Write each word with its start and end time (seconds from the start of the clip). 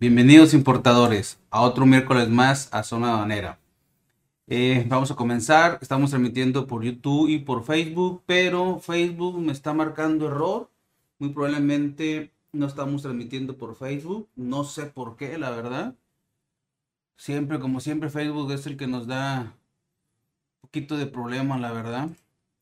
Bienvenidos 0.00 0.54
importadores 0.54 1.38
a 1.50 1.60
otro 1.60 1.84
miércoles 1.84 2.30
más 2.30 2.72
a 2.72 2.82
Zona 2.84 3.12
Aduanera. 3.12 3.58
Eh, 4.46 4.86
vamos 4.88 5.10
a 5.10 5.14
comenzar, 5.14 5.78
estamos 5.82 6.08
transmitiendo 6.08 6.66
por 6.66 6.82
YouTube 6.82 7.28
y 7.28 7.40
por 7.40 7.64
Facebook, 7.64 8.22
pero 8.24 8.78
Facebook 8.78 9.38
me 9.38 9.52
está 9.52 9.74
marcando 9.74 10.28
error. 10.28 10.70
Muy 11.18 11.34
probablemente 11.34 12.32
no 12.50 12.64
estamos 12.64 13.02
transmitiendo 13.02 13.58
por 13.58 13.76
Facebook, 13.76 14.26
no 14.36 14.64
sé 14.64 14.86
por 14.86 15.16
qué, 15.16 15.36
la 15.36 15.50
verdad. 15.50 15.94
Siempre, 17.18 17.60
como 17.60 17.80
siempre, 17.80 18.08
Facebook 18.08 18.50
es 18.52 18.64
el 18.66 18.78
que 18.78 18.86
nos 18.86 19.06
da 19.06 19.40
un 19.42 20.60
poquito 20.62 20.96
de 20.96 21.08
problema, 21.08 21.58
la 21.58 21.72
verdad. 21.72 22.08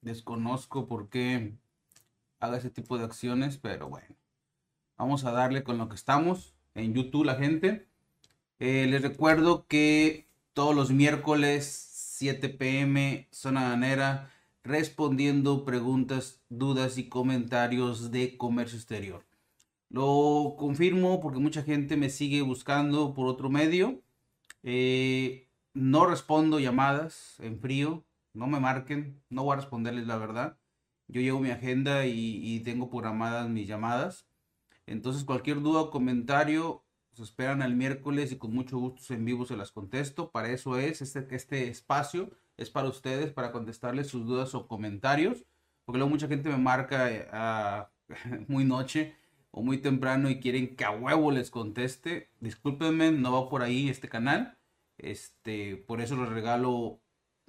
Desconozco 0.01 0.89
por 0.89 1.09
qué 1.09 1.53
haga 2.41 2.57
ese 2.57 2.71
tipo 2.71 2.99
de 2.99 3.05
acciones, 3.05 3.59
pero 3.59 3.89
bueno. 3.89 4.17
Vamos 4.97 5.25
a 5.25 5.31
darle 5.31 5.63
con 5.63 5.79
lo 5.79 5.89
que 5.89 5.95
estamos 5.95 6.58
en 6.79 6.95
YouTube, 6.95 7.25
la 7.25 7.37
gente. 7.37 7.87
Eh, 8.59 8.87
les 8.89 9.03
recuerdo 9.03 9.67
que 9.67 10.27
todos 10.53 10.75
los 10.75 10.91
miércoles 10.91 11.65
7 12.19 12.49
pm 12.49 13.29
zona 13.31 13.69
ganera 13.71 14.31
respondiendo 14.65 15.65
preguntas, 15.65 16.43
dudas 16.49 16.99
y 16.99 17.09
comentarios 17.09 18.11
de 18.11 18.37
comercio 18.37 18.77
exterior. 18.77 19.25
Lo 19.89 20.57
confirmo 20.59 21.21
porque 21.21 21.39
mucha 21.39 21.63
gente 21.63 21.97
me 21.97 22.11
sigue 22.11 22.43
buscando 22.43 23.15
por 23.15 23.27
otro 23.29 23.49
medio. 23.51 24.03
Eh, 24.63 25.49
no 25.75 26.07
respondo 26.07 26.61
llamadas 26.61 27.37
en 27.41 27.61
frío, 27.61 28.05
no 28.35 28.47
me 28.47 28.61
marquen, 28.61 29.23
no 29.31 29.45
voy 29.45 29.55
a 29.55 29.57
responderles 29.57 30.07
la 30.07 30.19
verdad. 30.19 30.59
Yo 31.07 31.21
llevo 31.23 31.41
mi 31.41 31.51
agenda 31.51 32.07
y, 32.07 32.41
y 32.43 32.61
tengo 32.61 32.91
programadas 32.91 33.49
mis 33.49 33.67
llamadas. 33.67 34.28
Entonces 34.91 35.25
cualquier 35.25 35.61
duda 35.61 35.81
o 35.81 35.91
comentario 35.91 36.83
se 37.13 37.23
esperan 37.23 37.63
el 37.63 37.75
miércoles 37.75 38.31
y 38.33 38.37
con 38.37 38.55
mucho 38.55 38.79
gusto 38.79 39.13
en 39.13 39.25
vivo 39.25 39.45
se 39.45 39.57
las 39.57 39.73
contesto. 39.73 40.31
Para 40.31 40.51
eso 40.51 40.79
es 40.79 41.03
este, 41.03 41.27
este 41.35 41.69
espacio, 41.69 42.31
es 42.57 42.71
para 42.71 42.89
ustedes, 42.89 43.33
para 43.33 43.51
contestarles 43.51 44.07
sus 44.07 44.25
dudas 44.25 44.55
o 44.55 44.69
comentarios. 44.69 45.45
Porque 45.85 45.99
luego 45.99 46.11
mucha 46.11 46.29
gente 46.29 46.49
me 46.49 46.59
marca 46.59 47.11
eh, 47.11 47.87
muy 48.49 48.65
noche 48.65 49.17
o 49.51 49.63
muy 49.63 49.79
temprano 49.79 50.31
y 50.31 50.39
quieren 50.39 50.77
que 50.77 50.85
a 50.85 50.91
huevo 50.91 51.31
les 51.33 51.51
conteste. 51.51 52.31
Discúlpenme, 52.41 53.11
no 53.11 53.33
va 53.33 53.49
por 53.49 53.63
ahí 53.63 53.89
este 53.89 54.09
canal. 54.09 54.59
Este, 54.99 55.77
por 55.77 56.01
eso 56.01 56.17
les 56.17 56.29
regalo 56.29 57.01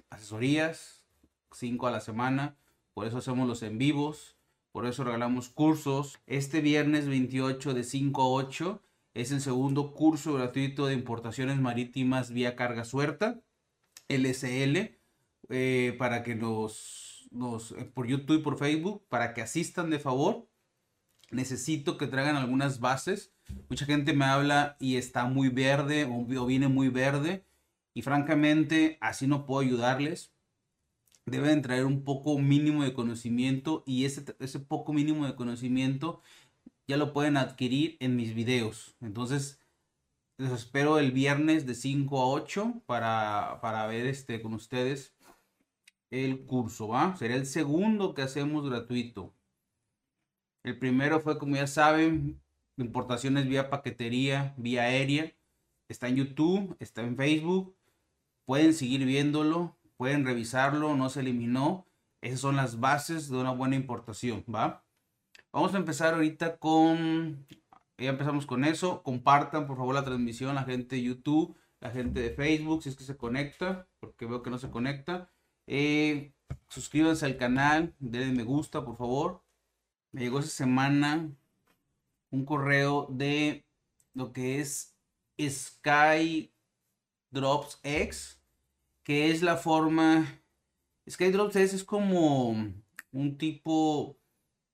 asesorías, 0.08 1.04
5 1.52 1.86
a 1.86 1.90
la 1.90 2.00
semana. 2.00 2.56
Por 2.94 3.06
eso 3.06 3.18
hacemos 3.18 3.46
los 3.46 3.62
en 3.62 3.78
vivos. 3.78 4.36
Por 4.72 4.86
eso 4.86 5.04
regalamos 5.04 5.48
cursos. 5.48 6.20
Este 6.26 6.60
viernes 6.60 7.08
28 7.08 7.74
de 7.74 7.84
5 7.84 8.22
a 8.22 8.28
8 8.28 8.82
es 9.14 9.32
el 9.32 9.40
segundo 9.40 9.92
curso 9.92 10.34
gratuito 10.34 10.86
de 10.86 10.94
importaciones 10.94 11.58
marítimas 11.58 12.30
vía 12.30 12.54
carga 12.54 12.84
suelta, 12.84 13.40
LSL, 14.08 14.98
eh, 15.48 15.96
para 15.98 16.22
que 16.22 16.36
nos, 16.36 17.28
eh, 17.76 17.84
por 17.92 18.06
YouTube 18.06 18.40
y 18.40 18.42
por 18.42 18.58
Facebook, 18.58 19.04
para 19.08 19.34
que 19.34 19.42
asistan 19.42 19.90
de 19.90 19.98
favor. 19.98 20.48
Necesito 21.32 21.98
que 21.98 22.06
traigan 22.06 22.36
algunas 22.36 22.80
bases. 22.80 23.32
Mucha 23.68 23.86
gente 23.86 24.12
me 24.12 24.24
habla 24.24 24.76
y 24.78 24.96
está 24.96 25.24
muy 25.24 25.48
verde 25.48 26.04
o, 26.04 26.46
viene 26.46 26.68
muy 26.68 26.88
verde. 26.88 27.44
Y 27.94 28.02
francamente, 28.02 28.98
así 29.00 29.26
no 29.26 29.46
puedo 29.46 29.60
ayudarles. 29.60 30.32
Deben 31.30 31.62
traer 31.62 31.84
un 31.86 32.02
poco 32.04 32.38
mínimo 32.38 32.82
de 32.82 32.92
conocimiento 32.92 33.84
y 33.86 34.04
ese, 34.04 34.22
poco 34.60 34.92
mínimo 34.92 35.26
de 35.26 35.36
conocimiento 35.36 36.20
ya 36.88 36.96
lo 36.96 37.12
pueden 37.12 37.36
adquirir 37.36 37.96
en 38.00 38.16
mis 38.16 38.34
videos. 38.34 38.96
Entonces, 39.00 39.60
les 40.38 40.50
espero 40.50 40.98
el 40.98 41.12
viernes 41.12 41.66
de 41.66 41.74
5 41.74 42.20
a 42.20 42.26
8 42.26 42.82
para, 42.86 43.60
para 43.62 43.86
ver 43.86 44.06
este 44.06 44.42
con 44.42 44.54
ustedes 44.54 45.14
el 46.10 46.44
curso, 46.46 46.88
¿va? 46.88 47.16
Será 47.16 47.34
el 47.34 47.46
segundo 47.46 48.14
que 48.14 48.22
hacemos 48.22 48.68
gratuito. 48.68 49.32
El 50.62 50.78
primero 50.78 51.20
fue, 51.20 51.38
como 51.38 51.56
ya 51.56 51.66
saben, 51.66 52.40
importaciones 52.76 53.48
vía 53.48 53.70
paquetería, 53.70 54.54
vía 54.56 54.82
aérea. 54.82 55.32
Está 55.88 56.08
en 56.08 56.16
YouTube, 56.16 56.76
está 56.80 57.02
en 57.02 57.16
Facebook. 57.16 57.74
Pueden 58.44 58.74
seguir 58.74 59.04
viéndolo, 59.04 59.76
pueden 60.00 60.24
revisarlo, 60.24 60.96
no 60.96 61.10
se 61.10 61.20
eliminó. 61.20 61.86
Esas 62.22 62.40
son 62.40 62.56
las 62.56 62.80
bases 62.80 63.28
de 63.28 63.36
una 63.36 63.50
buena 63.50 63.76
importación, 63.76 64.42
¿va? 64.48 64.82
Vamos 65.52 65.74
a 65.74 65.76
empezar 65.76 66.14
ahorita 66.14 66.56
con, 66.56 67.46
ya 67.98 68.08
empezamos 68.08 68.46
con 68.46 68.64
eso. 68.64 69.02
Compartan 69.02 69.66
por 69.66 69.76
favor 69.76 69.94
la 69.94 70.02
transmisión, 70.02 70.54
la 70.54 70.64
gente 70.64 70.96
de 70.96 71.02
YouTube, 71.02 71.54
la 71.80 71.90
gente 71.90 72.18
de 72.18 72.30
Facebook, 72.30 72.82
si 72.82 72.88
es 72.88 72.96
que 72.96 73.04
se 73.04 73.18
conecta, 73.18 73.88
porque 74.00 74.24
veo 74.24 74.42
que 74.42 74.48
no 74.48 74.56
se 74.56 74.70
conecta. 74.70 75.30
Eh, 75.66 76.32
suscríbanse 76.68 77.26
al 77.26 77.36
canal, 77.36 77.94
denle 77.98 78.32
me 78.32 78.44
gusta 78.44 78.82
por 78.82 78.96
favor. 78.96 79.44
Me 80.12 80.22
llegó 80.22 80.38
esa 80.38 80.48
semana 80.48 81.30
un 82.30 82.46
correo 82.46 83.06
de 83.10 83.66
lo 84.14 84.32
que 84.32 84.60
es 84.60 84.96
Sky 85.38 86.54
Drops 87.30 87.80
X, 87.82 88.39
que 89.02 89.30
es 89.30 89.42
la 89.42 89.56
forma... 89.56 90.42
Sky 91.08 91.30
Drops 91.30 91.56
X 91.56 91.74
es 91.74 91.84
como 91.84 92.50
un 93.12 93.38
tipo 93.38 94.20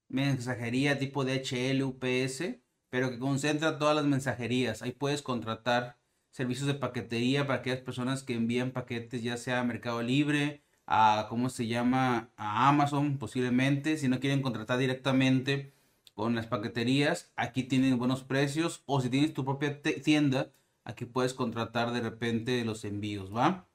mensajería 0.09 0.99
tipo 0.99 1.25
DHL, 1.25 1.83
UPS, 1.83 2.57
pero 2.91 3.11
que 3.11 3.19
concentra 3.19 3.79
todas 3.79 3.97
las 3.97 4.05
mensajerías. 4.05 4.83
Ahí 4.83 4.93
puedes 4.93 5.23
contratar 5.23 5.99
servicios 6.31 6.67
de 6.67 6.75
paquetería 6.75 7.47
para 7.47 7.61
aquellas 7.61 7.81
personas 7.81 8.23
que 8.23 8.35
envían 8.35 8.73
paquetes, 8.73 9.23
ya 9.23 9.37
sea 9.37 9.61
a 9.61 9.65
Mercado 9.65 10.03
Libre, 10.03 10.63
a, 10.87 11.27
¿cómo 11.29 11.49
se 11.51 11.67
llama? 11.67 12.31
A 12.37 12.69
Amazon 12.69 13.19
posiblemente. 13.19 13.97
Si 13.99 14.09
no 14.09 14.21
quieren 14.21 14.43
contratar 14.43 14.79
directamente 14.79 15.73
con 16.15 16.35
las 16.35 16.47
paqueterías, 16.47 17.33
aquí 17.37 17.65
tienen 17.65 17.99
buenos 17.99 18.23
precios. 18.23 18.83
O 18.87 19.01
si 19.01 19.09
tienes 19.11 19.35
tu 19.35 19.45
propia 19.45 19.83
tienda, 19.83 20.53
aquí 20.85 21.05
puedes 21.05 21.35
contratar 21.35 21.93
de 21.93 22.01
repente 22.01 22.65
los 22.65 22.85
envíos, 22.85 23.35
¿va? 23.35 23.69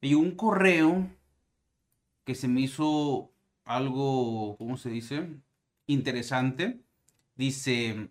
Y 0.00 0.14
un 0.14 0.32
correo 0.32 1.08
que 2.24 2.34
se 2.34 2.46
me 2.46 2.60
hizo 2.60 3.32
algo, 3.64 4.56
¿cómo 4.56 4.76
se 4.76 4.90
dice? 4.90 5.28
Interesante. 5.86 6.80
Dice, 7.34 8.10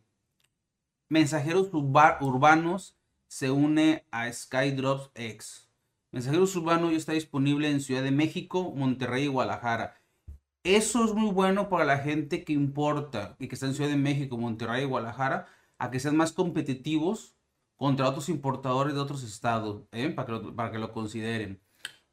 Mensajeros 1.10 1.70
Urbanos 1.74 2.98
se 3.28 3.52
une 3.52 4.06
a 4.12 4.32
Skydrops 4.32 5.12
X. 5.16 5.70
Mensajeros 6.12 6.56
Urbanos 6.56 6.92
ya 6.92 6.98
está 6.98 7.14
disponible 7.14 7.70
en 7.70 7.80
Ciudad 7.80 8.04
de 8.04 8.12
México, 8.12 8.74
Monterrey 8.76 9.26
y 9.26 9.28
Guadalajara. 9.28 10.02
Eso 10.64 11.06
es 11.06 11.14
muy 11.14 11.32
bueno 11.32 11.70
para 11.70 11.86
la 11.86 12.00
gente 12.00 12.44
que 12.44 12.52
importa 12.52 13.38
y 13.40 13.48
que 13.48 13.56
está 13.56 13.68
en 13.68 13.76
Ciudad 13.76 13.90
de 13.90 13.96
México, 13.96 14.38
Monterrey 14.38 14.84
y 14.84 14.88
Guadalajara, 14.88 15.48
a 15.78 15.90
que 15.92 16.02
sean 16.02 16.18
más 16.18 16.34
competitivos 16.34 17.38
contra 17.78 18.10
otros 18.10 18.28
importadores 18.28 18.94
de 18.94 19.00
otros 19.00 19.24
estados, 19.24 19.84
¿eh? 19.92 20.10
para, 20.10 20.42
que 20.42 20.52
para 20.52 20.72
que 20.72 20.80
lo 20.80 20.92
consideren 20.92 21.62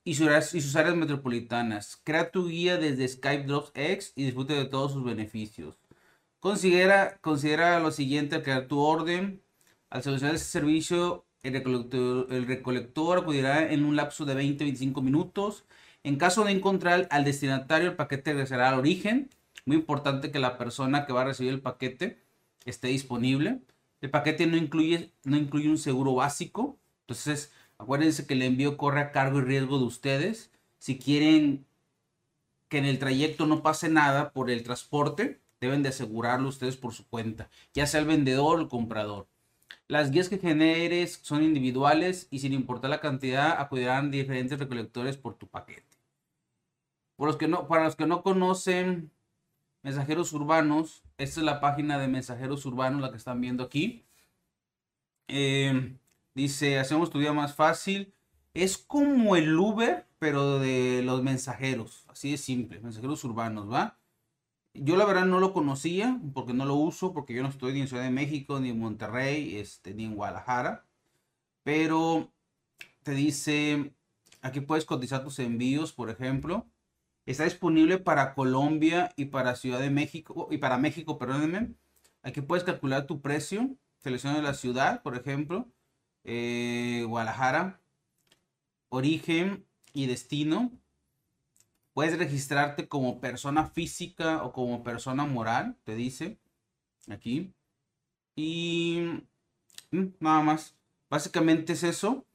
y 0.05 0.15
sus, 0.15 0.77
áreas, 0.77 0.97
metropolitanas. 0.97 2.01
Crea 2.05 2.31
tu 2.31 2.49
guía 2.49 2.77
desde 2.77 3.09
Skype 3.09 3.45
Drops 3.45 3.73
X 3.75 4.13
y 4.15 4.25
disfrute 4.25 4.53
de 4.53 4.67
todos 4.67 4.93
sus 4.93 5.03
beneficios. 5.03 5.77
Considera, 6.41 7.19
considera 7.23 7.81
lo 7.81 7.91
siguiente 7.91 8.37
al 8.37 8.43
crear 8.43 8.67
tu 8.69 8.81
orden. 8.81 9.43
Al 9.89 10.03
seleccionar 10.03 10.37
ese 10.37 10.45
servicio, 10.45 11.25
el 11.43 11.55
recolector, 11.55 12.27
el 12.31 12.47
recolector 12.47 13.19
acudirá 13.19 13.73
en 13.73 13.85
un 13.85 13.97
lapso 13.97 14.27
de 14.27 14.35
20-25 14.35 15.01
minutos. 15.03 15.65
En 16.03 16.17
caso 16.17 16.45
de 16.45 16.53
encontrar 16.53 17.09
al 17.11 17.25
destinatario, 17.25 17.91
el 17.91 17.97
paquete 17.97 18.33
regresará 18.33 18.69
al 18.69 18.79
origen. 18.79 19.31
Muy 19.65 19.77
importante 19.77 20.31
que 20.31 20.39
la 20.39 20.59
persona 20.59 21.07
que 21.07 21.15
va 21.15 21.23
a 21.23 21.27
recibir 21.27 21.53
el 21.53 21.63
paquete 21.63 22.19
esté 22.67 22.89
disponible. 22.89 23.61
El 24.03 24.11
paquete 24.11 24.47
no 24.47 24.59
incluye, 24.59 25.13
no 25.25 25.39
incluye 25.39 25.71
un 25.71 25.79
seguro 25.79 26.15
básico. 26.15 26.79
Entonces, 27.05 27.53
Acuérdense 27.85 28.27
que 28.27 28.33
el 28.33 28.41
envío 28.41 28.79
corre 28.79 29.01
a 29.01 29.13
cargo 29.13 29.41
y 29.41 29.43
riesgo 29.43 29.79
de 29.79 29.85
ustedes. 29.85 30.51
Si 30.79 30.99
quieren 30.99 31.67
que 32.71 32.79
en 32.79 32.87
el 32.87 32.99
trayecto 32.99 33.45
no 33.45 33.63
pase 33.63 33.91
nada 33.91 34.33
por 34.33 34.49
el 34.51 34.63
transporte, 34.63 35.43
deben 35.61 35.83
de 35.83 35.91
asegurarlo 35.91 36.49
ustedes 36.49 36.79
por 36.79 36.95
su 36.95 37.07
cuenta, 37.07 37.51
ya 37.75 37.87
sea 37.87 38.01
el 38.01 38.07
vendedor 38.07 38.59
o 38.59 38.63
el 38.63 38.69
comprador. 38.69 39.29
Las 39.87 40.11
guías 40.11 40.31
que 40.31 40.39
generes 40.39 41.21
son 41.23 41.43
individuales 41.43 42.27
y 42.31 42.39
sin 42.39 42.55
importar 42.55 42.89
la 42.89 43.03
cantidad 43.03 43.61
acudirán 43.61 44.11
diferentes 44.11 44.59
recolectores 44.59 45.19
por 45.19 45.35
tu 45.35 45.47
paquete. 45.47 45.85
Para 47.19 47.85
los 47.85 47.97
que 47.97 48.07
no 48.07 48.23
conocen 48.23 49.11
mensajeros 49.83 50.33
urbanos, 50.33 51.03
esta 51.19 51.41
es 51.41 51.45
la 51.45 51.61
página 51.61 51.99
de 51.99 52.09
mensajeros 52.09 52.65
urbanos, 52.65 53.03
la 53.03 53.11
que 53.11 53.19
están 53.19 53.43
viendo 53.43 53.63
aquí. 53.63 54.07
Eh, 55.29 55.99
Dice, 56.35 56.79
hacemos 56.79 57.11
tu 57.11 57.19
vida 57.19 57.33
más 57.33 57.55
fácil. 57.55 58.13
Es 58.55 58.79
como 58.79 59.37
el 59.37 59.57
Uber, 59.57 60.07
pero 60.19 60.59
de 60.59 61.03
los 61.05 61.23
mensajeros. 61.23 62.05
Así 62.09 62.33
de 62.33 62.39
simple, 62.39 62.81
mensajeros 62.81 63.25
urbanos, 63.25 63.71
¿va? 63.71 63.99
Yo 64.75 64.97
la 64.97 65.05
verdad 65.05 65.27
no 65.27 65.39
lo 65.39 65.53
conocía 65.53 66.21
porque 66.35 66.53
no 66.53 66.65
lo 66.65 66.75
uso, 66.75 67.13
porque 67.13 67.35
yo 67.35 67.43
no 67.43 67.49
estoy 67.49 67.73
ni 67.75 67.81
en 67.83 67.89
Ciudad 67.89 68.03
de 68.03 68.11
México, 68.11 68.59
ni 68.59 68.71
en 68.71 68.81
Monterrey, 68.81 69.57
este, 69.57 69.95
ni 69.95 70.05
en 70.05 70.17
Guadalajara. 70.17 70.85
Pero 71.63 72.33
te 73.05 73.13
dice, 73.13 73.95
aquí 74.43 74.61
puedes 74.61 74.85
cotizar 74.85 75.23
tus 75.25 75.39
envíos, 75.39 75.93
por 75.93 76.11
ejemplo. 76.11 76.67
Está 77.27 77.45
disponible 77.45 77.99
para 77.99 78.35
Colombia 78.35 79.13
y 79.17 79.27
para 79.27 79.57
Ciudad 79.57 79.81
de 79.81 79.91
México, 79.91 80.49
y 80.51 80.59
para 80.59 80.79
México, 80.79 81.19
perdónenme. 81.19 81.75
Aquí 82.23 82.41
puedes 82.41 82.65
calcular 82.65 83.07
tu 83.07 83.21
precio. 83.21 83.77
Selecciona 83.99 84.43
la 84.43 84.55
ciudad, 84.55 85.03
por 85.03 85.17
ejemplo. 85.17 85.69
Eh, 86.25 87.05
Guadalajara. 87.07 87.81
Origen 88.89 89.67
y 89.93 90.07
destino 90.07 90.71
Puedes 91.95 92.19
registrarte 92.19 92.89
como 92.89 93.21
persona 93.21 93.67
física 93.69 94.43
o 94.43 94.53
como 94.53 94.83
persona 94.83 95.27
moral, 95.27 95.77
te 95.85 95.95
dice 95.95 96.39
aquí. 97.09 97.55
Y 98.35 99.21
mm, 99.93 100.07
nada 100.21 100.43
más. 100.43 100.77
Básicamente 101.09 101.75
es 101.75 101.85
eso. 101.85 102.27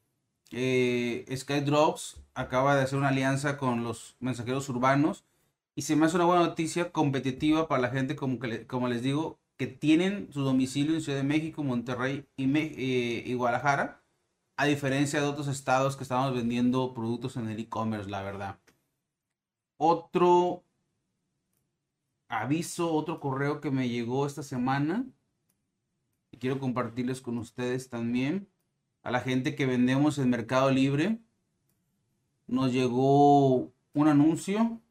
Eh, 0.50 1.26
Skydrops 1.36 2.22
acaba 2.34 2.74
de 2.74 2.82
hacer 2.82 2.98
una 2.98 3.08
alianza 3.08 3.58
con 3.58 3.84
los 3.84 4.16
mensajeros 4.18 4.68
urbanos 4.70 5.24
y 5.74 5.82
se 5.82 5.94
me 5.94 6.06
hace 6.06 6.16
una 6.16 6.24
buena 6.24 6.42
noticia 6.46 6.90
competitiva 6.90 7.68
para 7.68 7.82
la 7.82 7.90
gente, 7.90 8.16
como, 8.16 8.88
les 8.88 9.02
digo, 9.02 9.38
que 9.60 9.66
tienen 9.68 10.32
su 10.32 10.40
domicilio 10.40 10.94
en 10.94 11.02
Ciudad 11.02 11.18
de 11.18 11.24
México, 11.24 11.62
Monterrey 11.62 12.26
y, 12.36 12.44
eh, 12.56 13.22
y 13.26 13.34
Guadalajara, 13.34 14.02
a 14.56 14.64
diferencia 14.64 15.20
de 15.20 15.26
otros 15.26 15.48
estados 15.48 15.96
que 15.96 16.04
estamos 16.04 16.34
vendiendo 16.34 16.94
productos 16.94 17.36
en 17.36 17.48
el 17.48 17.60
e-commerce, 17.60 18.10
la 18.10 18.22
verdad 18.22 18.58
otro 19.82 20.62
aviso, 22.28 22.92
otro 22.92 23.18
correo 23.18 23.62
que 23.62 23.70
me 23.70 23.88
llegó 23.88 24.26
esta 24.26 24.42
semana 24.42 25.06
y 26.30 26.36
quiero 26.36 26.60
compartirles 26.60 27.22
con 27.22 27.38
ustedes 27.38 27.88
también. 27.88 28.46
A 29.02 29.10
la 29.10 29.20
gente 29.20 29.56
que 29.56 29.64
vendemos 29.64 30.18
en 30.18 30.28
Mercado 30.28 30.70
Libre 30.70 31.18
nos 32.46 32.74
llegó 32.74 33.72
un 33.94 34.08
anuncio. 34.08 34.82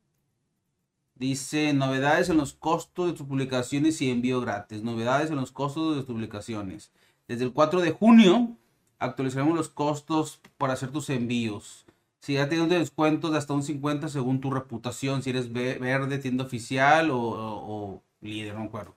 Dice 1.19 1.74
novedades 1.74 2.30
en 2.30 2.38
los 2.38 2.54
costos 2.54 3.07
de 3.07 3.13
tus 3.13 3.27
publicaciones 3.27 4.01
y 4.01 4.10
envío 4.10 4.39
gratis. 4.39 4.83
Novedades 4.83 5.30
en 5.30 5.36
los 5.36 5.51
costos 5.51 5.98
de 5.98 6.04
tus 6.04 6.13
publicaciones. 6.13 6.94
Desde 7.27 7.44
el 7.44 7.51
4 7.51 7.81
de 7.81 7.92
junio 7.92 8.56
actualizaremos 9.00 9.56
los 9.56 9.68
costos 9.68 10.39
para 10.57 10.74
hacer 10.74 10.92
tus 10.92 11.10
envíos. 11.10 11.86
Si 12.19 12.33
ya 12.36 12.48
tienes 12.48 12.69
descuentos 12.69 13.31
de 13.31 13.38
hasta 13.38 13.54
un 13.54 13.63
50 13.63 14.07
según 14.07 14.39
tu 14.39 14.50
reputación, 14.50 15.21
si 15.21 15.31
eres 15.31 15.51
verde, 15.51 16.19
tienda 16.19 16.45
oficial 16.45 17.10
o, 17.12 18.01
líder, 18.21 18.54
no 18.54 18.62
me 18.62 18.66
acuerdo. 18.68 18.95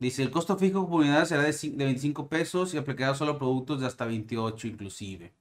Dice, 0.00 0.22
el 0.24 0.32
costo 0.32 0.56
fijo 0.56 0.88
por 0.88 1.02
unidad 1.02 1.26
será 1.26 1.42
de, 1.42 1.52
25 1.52 2.28
pesos 2.28 2.74
y 2.74 2.78
aplicará 2.78 3.14
solo 3.14 3.38
productos 3.38 3.80
de 3.80 3.86
hasta 3.86 4.04
28 4.04 4.66
inclusive. 4.66 5.32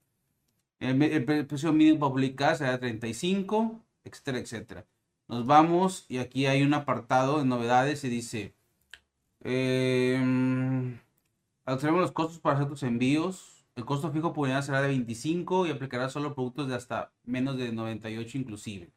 El, 0.80 1.26
precio 1.48 1.74
mínimo 1.74 2.00
para 2.00 2.12
publicar 2.12 2.58
será 2.58 2.74
de 2.74 2.78
35, 2.78 3.82
etcétera, 4.04 4.38
etcétera. 4.38 4.86
Nos 5.34 5.48
vamos 5.48 6.06
y 6.10 6.20
aquí 6.20 6.46
hay 6.46 6.62
un 6.62 6.76
apartado 6.76 7.40
de 7.40 7.46
novedades 7.46 8.04
y 8.04 8.10
dice, 8.10 8.54
eh, 9.42 10.22
los 11.66 12.12
costos 12.12 12.40
para 12.40 12.58
hacer 12.58 12.70
tus 12.70 12.84
envíos. 12.84 13.66
El 13.76 13.84
costo 13.84 14.12
fijo 14.12 14.32
por 14.32 14.44
unidad 14.44 14.62
será 14.62 14.84
de 14.84 14.90
25 14.90 15.66
y 15.66 15.72
aplicará 15.72 16.08
solo 16.10 16.36
productos 16.36 16.68
de 16.68 16.76
hasta 16.76 17.12
menos 17.24 17.58
de 17.58 17.72
98 17.72 18.38
inclusive. 18.38 18.94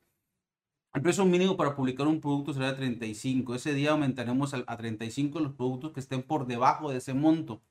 El 0.92 1.00
precio 1.00 1.24
mínimo 1.24 1.56
para 1.56 1.74
publicar 1.74 2.06
un 2.06 2.20
producto 2.20 2.52
será 2.52 2.72
de 2.72 2.76
35. 2.76 3.54
Ese 3.54 3.72
día 3.72 3.92
aumentaremos 3.92 4.52
a 4.52 4.76
35 4.76 5.40
los 5.40 5.54
productos 5.54 5.92
que 5.92 6.00
estén 6.00 6.22
por 6.22 6.46
debajo 6.46 6.90
de 6.90 6.98
ese 6.98 7.14
monto. 7.14 7.62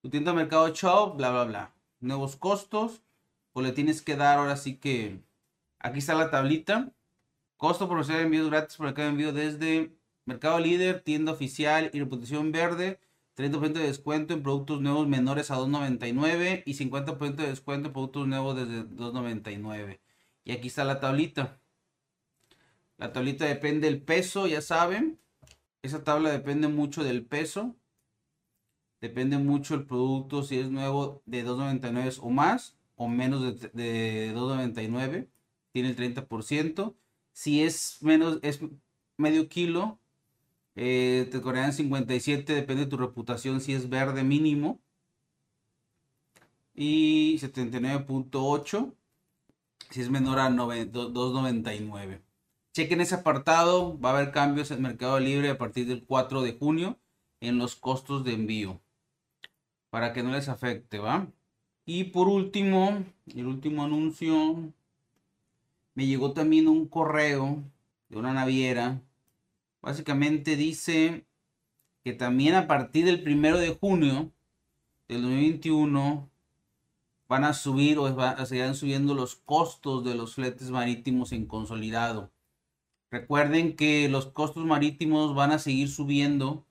Tu 0.00 0.08
tienda 0.08 0.32
Mercado 0.32 0.72
Shop, 0.72 1.18
bla, 1.18 1.32
bla, 1.32 1.44
bla. 1.44 1.74
Nuevos 2.00 2.36
costos, 2.36 3.02
pues 3.52 3.66
le 3.66 3.72
tienes 3.74 4.00
que 4.00 4.16
dar 4.16 4.38
ahora 4.38 4.56
sí 4.56 4.76
que... 4.76 5.20
Aquí 5.80 5.98
está 5.98 6.14
la 6.14 6.30
tablita. 6.30 6.94
Costo 7.60 7.88
por 7.88 8.00
hacer 8.00 8.22
envíos 8.22 8.48
gratis 8.48 8.78
por 8.78 8.94
cada 8.94 9.10
envío 9.10 9.34
desde 9.34 9.92
Mercado 10.24 10.58
Líder, 10.58 11.02
tienda 11.02 11.30
oficial 11.30 11.90
y 11.92 12.00
reputación 12.00 12.52
verde 12.52 12.98
30% 13.36 13.74
de 13.74 13.86
descuento 13.86 14.32
en 14.32 14.42
productos 14.42 14.80
nuevos 14.80 15.06
menores 15.06 15.50
a 15.50 15.58
2.99 15.58 16.62
y 16.64 16.72
50% 16.72 17.34
de 17.34 17.48
descuento 17.48 17.88
en 17.88 17.92
productos 17.92 18.26
nuevos 18.26 18.56
desde 18.56 18.84
2.99. 18.84 20.00
Y 20.44 20.52
aquí 20.52 20.68
está 20.68 20.84
la 20.84 21.00
tablita. 21.00 21.60
La 22.96 23.12
tablita 23.12 23.44
depende 23.44 23.88
del 23.88 24.00
peso, 24.00 24.46
ya 24.46 24.62
saben. 24.62 25.20
Esa 25.82 26.02
tabla 26.02 26.30
depende 26.30 26.66
mucho 26.68 27.04
del 27.04 27.26
peso. 27.26 27.76
Depende 29.02 29.36
mucho 29.36 29.74
el 29.74 29.84
producto 29.84 30.44
si 30.44 30.58
es 30.58 30.70
nuevo 30.70 31.22
de 31.26 31.44
2.99 31.44 32.20
o 32.22 32.30
más 32.30 32.78
o 32.96 33.06
menos 33.06 33.60
de, 33.60 33.68
de 33.74 34.34
2.99. 34.34 35.28
Tiene 35.72 35.90
el 35.90 35.96
30%. 35.96 36.94
Si 37.32 37.62
es 37.62 37.98
menos, 38.02 38.38
es 38.42 38.60
medio 39.16 39.48
kilo, 39.48 39.98
eh, 40.76 41.28
te 41.30 41.40
corean 41.40 41.72
57, 41.72 42.54
depende 42.54 42.84
de 42.84 42.90
tu 42.90 42.96
reputación, 42.96 43.60
si 43.60 43.72
es 43.74 43.88
verde 43.88 44.24
mínimo. 44.24 44.80
Y 46.74 47.38
79.8, 47.40 48.94
si 49.90 50.00
es 50.00 50.10
menor 50.10 50.38
a 50.38 50.48
2.99. 50.48 52.22
Chequen 52.72 53.00
ese 53.00 53.16
apartado, 53.16 53.98
va 54.00 54.10
a 54.10 54.18
haber 54.18 54.32
cambios 54.32 54.70
en 54.70 54.82
Mercado 54.82 55.18
Libre 55.18 55.50
a 55.50 55.58
partir 55.58 55.86
del 55.86 56.04
4 56.04 56.42
de 56.42 56.52
junio 56.54 56.98
en 57.40 57.58
los 57.58 57.74
costos 57.76 58.24
de 58.24 58.32
envío. 58.34 58.80
Para 59.90 60.12
que 60.12 60.22
no 60.22 60.30
les 60.30 60.48
afecte, 60.48 60.98
¿va? 60.98 61.26
Y 61.84 62.04
por 62.04 62.28
último, 62.28 63.04
el 63.34 63.46
último 63.46 63.84
anuncio, 63.84 64.72
me 66.00 66.06
llegó 66.06 66.32
también 66.32 66.66
un 66.66 66.88
correo 66.88 67.62
de 68.08 68.16
una 68.16 68.32
naviera 68.32 69.02
básicamente 69.82 70.56
dice 70.56 71.26
que 72.02 72.14
también 72.14 72.54
a 72.54 72.66
partir 72.66 73.04
del 73.04 73.22
primero 73.22 73.58
de 73.58 73.76
junio 73.78 74.32
del 75.08 75.20
2021 75.20 76.30
van 77.28 77.44
a 77.44 77.52
subir 77.52 77.98
o 77.98 78.46
seguirán 78.46 78.76
subiendo 78.76 79.12
los 79.12 79.36
costos 79.36 80.02
de 80.02 80.14
los 80.14 80.36
fletes 80.36 80.70
marítimos 80.70 81.32
en 81.32 81.44
consolidado. 81.44 82.30
Recuerden 83.10 83.76
que 83.76 84.08
los 84.08 84.24
costos 84.24 84.64
marítimos 84.64 85.34
van 85.34 85.52
a 85.52 85.58
seguir 85.58 85.90
subiendo, 85.90 86.64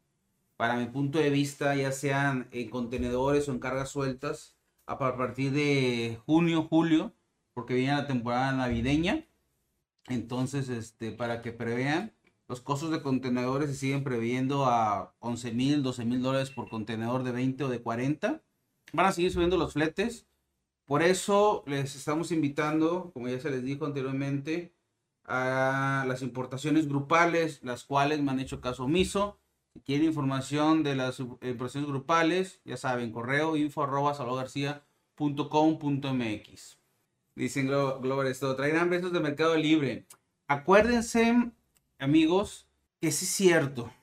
para 0.58 0.76
mi 0.76 0.88
punto 0.88 1.20
de 1.20 1.30
vista, 1.30 1.76
ya 1.76 1.92
sean 1.92 2.48
en 2.50 2.72
contenedores 2.72 3.48
o 3.48 3.52
en 3.52 3.60
cargas 3.60 3.92
sueltas, 3.92 4.56
a 4.88 4.98
partir 4.98 5.52
de 5.52 6.18
junio, 6.26 6.64
julio, 6.64 7.14
porque 7.60 7.74
viene 7.74 7.92
la 7.92 8.08
temporada 8.08 8.54
navideña. 8.54 9.26
Entonces, 10.08 10.70
este, 10.70 11.12
para 11.12 11.42
que 11.42 11.52
prevean, 11.52 12.14
los 12.48 12.62
costos 12.62 12.90
de 12.90 13.02
contenedores 13.02 13.70
se 13.70 13.76
siguen 13.76 14.06
previendo 14.06 14.66
a 14.66 15.14
11 15.20 15.52
mil, 15.52 15.84
12 15.84 16.06
mil 16.06 16.22
dólares 16.22 16.52
por 16.52 16.70
contenedor 16.70 17.24
de 17.24 17.34
20 17.34 17.66
o 17.66 17.68
de 17.68 17.82
40. 17.82 18.42
Van 18.94 19.06
a 19.06 19.12
seguir 19.12 19.34
subiendo 19.34 19.58
los 19.58 19.74
fletes. 19.74 20.26
Por 20.86 21.04
eso 21.04 21.66
les 21.68 21.98
estamos 21.98 22.32
invitando, 22.32 23.12
como 23.12 23.28
ya 23.28 23.42
se 23.42 23.50
les 23.52 23.66
dijo 23.66 23.86
anteriormente, 23.86 24.74
a 25.26 26.06
las 26.08 26.22
importaciones 26.22 26.88
grupales, 26.88 27.60
las 27.62 27.84
cuales 27.84 28.22
me 28.22 28.32
han 28.32 28.40
hecho 28.40 28.62
caso 28.62 28.86
omiso. 28.86 29.38
Si 29.74 29.82
quieren 29.82 30.08
información 30.08 30.82
de 30.84 30.96
las 30.96 31.20
importaciones 31.20 31.90
grupales, 31.90 32.62
ya 32.64 32.78
saben, 32.78 33.12
correo 33.12 33.58
info 33.58 33.84
arroba 33.84 34.14
mx 36.14 36.79
Dicen 37.40 37.68
Global 37.68 38.28
esto 38.28 38.54
traerán 38.58 38.90
besos 38.90 39.14
de 39.14 39.22
Mercado 39.22 39.56
Libre. 39.56 40.06
Acuérdense 40.50 41.54
amigos, 41.98 42.68
que 43.00 43.14
sí 43.14 43.24
es 43.24 43.32
cierto. 43.32 43.94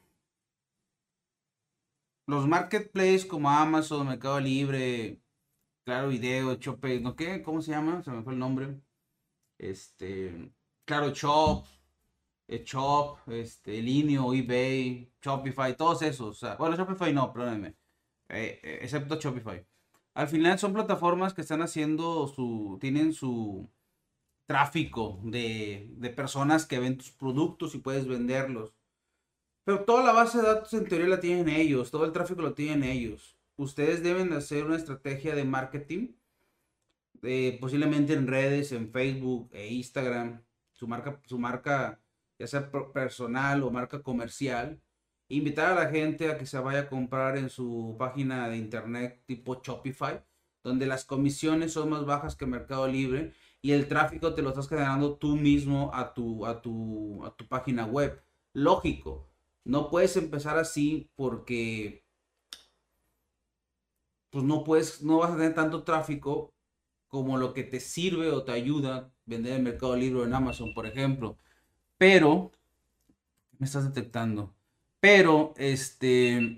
Los 2.27 2.49
marketplaces 2.49 3.27
como 3.27 3.51
Amazon, 3.51 4.09
Mercado 4.09 4.41
Libre, 4.41 5.21
Claro 5.85 6.09
Video, 6.09 6.55
Chope, 6.55 6.99
¿no 7.01 7.15
qué? 7.15 7.43
¿Cómo 7.43 7.61
se 7.61 7.73
llama? 7.73 8.03
Se 8.03 8.11
me 8.11 8.23
fue 8.23 8.33
el 8.33 8.39
nombre. 8.39 8.81
Este, 9.59 10.51
Claro 10.87 11.11
Shop, 11.11 11.67
Shop, 12.49 13.19
este, 13.27 13.83
Linio, 13.83 14.33
eBay, 14.33 15.13
Shopify, 15.21 15.77
todos 15.77 16.01
esos. 16.01 16.41
bueno, 16.59 16.75
Shopify 16.75 17.13
no, 17.13 17.31
perdónenme. 17.35 17.77
Eh, 18.31 18.61
eh, 18.63 18.79
excepto 18.81 19.21
Shopify. 19.21 19.63
Al 20.17 20.29
final 20.29 20.59
son 20.59 20.73
plataformas 20.73 21.35
que 21.35 21.43
están 21.43 21.63
haciendo 21.63 22.27
su, 22.27 22.79
tienen 22.81 23.13
su, 23.13 23.69
tráfico 24.47 25.21
de, 25.25 25.91
personas 26.17 26.67
que 26.67 26.79
ven 26.79 26.97
tus 26.97 27.11
productos 27.11 27.75
y 27.75 27.79
puedes 27.79 28.07
venderlos. 28.07 28.73
Pero 29.65 29.85
toda 29.85 30.05
la 30.05 30.13
base 30.13 30.39
de 30.39 30.45
datos 30.45 30.73
en 30.75 30.89
teoría 30.89 31.09
la 31.09 31.21
tienen 31.21 31.49
ellos, 31.49 31.91
todo 31.91 32.07
el 32.07 32.13
tráfico 32.13 32.41
lo 32.41 32.55
tienen 32.55 32.85
ellos. 32.85 33.37
Ustedes 33.57 34.03
deben 34.03 34.33
hacer 34.33 34.65
una 34.65 34.77
estrategia 34.77 35.35
de 35.35 35.45
marketing, 35.45 36.15
posiblemente 37.61 38.15
en 38.15 38.27
redes, 38.27 38.73
en 38.73 38.91
Facebook 38.93 39.51
e 39.53 39.69
Instagram. 39.69 40.43
Su 40.73 40.89
marca, 40.89 41.21
su 41.27 41.39
marca 41.39 42.01
ya 42.39 42.47
sea 42.47 42.71
personal 42.71 43.63
o 43.63 43.71
marca 43.71 44.03
comercial, 44.03 44.81
invitar 45.29 45.73
a 45.73 45.85
la 45.85 45.91
gente 45.91 46.31
a 46.31 46.39
que 46.39 46.47
se 46.47 46.59
vaya 46.59 46.81
a 46.81 46.89
comprar 46.89 47.37
en 47.37 47.51
su 47.51 47.97
página 47.99 48.49
de 48.49 48.57
internet 48.57 49.23
tipo 49.27 49.61
Shopify, 49.63 50.23
donde 50.63 50.87
las 50.87 51.05
comisiones 51.05 51.73
son 51.73 51.91
más 51.91 52.05
bajas 52.07 52.37
que 52.37 52.47
Mercado 52.47 52.87
Libre 52.89 53.33
y 53.63 53.73
el 53.73 53.89
tráfico 53.89 54.35
te 54.35 54.43
lo 54.43 54.51
estás 54.51 54.69
generando 54.69 55.17
tú 55.17 55.37
mismo 55.37 55.91
a 55.95 56.15
tu, 56.15 56.47
a 56.47 56.63
tu, 56.63 57.25
a 57.25 57.35
tu 57.37 57.47
página 57.47 57.87
web. 57.87 58.23
Lógico, 58.53 59.29
no 59.65 59.91
puedes 59.91 60.17
empezar 60.17 60.59
así 60.59 61.11
porque 61.17 62.05
pues 64.31 64.45
no 64.45 64.65
puedes, 64.65 65.03
no 65.03 65.19
vas 65.19 65.31
a 65.33 65.37
tener 65.37 65.55
tanto 65.55 65.83
tráfico 65.83 66.53
como 67.09 67.39
lo 67.39 67.55
que 67.55 67.65
te 67.65 67.81
sirve 67.81 68.31
o 68.31 68.45
te 68.45 68.53
ayuda 68.53 69.13
vender 69.25 69.55
en 69.55 69.65
Mercado 69.65 69.97
Libre 69.97 70.21
o 70.21 70.25
en 70.25 70.35
Amazon, 70.35 70.75
por 70.75 70.87
ejemplo. 70.87 71.39
Pero, 71.99 72.53
me 73.59 73.67
estás 73.67 73.85
detectando. 73.85 74.56
Pero, 75.09 75.55
este, 75.57 76.57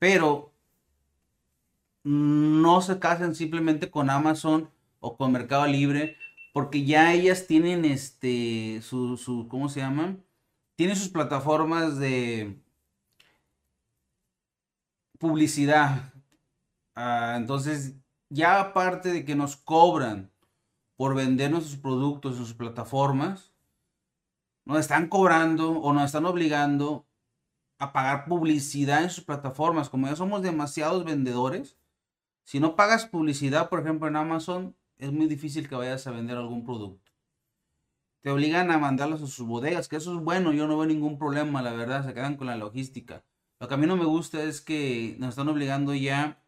pero 0.00 0.52
no 2.02 2.80
se 2.80 2.98
casen 2.98 3.36
simplemente 3.36 3.92
con 3.92 4.10
Amazon 4.10 4.68
o 4.98 5.16
con 5.16 5.30
Mercado 5.30 5.68
Libre, 5.68 6.16
porque 6.52 6.84
ya 6.84 7.12
ellas 7.14 7.46
tienen 7.46 7.84
este, 7.84 8.82
su, 8.82 9.16
su 9.16 9.46
¿cómo 9.46 9.68
se 9.68 9.78
llama? 9.78 10.16
Tienen 10.74 10.96
sus 10.96 11.10
plataformas 11.10 11.96
de 12.00 12.60
publicidad. 15.20 16.12
Ah, 16.96 17.34
entonces, 17.36 17.94
ya 18.30 18.58
aparte 18.58 19.12
de 19.12 19.24
que 19.24 19.36
nos 19.36 19.54
cobran 19.54 20.32
por 20.96 21.14
vender 21.14 21.52
nuestros 21.52 21.76
productos 21.76 22.32
en 22.36 22.46
sus 22.46 22.54
plataformas, 22.54 23.49
nos 24.70 24.80
están 24.80 25.08
cobrando 25.08 25.72
o 25.72 25.92
nos 25.92 26.04
están 26.04 26.26
obligando 26.26 27.06
a 27.78 27.92
pagar 27.92 28.26
publicidad 28.26 29.02
en 29.02 29.10
sus 29.10 29.24
plataformas. 29.24 29.88
Como 29.88 30.06
ya 30.06 30.16
somos 30.16 30.42
demasiados 30.42 31.04
vendedores, 31.04 31.76
si 32.44 32.60
no 32.60 32.76
pagas 32.76 33.06
publicidad, 33.06 33.68
por 33.68 33.80
ejemplo, 33.80 34.08
en 34.08 34.16
Amazon, 34.16 34.76
es 34.98 35.12
muy 35.12 35.26
difícil 35.26 35.68
que 35.68 35.74
vayas 35.74 36.06
a 36.06 36.10
vender 36.10 36.36
algún 36.36 36.64
producto. 36.64 37.10
Te 38.20 38.30
obligan 38.30 38.70
a 38.70 38.78
mandarlos 38.78 39.22
a 39.22 39.26
sus 39.26 39.46
bodegas, 39.46 39.88
que 39.88 39.96
eso 39.96 40.14
es 40.14 40.22
bueno, 40.22 40.52
yo 40.52 40.66
no 40.66 40.76
veo 40.76 40.86
ningún 40.86 41.18
problema, 41.18 41.62
la 41.62 41.72
verdad, 41.72 42.04
se 42.04 42.12
quedan 42.12 42.36
con 42.36 42.48
la 42.48 42.56
logística. 42.56 43.24
Lo 43.60 43.68
que 43.68 43.74
a 43.74 43.76
mí 43.76 43.86
no 43.86 43.96
me 43.96 44.04
gusta 44.04 44.42
es 44.42 44.60
que 44.60 45.16
nos 45.18 45.30
están 45.30 45.48
obligando 45.48 45.94
ya 45.94 46.42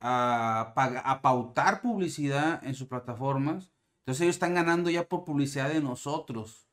a, 0.00 1.20
pautar 1.22 1.82
publicidad 1.82 2.64
en 2.64 2.74
sus 2.74 2.88
plataformas. 2.88 3.70
Entonces 4.00 4.22
ellos 4.22 4.36
están 4.36 4.54
ganando 4.54 4.90
ya 4.90 5.04
por 5.04 5.24
publicidad 5.24 5.68
de 5.68 5.80
nosotros. 5.80 6.68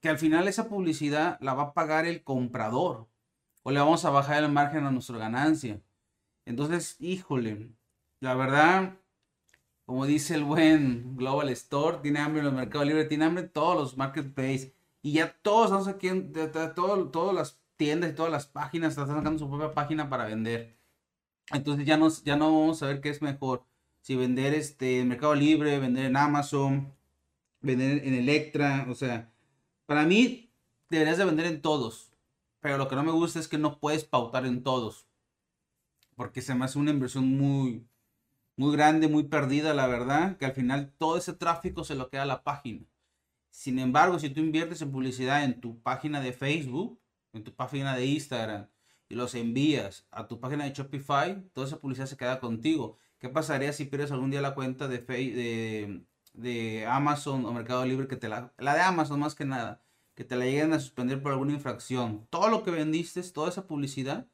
Que 0.00 0.08
al 0.08 0.18
final 0.18 0.48
esa 0.48 0.68
publicidad 0.68 1.38
la 1.40 1.54
va 1.54 1.62
a 1.64 1.74
pagar 1.74 2.06
el 2.06 2.24
comprador. 2.24 3.08
O 3.62 3.70
le 3.70 3.78
vamos 3.80 4.04
a 4.04 4.10
bajar 4.10 4.42
el 4.42 4.50
margen 4.50 4.84
a 4.84 4.90
nuestra 4.90 5.18
ganancia. 5.18 5.80
Entonces, 6.44 6.96
híjole, 6.98 7.70
la 8.20 8.34
verdad, 8.34 8.98
como 9.86 10.06
dice 10.06 10.34
el 10.34 10.44
buen 10.44 11.16
Global 11.16 11.48
Store, 11.50 11.98
tiene 12.02 12.20
hambre 12.20 12.40
en 12.40 12.46
los 12.46 12.54
mercados 12.54 12.86
libres, 12.86 13.08
tiene 13.08 13.24
hambre 13.24 13.44
en 13.44 13.50
todos 13.50 13.76
los 13.76 13.96
marketplaces. 13.96 14.72
Y 15.02 15.12
ya 15.12 15.32
todos 15.42 15.66
estamos 15.66 15.88
aquí, 15.88 16.08
todas 16.74 17.34
las 17.34 17.60
tiendas 17.76 18.10
y 18.10 18.14
todas 18.14 18.30
las 18.30 18.46
páginas 18.46 18.90
están 18.90 19.08
sacando 19.08 19.38
su 19.38 19.48
propia 19.48 19.72
página 19.72 20.08
para 20.08 20.26
vender. 20.26 20.76
Entonces 21.50 21.84
ya 21.84 21.96
no, 21.96 22.08
ya 22.08 22.36
no 22.36 22.46
vamos 22.46 22.82
a 22.82 22.86
ver 22.86 23.00
qué 23.00 23.10
es 23.10 23.22
mejor. 23.22 23.64
Si 24.00 24.16
vender 24.16 24.54
este, 24.54 25.00
en 25.00 25.08
Mercado 25.08 25.34
Libre, 25.34 25.78
vender 25.78 26.06
en 26.06 26.16
Amazon, 26.16 26.94
vender 27.60 28.06
en 28.06 28.14
Electra. 28.14 28.86
O 28.88 28.94
sea, 28.94 29.31
para 29.92 30.06
mí 30.06 30.50
deberías 30.88 31.18
de 31.18 31.26
vender 31.26 31.44
en 31.44 31.60
todos. 31.60 32.14
Pero 32.60 32.78
lo 32.78 32.88
que 32.88 32.96
no 32.96 33.02
me 33.02 33.12
gusta 33.12 33.38
es 33.38 33.46
que 33.46 33.58
no 33.58 33.78
puedes 33.78 34.04
pautar 34.04 34.46
en 34.46 34.62
todos. 34.62 35.06
Porque 36.16 36.40
se 36.40 36.54
me 36.54 36.64
hace 36.64 36.78
una 36.78 36.92
inversión 36.92 37.28
muy, 37.28 37.86
muy 38.56 38.72
grande, 38.74 39.06
muy 39.06 39.24
perdida, 39.24 39.74
la 39.74 39.86
verdad. 39.86 40.38
Que 40.38 40.46
al 40.46 40.52
final 40.52 40.94
todo 40.96 41.18
ese 41.18 41.34
tráfico 41.34 41.84
se 41.84 41.94
lo 41.94 42.08
queda 42.08 42.22
a 42.22 42.24
la 42.24 42.42
página. 42.42 42.86
Sin 43.50 43.78
embargo, 43.78 44.18
si 44.18 44.30
tú 44.30 44.40
inviertes 44.40 44.80
en 44.80 44.92
publicidad 44.92 45.44
en 45.44 45.60
tu 45.60 45.78
página 45.82 46.22
de 46.22 46.32
Facebook, 46.32 46.98
en 47.34 47.44
tu 47.44 47.54
página 47.54 47.94
de 47.94 48.06
Instagram, 48.06 48.66
y 49.10 49.14
los 49.14 49.34
envías 49.34 50.06
a 50.10 50.26
tu 50.26 50.40
página 50.40 50.64
de 50.64 50.72
Shopify, 50.72 51.42
toda 51.52 51.66
esa 51.66 51.80
publicidad 51.80 52.06
se 52.06 52.16
queda 52.16 52.40
contigo. 52.40 52.96
¿Qué 53.18 53.28
pasaría 53.28 53.74
si 53.74 53.84
pierdes 53.84 54.10
algún 54.10 54.30
día 54.30 54.40
la 54.40 54.54
cuenta 54.54 54.88
de, 54.88 55.00
de, 55.00 56.06
de 56.32 56.86
Amazon 56.86 57.44
o 57.44 57.52
Mercado 57.52 57.84
Libre 57.84 58.08
que 58.08 58.16
te 58.16 58.30
la, 58.30 58.54
la 58.56 58.74
de 58.74 58.80
Amazon 58.80 59.20
más 59.20 59.34
que 59.34 59.44
nada, 59.44 59.81
que 60.14 60.24
te 60.24 60.36
la 60.36 60.44
lleguen 60.44 60.72
a 60.72 60.80
suspender 60.80 61.22
por 61.22 61.32
alguna 61.32 61.52
infracción? 61.54 62.26
Todo 62.30 62.48
lo 62.48 62.62
que 62.62 62.70
vendiste, 62.70 63.22
toda 63.32 63.48
esa 63.48 63.66
publicidad, 63.66 64.28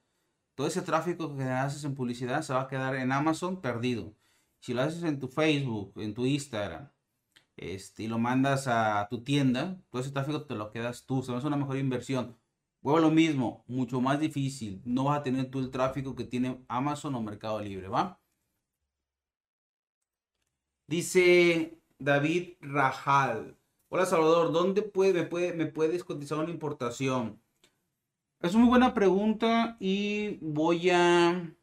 todo 0.55 0.67
ese 0.67 0.83
tráfico 0.83 1.37
que 1.37 1.45
haces 1.45 1.85
en 1.85 1.95
publicidad 1.95 2.43
se 2.43 2.53
va 2.55 2.63
a 2.63 2.69
quedar 2.69 2.97
en 2.97 3.13
Amazon 3.13 3.61
perdido. 3.61 4.15
Si 4.61 4.75
lo 4.75 4.83
haces 4.83 5.03
en 5.05 5.21
tu 5.21 5.29
Facebook, 5.29 5.93
en 5.97 6.15
tu 6.15 6.27
Instagram, 6.27 6.91
este, 7.57 8.05
y 8.05 8.09
lo 8.09 8.19
mandas 8.19 8.67
a 8.69 9.09
tu 9.11 9.23
tienda, 9.25 9.81
todo 9.91 10.03
ese 10.03 10.13
tráfico 10.13 10.45
te 10.45 10.55
lo 10.55 10.71
quedas 10.71 11.07
tú. 11.07 11.23
Se 11.23 11.33
me 11.33 11.39
hace 11.39 11.47
una 11.47 11.57
mejor 11.57 11.77
inversión. 11.79 12.37
Vuelvo 12.81 13.01
lo 13.01 13.11
mismo, 13.11 13.65
mucho 13.67 14.01
más 14.01 14.21
difícil. 14.21 14.81
No 14.85 15.05
vas 15.05 15.21
a 15.21 15.23
tener 15.23 15.51
tú 15.51 15.59
el 15.61 15.71
tráfico 15.71 16.15
que 16.15 16.25
tiene 16.25 16.65
Amazon 16.69 17.15
o 17.17 17.23
Mercado 17.23 17.61
Libre, 17.61 17.89
¿va? 17.89 18.21
Dice 20.87 21.79
David 21.99 22.55
Rajal. 22.61 23.58
Hola 23.91 24.05
Salvador, 24.05 24.53
¿dónde 24.53 24.83
puede, 24.83 25.15
me, 25.15 25.25
puede, 25.25 25.67
puedes 25.67 26.05
cotizar 26.05 26.39
una 26.39 26.51
importación? 26.51 27.41
Es 28.41 28.55
una 28.55 28.65
muy 28.65 28.69
buena 28.69 28.93
pregunta 28.93 29.79
y 29.81 30.37
voy 30.43 30.91
a... 30.91 31.55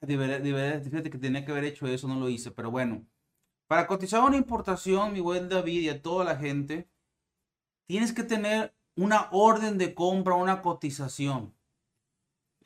fíjate 0.00 1.10
que 1.10 1.18
tenía 1.18 1.44
que 1.46 1.52
haber 1.52 1.64
hecho 1.64 1.86
eso, 1.86 2.08
no 2.08 2.20
lo 2.20 2.28
hice, 2.28 2.50
pero 2.50 2.70
bueno. 2.70 3.06
Para 3.68 3.86
cotizar 3.86 4.22
una 4.22 4.36
importación, 4.36 5.14
mi 5.14 5.20
buen 5.20 5.48
David 5.48 5.80
y 5.80 5.88
a 5.88 6.02
toda 6.02 6.26
la 6.26 6.36
gente, 6.36 6.90
tienes 7.86 8.12
que 8.12 8.22
tener 8.22 8.74
una 8.96 9.28
orden 9.32 9.78
de 9.78 9.94
compra, 9.94 10.34
una 10.34 10.60
cotización. 10.60 11.54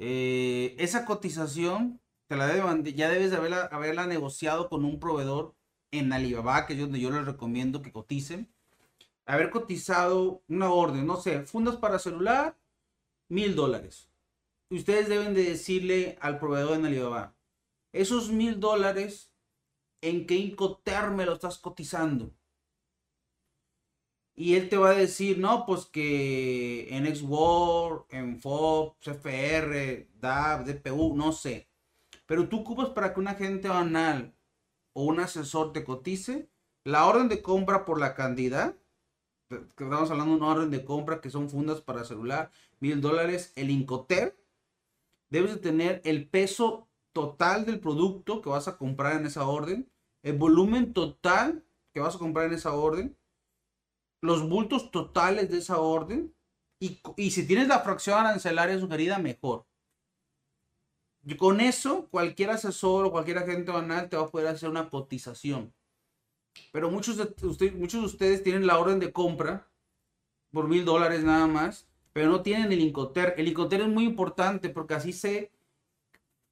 Eh, 0.01 0.75
esa 0.81 1.05
cotización 1.05 2.01
te 2.27 2.37
la 2.37 2.49
ya 2.83 3.09
debes 3.09 3.31
de 3.31 3.37
haberla, 3.37 4.07
negociado 4.07 4.69
con 4.69 4.85
un 4.85 4.99
proveedor 4.99 5.55
en 5.91 6.13
Alibaba, 6.13 6.67
que 6.67 6.75
es 6.75 6.81
donde 6.81 7.01
yo 7.01 7.11
les 7.11 7.25
recomiendo 7.25 7.83
que 7.83 7.93
coticen. 7.93 8.53
Haber 9.27 9.51
cotizado 9.51 10.43
una 10.49 10.73
orden, 10.73 11.07
no 11.07 11.17
sé, 11.17 11.43
fundas 11.43 11.77
para 11.77 11.99
celular, 11.99 12.57
mil 13.29 13.55
dólares. 13.55 14.09
Ustedes 14.71 15.09
deben 15.09 15.35
de 15.35 15.45
decirle 15.45 16.19
al 16.21 16.39
proveedor 16.39 16.77
en 16.79 16.87
Alibaba, 16.87 17.35
esos 17.93 18.31
mil 18.31 18.61
dólares, 18.61 19.33
¿en 20.01 20.27
qué 20.27 20.37
Incoterm 20.37 21.17
lo 21.19 21.35
estás 21.35 21.59
cotizando? 21.59 22.33
Y 24.35 24.55
él 24.55 24.69
te 24.69 24.77
va 24.79 24.91
a 24.91 24.95
decir, 24.95 25.39
no, 25.39 25.67
pues 25.67 25.85
que 25.87 26.89
en 26.97 27.15
XWORD, 27.15 28.05
en 28.11 28.41
FOB, 28.41 28.97
CFR, 29.01 30.09
DAP, 30.21 30.67
DPU, 30.67 31.15
no 31.15 31.33
sé. 31.33 31.69
Pero 32.27 32.49
tú 32.49 32.61
ocupas 32.61 32.89
para 32.91 33.13
que 33.13 33.21
un 33.21 33.29
agente 33.29 33.69
banal 33.69 34.35
o 34.93 35.05
un 35.05 35.21
asesor 35.21 35.73
te 35.73 35.85
cotice 35.85 36.49
la 36.85 37.07
orden 37.07 37.29
de 37.29 37.43
compra 37.43 37.85
por 37.85 38.01
la 38.01 38.15
cantidad. 38.15 38.77
Estamos 39.51 40.11
hablando 40.11 40.35
de 40.35 40.41
una 40.41 40.49
orden 40.49 40.71
de 40.71 40.85
compra 40.85 41.21
que 41.21 41.31
son 41.31 41.51
fundas 41.51 41.81
para 41.81 42.05
celular, 42.05 42.51
mil 42.79 43.01
dólares. 43.01 43.53
El 43.57 43.71
Incoter, 43.71 44.37
debes 45.29 45.55
de 45.55 45.61
tener 45.61 46.01
el 46.05 46.29
peso 46.29 46.89
total 47.13 47.67
del 47.67 47.81
producto 47.81 48.41
que 48.41 48.51
vas 48.51 48.69
a 48.69 48.79
comprar 48.79 49.17
en 49.17 49.27
esa 49.27 49.47
orden, 49.47 49.91
el 50.23 50.37
volumen 50.37 50.93
total 50.93 51.65
que 51.93 52.01
vas 52.01 52.17
a 52.17 52.19
comprar 52.19 52.47
en 52.47 52.55
esa 52.55 52.73
orden 52.73 53.17
los 54.23 54.49
bultos 54.49 54.91
totales 54.91 55.51
de 55.51 55.59
esa 55.59 55.79
orden 55.79 56.35
y, 56.79 57.31
si 57.31 57.47
tienes 57.47 57.69
la 57.69 57.81
fracción 57.81 58.19
arancelaria 58.19 58.79
sugerida, 58.79 59.19
mejor. 59.19 59.67
Con 61.39 61.61
eso, 61.61 62.09
cualquier 62.11 62.51
asesor 62.51 63.07
o 63.07 63.13
cualquier 63.13 63.39
agente 63.39 63.71
banal 63.71 64.09
te 64.09 64.17
va 64.17 64.25
a 64.25 64.29
poder 64.29 64.49
hacer 64.49 64.71
una 64.71 64.89
cotización. 64.89 65.73
Pero 66.73 66.91
muchos 66.91 67.17
de, 67.17 67.71
muchos 67.73 68.01
de 68.01 68.07
ustedes 68.07 68.43
tienen 68.43 68.67
la 68.67 68.79
orden 68.79 68.99
de 68.99 69.13
compra 69.13 69.69
por 70.51 70.69
mil 70.69 70.85
dólares 70.85 71.23
nada 71.23 71.47
más, 71.47 71.87
pero 72.13 72.29
no 72.31 72.43
tienen 72.43 72.73
el 72.73 72.81
Incoter. 72.81 73.35
El 73.37 73.49
Incoter 73.49 73.83
es 73.83 73.89
muy 73.89 74.05
importante 74.05 74.69
porque 74.71 74.95
así, 74.95 75.13
se, 75.13 75.51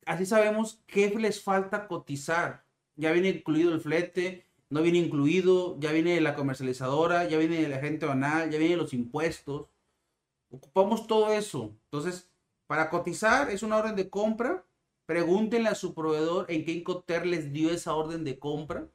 así 0.06 0.26
sabemos 0.26 0.80
qué 0.86 1.10
les 1.10 1.42
falta 1.42 1.88
cotizar. 1.88 2.64
Ya 2.96 3.12
viene 3.12 3.28
incluido 3.30 3.72
el 3.72 3.80
flete, 3.80 4.44
no 4.70 4.82
viene 4.82 4.98
incluido, 4.98 5.78
ya 5.80 5.92
viene 5.92 6.20
la 6.20 6.34
comercializadora, 6.34 7.26
ya 7.28 7.38
viene 7.38 7.64
el 7.64 7.72
agente 7.72 8.06
banal, 8.06 8.50
ya 8.50 8.58
vienen 8.58 8.78
los 8.78 8.92
impuestos. 8.92 9.68
Ocupamos 10.50 11.06
todo 11.06 11.32
eso. 11.32 11.74
Entonces, 11.84 12.27
para 12.68 12.90
cotizar 12.90 13.50
es 13.50 13.62
una 13.62 13.78
orden 13.78 13.96
de 13.96 14.10
compra. 14.10 14.64
Pregúntenle 15.06 15.70
a 15.70 15.74
su 15.74 15.94
proveedor 15.94 16.44
en 16.50 16.66
qué 16.66 16.72
Incoter 16.72 17.26
les 17.26 17.50
dio 17.50 17.70
esa 17.70 17.94
orden 17.94 18.24
de 18.24 18.38
compra. 18.38 18.88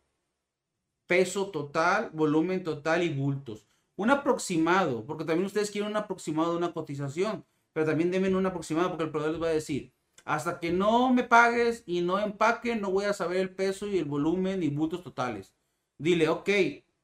peso 1.07 1.51
total, 1.51 2.11
volumen 2.13 2.63
total 2.63 3.03
y 3.03 3.09
bultos. 3.09 3.67
Un 3.95 4.09
aproximado, 4.11 5.05
porque 5.05 5.25
también 5.25 5.45
ustedes 5.45 5.71
quieren 5.71 5.91
un 5.91 5.97
aproximado 5.97 6.51
de 6.51 6.57
una 6.57 6.73
cotización, 6.73 7.45
pero 7.73 7.85
también 7.85 8.11
deben 8.11 8.35
un 8.35 8.45
aproximado 8.45 8.89
porque 8.89 9.05
el 9.05 9.11
proveedor 9.11 9.33
les 9.33 9.43
va 9.43 9.47
a 9.47 9.53
decir, 9.53 9.91
hasta 10.23 10.59
que 10.59 10.71
no 10.71 11.11
me 11.13 11.23
pagues 11.23 11.83
y 11.85 12.01
no 12.01 12.19
empaque, 12.19 12.75
no 12.75 12.91
voy 12.91 13.05
a 13.05 13.13
saber 13.13 13.37
el 13.37 13.55
peso 13.55 13.87
y 13.87 13.97
el 13.97 14.05
volumen 14.05 14.63
y 14.63 14.69
bultos 14.69 15.03
totales. 15.03 15.53
Dile, 15.97 16.29
ok, 16.29 16.49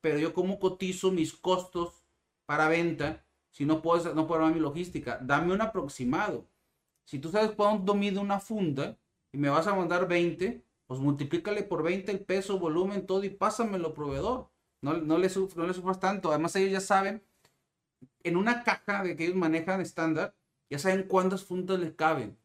pero 0.02 0.20
yo 0.20 0.34
cómo 0.34 0.60
cotizo 0.60 1.12
mis 1.12 1.34
costos 1.34 2.06
para 2.46 2.70
venta 2.70 3.26
si 3.52 3.66
no 3.66 3.82
puedo, 3.82 4.14
no 4.14 4.28
puedo 4.28 4.42
armar 4.42 4.56
mi 4.56 4.62
logística. 4.62 5.20
Dame 5.22 5.54
un 5.54 5.62
aproximado. 5.62 6.48
Si 7.10 7.18
tú 7.18 7.32
sabes 7.32 7.54
cuánto 7.54 7.96
mide 7.96 8.20
una 8.20 8.40
funda 8.40 8.96
y 9.32 9.40
me 9.40 9.50
vas 9.50 9.66
a 9.66 9.74
mandar 9.74 10.08
20, 10.08 10.64
pues 10.86 11.00
multiplícale 11.00 11.64
por 11.64 11.82
20 11.82 12.12
el 12.12 12.20
peso, 12.20 12.60
volumen, 12.60 13.08
todo 13.08 13.24
y 13.24 13.32
pásamelo, 13.32 13.96
proveedor. 13.96 14.52
No, 14.84 14.94
no, 14.94 15.18
le 15.18 15.28
no 15.56 15.66
le 15.66 15.74
sufras 15.74 16.00
tanto. 16.00 16.30
Además, 16.30 16.56
ellos 16.56 16.72
ya 16.72 16.82
saben, 16.82 17.24
en 18.22 18.38
una 18.38 18.64
caja 18.64 19.02
de 19.02 19.16
que 19.16 19.24
ellos 19.24 19.36
manejan 19.36 19.82
estándar, 19.82 20.36
ya 20.70 20.78
saben 20.78 21.08
cuántas 21.08 21.44
fundas 21.44 21.80
les 21.80 21.96
caben. 21.96 22.38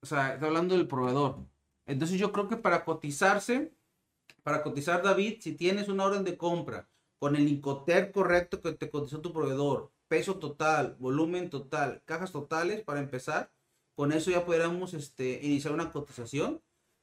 O 0.00 0.06
sea, 0.06 0.32
está 0.32 0.46
hablando 0.46 0.74
del 0.74 0.88
proveedor. 0.88 1.40
Entonces 1.84 2.18
yo 2.18 2.32
creo 2.32 2.48
que 2.48 2.56
para 2.56 2.86
cotizarse, 2.86 3.74
para 4.42 4.62
cotizar 4.62 5.02
David, 5.02 5.36
si 5.40 5.52
tienes 5.52 5.88
una 5.90 6.06
orden 6.06 6.24
de 6.24 6.38
compra 6.38 6.88
con 7.18 7.36
el 7.36 7.46
Incoter 7.46 8.10
correcto 8.10 8.62
que 8.62 8.72
te 8.72 8.88
cotizó 8.88 9.20
tu 9.20 9.34
proveedor, 9.34 9.92
peso 10.08 10.38
total, 10.38 10.96
volumen 10.98 11.50
total, 11.50 12.00
cajas 12.06 12.32
totales 12.32 12.82
para 12.82 13.00
empezar, 13.00 13.52
con 13.98 14.12
eso 14.12 14.30
ya 14.30 14.46
podríamos 14.46 14.94
este, 14.94 15.40
iniciar 15.42 15.74
una 15.74 15.90
cotización 15.90 16.62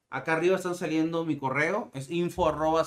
Acá 0.09 0.37
arriba 0.37 0.55
están 0.55 0.75
saliendo 0.75 1.25
mi 1.25 1.37
correo, 1.37 1.91
es 1.93 2.09
info 2.09 2.47
arroba. 2.47 2.85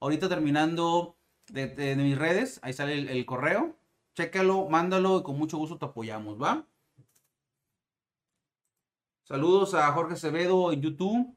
Ahorita 0.00 0.28
terminando 0.28 1.16
de, 1.48 1.96
mis 1.96 2.16
redes, 2.16 2.60
ahí 2.62 2.72
sale 2.72 3.10
el, 3.10 3.26
correo. 3.26 3.74
Chécalo, 4.14 4.68
mándalo 4.68 5.18
y 5.18 5.22
con 5.24 5.36
mucho 5.36 5.58
gusto 5.58 5.76
te 5.76 5.86
apoyamos, 5.86 6.40
¿va? 6.40 6.68
Saludos 9.24 9.74
a 9.74 9.90
Jorge 9.90 10.14
Acevedo 10.14 10.70
en 10.70 10.80
YouTube. 10.80 11.36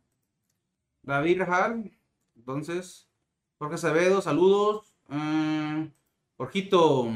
David 1.01 1.39
Rajal. 1.39 1.91
Entonces, 2.35 3.09
Jorge 3.57 3.75
Acevedo, 3.75 4.21
saludos. 4.21 4.93
Uh, 5.09 5.87
Jorgito. 6.37 7.07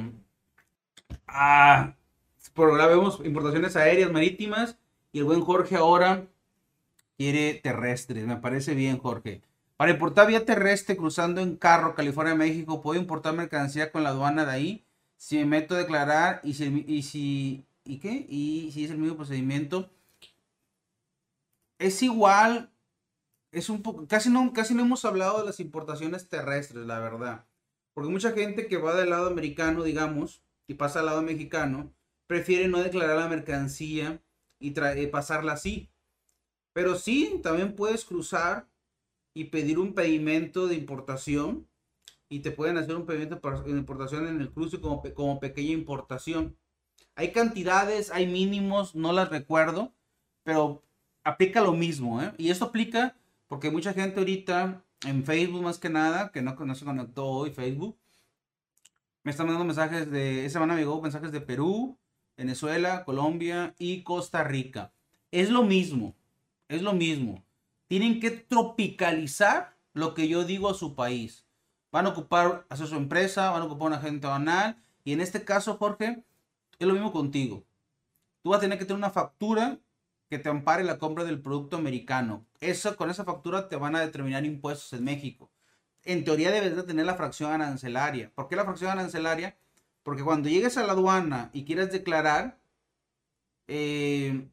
Ah, 1.28 1.96
por 2.54 2.70
ahora 2.70 2.88
vemos 2.88 3.22
importaciones 3.24 3.76
aéreas 3.76 4.12
marítimas. 4.12 4.78
Y 5.14 5.20
el 5.20 5.26
buen 5.26 5.42
Jorge 5.42 5.76
ahora 5.76 6.28
quiere 7.18 7.54
terrestres. 7.56 8.26
Me 8.26 8.38
parece 8.38 8.74
bien, 8.74 8.98
Jorge. 8.98 9.42
Para 9.78 9.92
importar 9.92 10.28
vía 10.28 10.46
terrestre 10.46 10.96
cruzando 10.96 11.42
en 11.42 11.56
carro 11.56 11.96
California, 11.96 12.36
México, 12.36 12.82
puedo 12.82 13.00
importar 13.00 13.34
mercancía 13.34 13.92
con 13.92 14.04
la 14.04 14.10
aduana 14.10 14.46
de 14.46 14.52
ahí. 14.52 14.86
Si 15.18 15.38
me 15.38 15.46
meto 15.46 15.76
a 15.76 15.80
declarar 15.80 16.40
y 16.44 16.54
si, 16.54 16.86
y 16.88 17.04
si, 17.04 17.66
¿y 17.84 17.98
qué? 17.98 18.26
Y 18.30 18.72
si 18.74 18.86
es 18.86 18.92
el 18.92 18.98
mismo 18.98 19.18
procedimiento. 19.18 19.90
Es 21.80 22.04
igual, 22.04 22.70
es 23.52 23.70
un 23.70 23.82
poco, 23.82 24.08
casi 24.08 24.30
no, 24.30 24.54
casi 24.54 24.76
no 24.76 24.84
hemos 24.84 25.04
hablado 25.04 25.40
de 25.40 25.46
las 25.46 25.60
importaciones 25.60 26.30
terrestres, 26.30 26.86
la 26.86 27.00
verdad. 27.00 27.46
Porque 27.94 28.12
mucha 28.12 28.32
gente 28.32 28.68
que 28.68 28.78
va 28.78 28.96
del 28.96 29.10
lado 29.10 29.28
americano, 29.28 29.84
digamos, 29.84 30.42
y 30.68 30.76
pasa 30.76 31.00
al 31.00 31.08
lado 31.08 31.22
mexicano, 31.22 31.92
prefiere 32.32 32.70
no 32.70 32.82
declarar 32.82 33.18
la 33.18 33.28
mercancía 33.28 34.22
y 34.58 34.74
eh, 34.80 35.08
pasarla 35.08 35.52
así. 35.52 35.90
Pero 36.72 36.96
sí, 36.96 37.42
también 37.44 37.76
puedes 37.76 38.06
cruzar 38.06 38.70
y 39.34 39.46
pedir 39.46 39.78
un 39.78 39.94
pedimento 39.94 40.68
de 40.68 40.76
importación 40.76 41.68
y 42.30 42.40
te 42.40 42.52
pueden 42.52 42.78
hacer 42.78 42.96
un 42.96 43.06
pedimento 43.06 43.36
de 43.36 43.72
importación 43.72 44.30
en 44.30 44.40
el 44.40 44.50
cruce 44.50 44.80
como, 44.80 45.04
como 45.14 45.42
pequeña 45.42 45.74
importación. 45.74 46.56
Hay 47.16 47.34
cantidades, 47.34 48.12
hay 48.12 48.28
mínimos, 48.28 48.96
no 48.96 49.12
las 49.12 49.28
recuerdo, 49.28 49.94
pero 50.44 50.84
aplica 51.26 51.60
lo 51.60 51.74
mismo. 51.74 52.22
¿eh? 52.22 52.32
Y 52.38 52.50
esto 52.50 52.64
aplica 52.64 53.18
porque 53.50 53.72
mucha 53.72 53.92
gente 53.94 54.22
ahorita 54.22 54.82
en 55.06 55.26
Facebook 55.26 55.64
más 55.64 55.80
que 55.80 55.90
nada, 55.90 56.32
que 56.32 56.42
no, 56.42 56.76
se 56.76 56.86
conectó 56.86 57.26
hoy 57.26 57.52
Facebook, 57.52 57.98
me 59.22 59.32
están 59.32 59.48
mandando 59.48 59.66
mensajes 59.66 60.10
de, 60.10 60.46
esa 60.46 60.54
semana 60.54 60.76
me 60.76 60.80
llegó 60.80 61.02
mensajes 61.02 61.34
de 61.34 61.42
Perú, 61.42 61.98
Venezuela, 62.42 63.06
Colombia 63.06 63.76
y 63.78 64.02
Costa 64.02 64.44
Rica. 64.44 64.92
Es 65.32 65.52
lo 65.52 65.64
mismo, 65.64 66.16
es 66.70 66.82
lo 66.82 66.94
mismo. 66.94 67.44
Tienen 67.88 68.20
que 68.20 68.32
tropicalizar 68.32 69.78
lo 69.94 70.16
que 70.16 70.28
yo 70.28 70.44
digo 70.44 70.70
a 70.70 70.74
su 70.74 70.96
país. 70.96 71.46
Van 71.92 72.08
a 72.08 72.10
ocupar, 72.10 72.66
hacer 72.70 72.88
su 72.88 72.96
empresa, 72.96 73.52
van 73.52 73.62
a 73.62 73.66
ocupar 73.66 73.90
un 73.90 73.94
agente 73.94 74.26
banal. 74.26 74.82
Y 75.04 75.14
en 75.14 75.22
este 75.22 75.44
caso, 75.44 75.78
Jorge, 75.78 76.24
es 76.80 76.88
lo 76.88 76.94
mismo 76.94 77.12
contigo. 77.12 77.64
Tú 78.42 78.50
vas 78.50 78.58
a 78.58 78.62
tener 78.62 78.80
que 78.80 78.86
tener 78.86 78.98
una 78.98 79.12
factura 79.12 79.80
que 80.28 80.40
te 80.40 80.50
ampare 80.50 80.84
la 80.84 80.98
compra 80.98 81.24
del 81.24 81.42
producto 81.42 81.78
americano. 81.78 82.48
Eso, 82.60 82.96
con 82.96 83.12
esa 83.12 83.24
factura 83.24 83.70
te 83.70 83.76
van 83.76 83.96
a 83.96 84.00
determinar 84.00 84.46
impuestos 84.46 84.94
en 84.94 85.04
México. 85.04 85.52
En 86.06 86.24
teoría 86.24 86.50
debes 86.50 86.76
de 86.76 86.84
tener 86.84 87.06
la 87.06 87.16
fracción 87.16 87.52
arancelaria. 87.52 88.32
¿Por 88.34 88.48
qué 88.48 88.56
la 88.56 88.66
fracción 88.66 88.90
arancelaria? 88.90 89.58
Porque 90.04 90.24
cuando 90.24 90.50
llegues 90.50 90.78
a 90.78 90.84
la 90.84 90.94
aduana 90.94 91.50
y 91.54 91.66
quieras 91.66 91.92
declarar, 91.92 92.60
eh, 93.68 94.50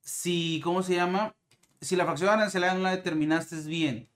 si, 0.00 0.60
¿cómo 0.62 0.82
se 0.82 0.94
llama? 0.94 1.34
Si 1.80 1.96
la 1.96 2.04
fracción 2.04 2.30
arancelaria 2.30 2.74
no 2.74 2.82
la 2.82 2.96
determinaste 2.96 3.56
bien 3.62 4.08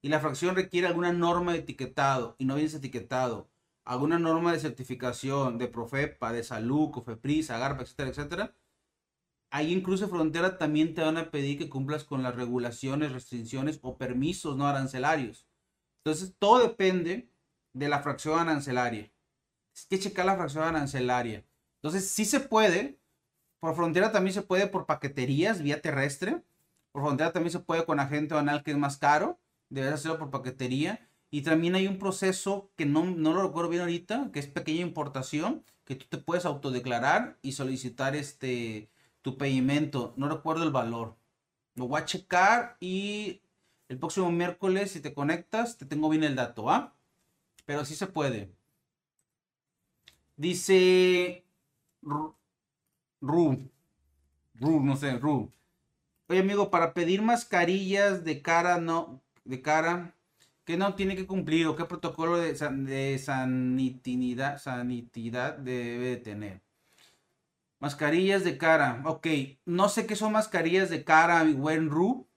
y 0.00 0.08
la 0.08 0.20
fracción 0.20 0.56
requiere 0.56 0.86
alguna 0.86 1.12
norma 1.12 1.52
de 1.52 1.60
etiquetado 1.60 2.36
y 2.38 2.46
no 2.46 2.54
vienes 2.54 2.74
etiquetado, 2.74 3.50
alguna 3.84 4.18
norma 4.18 4.52
de 4.52 4.60
certificación 4.60 5.58
de 5.58 5.68
Profepa, 5.68 6.32
de 6.32 6.44
Salud, 6.44 6.90
Cofepris, 6.90 7.50
Agarpa, 7.50 7.82
etcétera, 7.82 8.10
etcétera, 8.10 8.56
ahí 9.50 9.72
en 9.72 9.82
cruce 9.82 10.06
frontera 10.08 10.58
también 10.58 10.94
te 10.94 11.02
van 11.02 11.18
a 11.18 11.30
pedir 11.30 11.58
que 11.58 11.68
cumplas 11.68 12.04
con 12.04 12.22
las 12.22 12.34
regulaciones, 12.36 13.12
restricciones 13.12 13.78
o 13.82 13.98
permisos 13.98 14.56
no 14.56 14.66
arancelarios. 14.66 15.46
Entonces, 16.04 16.34
todo 16.38 16.60
depende 16.60 17.30
de 17.74 17.88
la 17.88 18.02
fracción 18.02 18.38
arancelaria 18.38 19.11
que 19.86 19.98
checar 19.98 20.26
la 20.26 20.36
fracción 20.36 20.64
arancelaria. 20.64 21.44
Entonces, 21.76 22.10
sí 22.10 22.24
se 22.24 22.40
puede. 22.40 22.98
Por 23.60 23.74
frontera 23.76 24.12
también 24.12 24.34
se 24.34 24.42
puede 24.42 24.66
por 24.66 24.86
paqueterías 24.86 25.62
vía 25.62 25.80
terrestre. 25.80 26.42
Por 26.92 27.02
frontera 27.02 27.32
también 27.32 27.52
se 27.52 27.60
puede 27.60 27.84
con 27.84 28.00
agente 28.00 28.34
banal 28.34 28.62
que 28.62 28.72
es 28.72 28.76
más 28.76 28.96
caro. 28.96 29.38
Debes 29.68 29.92
hacerlo 29.92 30.18
por 30.18 30.30
paquetería. 30.30 31.08
Y 31.30 31.42
también 31.42 31.74
hay 31.74 31.86
un 31.86 31.98
proceso 31.98 32.70
que 32.76 32.84
no, 32.84 33.04
no 33.04 33.32
lo 33.32 33.42
recuerdo 33.42 33.70
bien 33.70 33.82
ahorita, 33.82 34.30
que 34.32 34.40
es 34.40 34.46
pequeña 34.46 34.82
importación, 34.82 35.64
que 35.84 35.96
tú 35.96 36.06
te 36.08 36.18
puedes 36.18 36.44
autodeclarar 36.44 37.38
y 37.40 37.52
solicitar 37.52 38.14
este 38.14 38.90
tu 39.22 39.38
pedimento. 39.38 40.12
No 40.16 40.28
recuerdo 40.28 40.64
el 40.64 40.72
valor. 40.72 41.16
Lo 41.74 41.88
voy 41.88 42.00
a 42.00 42.04
checar 42.04 42.76
y 42.80 43.40
el 43.88 43.98
próximo 43.98 44.30
miércoles, 44.30 44.90
si 44.90 45.00
te 45.00 45.14
conectas, 45.14 45.78
te 45.78 45.86
tengo 45.86 46.08
bien 46.10 46.24
el 46.24 46.36
dato, 46.36 46.64
¿va? 46.64 46.94
Pero 47.64 47.84
sí 47.84 47.94
se 47.94 48.06
puede. 48.06 48.52
Dice 50.36 51.44
Ru, 53.20 53.70
Ru, 54.54 54.80
no 54.82 54.96
sé, 54.96 55.18
Ru. 55.18 55.50
Oye, 56.28 56.40
amigo, 56.40 56.70
para 56.70 56.94
pedir 56.94 57.22
mascarillas 57.22 58.24
de 58.24 58.42
cara, 58.42 58.78
no, 58.78 59.22
de 59.44 59.62
cara, 59.62 60.14
¿qué 60.64 60.76
no 60.76 60.94
tiene 60.94 61.16
que 61.16 61.26
cumplir 61.26 61.66
o 61.66 61.76
qué 61.76 61.84
protocolo 61.84 62.38
de, 62.38 62.54
de 62.54 63.18
sanitidad, 63.18 64.58
sanitidad 64.58 65.58
debe 65.58 66.16
tener? 66.16 66.62
Mascarillas 67.80 68.44
de 68.44 68.56
cara. 68.58 69.02
Ok, 69.04 69.26
no 69.66 69.88
sé 69.88 70.06
qué 70.06 70.16
son 70.16 70.32
mascarillas 70.32 70.88
de 70.88 71.04
cara, 71.04 71.44
mi 71.44 71.52
buen 71.54 71.90
Ru. 71.90 72.28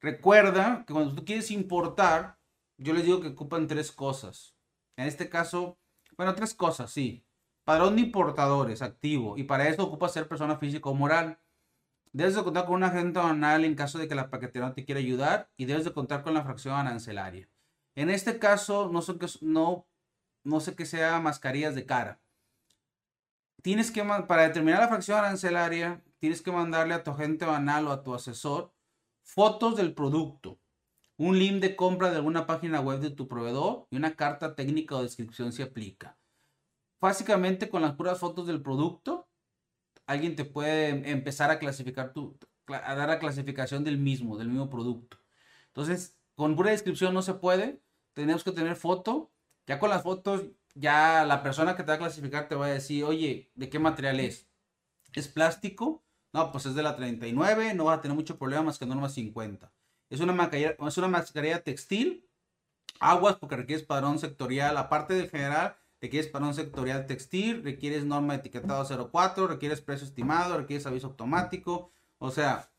Recuerda 0.00 0.84
que 0.86 0.94
cuando 0.94 1.14
tú 1.14 1.24
quieres 1.24 1.50
importar, 1.50 2.38
yo 2.78 2.94
les 2.94 3.04
digo 3.04 3.20
que 3.20 3.28
ocupan 3.28 3.66
tres 3.68 3.92
cosas. 3.92 4.54
En 4.96 5.06
este 5.06 5.28
caso, 5.28 5.78
bueno, 6.16 6.34
tres 6.34 6.54
cosas, 6.54 6.90
sí. 6.90 7.24
Padrón 7.68 7.96
de 7.96 8.00
importadores 8.00 8.80
activo 8.80 9.36
y 9.36 9.42
para 9.42 9.68
eso 9.68 9.84
ocupa 9.84 10.08
ser 10.08 10.26
persona 10.26 10.56
física 10.56 10.88
o 10.88 10.94
moral. 10.94 11.38
Debes 12.12 12.34
de 12.34 12.42
contar 12.42 12.64
con 12.64 12.76
un 12.76 12.84
agente 12.84 13.18
banal 13.18 13.62
en 13.62 13.74
caso 13.74 13.98
de 13.98 14.08
que 14.08 14.14
la 14.14 14.30
paquetería 14.30 14.68
no 14.68 14.72
te 14.72 14.86
quiera 14.86 15.00
ayudar 15.00 15.50
y 15.58 15.66
debes 15.66 15.84
de 15.84 15.92
contar 15.92 16.22
con 16.22 16.32
la 16.32 16.42
fracción 16.44 16.74
arancelaria. 16.74 17.46
En 17.94 18.08
este 18.08 18.38
caso, 18.38 18.88
no 18.90 19.02
sé 19.02 19.18
que, 19.18 19.26
no, 19.42 19.86
no 20.44 20.60
sé 20.60 20.86
sea 20.86 21.20
mascarillas 21.20 21.74
de 21.74 21.84
cara. 21.84 22.22
Tienes 23.60 23.90
que, 23.90 24.02
para 24.02 24.44
determinar 24.44 24.80
la 24.80 24.88
fracción 24.88 25.18
arancelaria, 25.18 26.02
tienes 26.20 26.40
que 26.40 26.50
mandarle 26.50 26.94
a 26.94 27.04
tu 27.04 27.10
agente 27.10 27.44
banal 27.44 27.86
o 27.86 27.92
a 27.92 28.02
tu 28.02 28.14
asesor 28.14 28.72
fotos 29.20 29.76
del 29.76 29.92
producto, 29.92 30.58
un 31.18 31.38
link 31.38 31.60
de 31.60 31.76
compra 31.76 32.08
de 32.08 32.16
alguna 32.16 32.46
página 32.46 32.80
web 32.80 33.00
de 33.00 33.10
tu 33.10 33.28
proveedor 33.28 33.86
y 33.90 33.98
una 33.98 34.16
carta 34.16 34.54
técnica 34.54 34.96
o 34.96 35.02
descripción 35.02 35.52
si 35.52 35.60
aplica 35.60 36.16
básicamente 37.00 37.68
con 37.68 37.82
las 37.82 37.94
puras 37.94 38.18
fotos 38.18 38.46
del 38.46 38.62
producto, 38.62 39.28
alguien 40.06 40.36
te 40.36 40.44
puede 40.44 41.10
empezar 41.10 41.50
a 41.50 41.58
clasificar 41.58 42.12
tu, 42.12 42.38
a 42.66 42.94
dar 42.94 43.08
la 43.08 43.18
clasificación 43.18 43.84
del 43.84 43.98
mismo, 43.98 44.36
del 44.36 44.48
mismo 44.48 44.68
producto. 44.70 45.18
Entonces, 45.68 46.16
con 46.34 46.56
pura 46.56 46.70
descripción 46.70 47.14
no 47.14 47.22
se 47.22 47.34
puede. 47.34 47.80
Tenemos 48.14 48.44
que 48.44 48.52
tener 48.52 48.76
foto. 48.76 49.30
Ya 49.66 49.78
con 49.78 49.90
las 49.90 50.02
fotos, 50.02 50.44
ya 50.74 51.24
la 51.24 51.42
persona 51.42 51.76
que 51.76 51.82
te 51.82 51.88
va 51.88 51.94
a 51.94 51.98
clasificar 51.98 52.48
te 52.48 52.54
va 52.54 52.66
a 52.66 52.70
decir, 52.70 53.04
oye, 53.04 53.50
¿de 53.54 53.68
qué 53.68 53.78
material 53.78 54.18
es? 54.20 54.48
¿Es 55.12 55.28
plástico? 55.28 56.04
No, 56.32 56.52
pues 56.52 56.66
es 56.66 56.74
de 56.74 56.82
la 56.82 56.96
39, 56.96 57.74
no 57.74 57.86
va 57.86 57.94
a 57.94 58.00
tener 58.00 58.14
mucho 58.14 58.38
problema 58.38 58.62
más 58.62 58.78
que 58.78 58.86
norma 58.86 59.08
50. 59.08 59.72
Es 60.10 60.20
una 60.20 60.32
mascarilla, 60.32 60.76
es 60.86 60.98
una 60.98 61.08
mascarilla 61.08 61.62
textil, 61.62 62.26
aguas 63.00 63.36
porque 63.36 63.56
requieres 63.56 63.84
padrón 63.84 64.18
sectorial, 64.18 64.76
aparte 64.76 65.14
del 65.14 65.30
general, 65.30 65.76
requieres 66.00 66.30
padrón 66.30 66.54
sectorial 66.54 67.06
textil, 67.06 67.62
requieres 67.62 68.04
norma 68.04 68.34
de 68.34 68.40
etiquetado 68.40 69.10
04, 69.10 69.46
requieres 69.46 69.80
precio 69.80 70.06
estimado, 70.06 70.56
requieres 70.56 70.86
aviso 70.86 71.08
automático, 71.08 71.90
o 72.18 72.30
sea, 72.30 72.70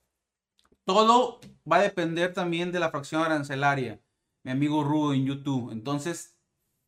todo 0.85 1.39
va 1.71 1.77
a 1.77 1.81
depender 1.81 2.33
también 2.33 2.71
de 2.71 2.79
la 2.79 2.89
fracción 2.89 3.21
arancelaria, 3.21 4.01
mi 4.43 4.51
amigo 4.51 4.83
Rudo 4.83 5.13
en 5.13 5.25
YouTube. 5.25 5.71
Entonces, 5.71 6.35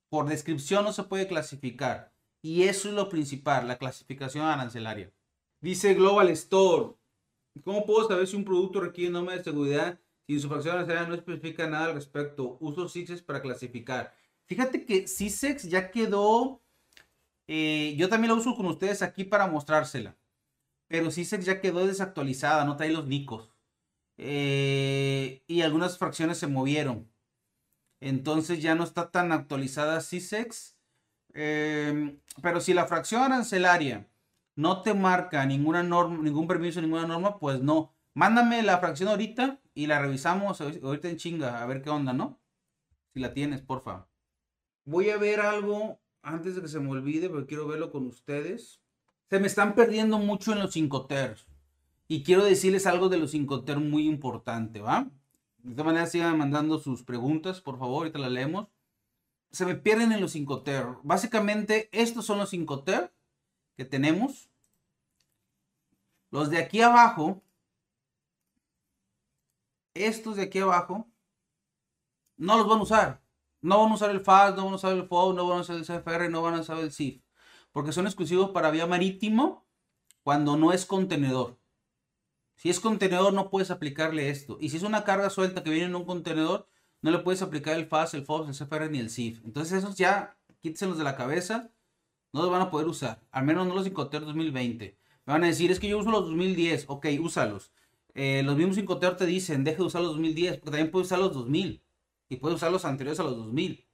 por 0.10 0.28
descripción 0.28 0.84
no 0.84 0.91
se 0.91 1.04
puede 1.04 1.28
clasificar. 1.28 2.12
Y 2.41 2.63
eso 2.63 2.89
es 2.89 2.96
lo 2.96 3.10
principal, 3.10 3.67
la 3.67 3.78
clasificación 3.78 4.46
arancelaria. 4.46 5.13
Dice 5.62 5.94
Global 5.94 6.30
Store. 6.30 6.96
¿Cómo 7.63 7.86
puedo 7.86 8.08
saber 8.08 8.26
si 8.26 8.36
un 8.36 8.46
producto 8.46 8.80
requiere 8.80 9.12
norma 9.12 9.34
de 9.34 9.44
seguridad 9.44 10.00
si 10.26 10.39
su 10.39 10.48
fracción 10.48 10.76
arancelaria 10.76 11.08
no 11.08 11.15
especifica 11.15 11.67
nada 11.67 11.86
al 11.86 11.94
respecto? 11.94 12.58
Uso 12.60 12.89
CISEX 12.89 13.22
para 13.22 13.41
clasificar. 13.41 14.15
Fíjate 14.52 14.86
que 14.86 15.08
CISEX 15.08 15.70
ya 15.70 15.92
quedó. 15.92 16.62
Eh, 17.48 17.96
yo 17.98 18.10
también 18.10 18.32
lo 18.32 18.36
uso 18.36 18.54
con 18.54 18.66
ustedes 18.66 19.02
aquí 19.02 19.24
para 19.24 19.48
mostrársela. 19.48 20.18
Pero 20.90 21.10
CISEX 21.10 21.46
ya 21.46 21.62
quedó 21.62 21.88
desactualizada, 21.88 22.66
no 22.66 22.76
trae 22.76 22.92
los 22.92 23.08
nicos. 23.08 23.56
Eh, 24.18 25.42
y 25.48 25.62
algunas 25.62 25.98
fracciones 25.98 26.38
se 26.38 26.48
movieron. 26.48 27.10
Entonces 28.02 28.62
ya 28.62 28.76
no 28.76 28.84
está 28.84 29.10
tan 29.10 29.32
actualizada 29.32 30.02
CISEX. 30.02 30.76
Em, 31.34 32.20
pero 32.42 32.60
si 32.60 32.74
la 32.74 32.88
fracción 32.88 33.22
arancelaria 33.22 34.10
no 34.58 34.82
te 34.82 34.94
marca 34.94 35.46
ninguna 35.46 35.82
norma, 35.82 36.18
ningún 36.22 36.48
permiso, 36.50 36.82
ninguna 36.82 37.08
norma, 37.08 37.40
pues 37.40 37.62
no. 37.62 37.96
Mándame 38.16 38.64
la 38.64 38.80
fracción 38.80 39.08
ahorita 39.08 39.62
y 39.74 39.88
la 39.88 40.00
revisamos 40.02 40.60
ahorita 40.60 41.08
en 41.08 41.16
chinga, 41.16 41.64
a 41.64 41.66
ver 41.68 41.82
qué 41.82 41.90
onda, 41.90 42.12
¿no? 42.12 42.42
Si 43.14 43.22
la 43.22 43.34
tienes, 43.34 43.62
porfa. 43.62 44.11
Voy 44.86 45.10
a 45.10 45.17
ver 45.17 45.39
algo 45.39 46.00
antes 46.22 46.56
de 46.56 46.62
que 46.62 46.67
se 46.67 46.80
me 46.80 46.89
olvide, 46.89 47.30
porque 47.30 47.48
quiero 47.48 47.67
verlo 47.67 47.91
con 47.91 48.08
ustedes. 48.08 48.82
Se 49.30 49.39
me 49.39 49.48
están 49.48 49.76
perdiendo 49.76 50.17
mucho 50.17 50.54
en 50.54 50.60
los 50.60 50.74
5 50.74 51.08
y 52.08 52.24
quiero 52.24 52.44
decirles 52.44 52.86
algo 52.86 53.08
de 53.08 53.17
los 53.17 53.34
Incoter 53.34 53.80
muy 53.80 54.06
importante, 54.06 54.82
¿va? 54.82 55.10
De 55.60 55.72
esta 55.72 55.84
manera 55.84 56.06
sigan 56.08 56.38
mandando 56.38 56.80
sus 56.80 57.04
preguntas, 57.04 57.62
por 57.62 57.80
favor, 57.80 58.00
ahorita 58.00 58.20
las 58.20 58.32
leemos. 58.32 58.67
Se 59.52 59.65
me 59.65 59.76
pierden 59.76 60.12
en 60.12 60.20
los 60.20 60.36
Incoter. 60.36 60.86
Básicamente, 61.04 61.88
estos 61.94 62.26
son 62.26 62.39
los 62.39 62.54
Incoter 62.54 63.13
que 63.78 63.86
tenemos. 63.86 64.50
Los 66.32 66.50
de 66.50 66.58
aquí 66.58 66.82
abajo, 66.82 67.41
estos 69.94 70.36
de 70.36 70.44
aquí 70.44 70.60
abajo, 70.60 71.08
no 72.36 72.58
los 72.58 72.67
van 72.67 72.80
a 72.80 72.84
usar. 72.84 73.22
No 73.62 73.82
van 73.82 73.91
a 73.91 73.95
usar 73.95 74.10
el 74.10 74.21
FAS, 74.21 74.56
no 74.56 74.65
van 74.65 74.74
a 74.74 74.76
usar 74.78 74.93
el 74.93 75.04
FOB, 75.04 75.36
no 75.36 75.47
van 75.47 75.60
a 75.60 75.62
usar 75.62 75.78
el 75.78 75.86
CFR, 75.86 76.30
no 76.30 76.41
van 76.41 76.56
a 76.56 76.62
usar 76.62 76.80
el 76.80 76.91
CIF. 76.91 77.21
Porque 77.71 77.91
son 77.91 78.08
exclusivos 78.08 78.52
para 78.52 78.71
vía 78.71 78.88
marítimo 78.88 79.65
cuando 80.24 80.58
no 80.58 80.74
es 80.74 80.86
contenedor. 80.86 81.60
Si 82.56 82.69
es 82.69 82.80
contenedor, 82.80 83.34
no 83.34 83.50
puedes 83.50 83.71
aplicarle 83.71 84.30
esto. 84.30 84.58
Y 84.60 84.69
si 84.69 84.78
es 84.78 84.84
una 84.84 85.04
carga 85.04 85.30
suelta 85.30 85.63
que 85.63 85.69
viene 85.69 85.86
en 85.86 85.95
un 85.95 86.06
contenedor, 86.06 86.67
no 87.02 87.12
le 87.12 87.19
puedes 87.19 87.41
aplicar 87.41 87.76
el 87.76 87.88
FAS, 87.88 88.13
el 88.13 88.26
FOB, 88.26 88.50
el 88.50 88.56
CFR 88.56 88.89
ni 88.89 89.00
el 89.00 89.10
CIF. 89.10 89.43
Entonces 89.45 89.80
esos 89.80 89.95
ya 89.95 90.38
quítenselos 90.60 90.97
de 90.97 91.04
la 91.04 91.15
cabeza. 91.15 91.71
No 92.34 92.41
los 92.41 92.52
van 92.52 92.62
a 92.62 92.71
poder 92.71 92.88
usar. 92.88 93.21
Al 93.32 93.45
menos 93.45 93.67
no 93.67 93.76
los 93.76 93.86
Incoter 93.88 94.21
2020. 94.21 94.97
Me 95.26 95.34
van 95.34 95.43
a 95.43 95.47
decir, 95.47 95.69
es 95.71 95.80
que 95.80 95.89
yo 95.89 96.00
uso 96.00 96.12
los 96.12 96.26
2010. 96.28 96.86
Ok, 96.88 97.08
úsalos. 97.19 97.71
Eh, 98.13 98.41
los 98.43 98.56
mismos 98.56 98.78
Incoter 98.78 99.17
te 99.17 99.26
dicen, 99.26 99.63
deje 99.63 99.78
de 99.78 99.84
usar 99.84 100.02
los 100.02 100.12
2010. 100.12 100.58
Porque 100.58 100.71
también 100.71 100.91
puedes 100.91 101.08
usar 101.08 101.19
los 101.19 101.34
2000. 101.34 101.84
Y 102.32 102.38
puedes 102.38 102.56
usar 102.56 102.72
los 102.72 102.86
anteriores 102.86 103.20
a 103.20 103.24
los 103.24 103.36
2000. 103.36 103.86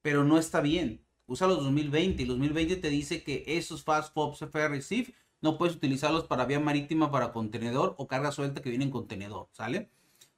Pero 0.00 0.22
no 0.22 0.38
está 0.38 0.60
bien. 0.60 1.04
Usa 1.26 1.48
los 1.48 1.58
2020. 1.58 2.22
Y 2.22 2.26
los 2.26 2.36
2020 2.36 2.76
te 2.76 2.88
dice 2.88 3.24
que 3.24 3.42
esos 3.48 3.82
FAS, 3.82 4.12
FOB, 4.12 4.38
CFR 4.38 4.76
y 4.76 4.80
CIF 4.80 5.10
no 5.40 5.58
puedes 5.58 5.74
utilizarlos 5.74 6.24
para 6.24 6.44
vía 6.44 6.60
marítima, 6.60 7.10
para 7.10 7.32
contenedor 7.32 7.96
o 7.98 8.06
carga 8.06 8.30
suelta 8.30 8.62
que 8.62 8.70
viene 8.70 8.84
en 8.84 8.92
contenedor, 8.92 9.48
¿sale? 9.50 9.90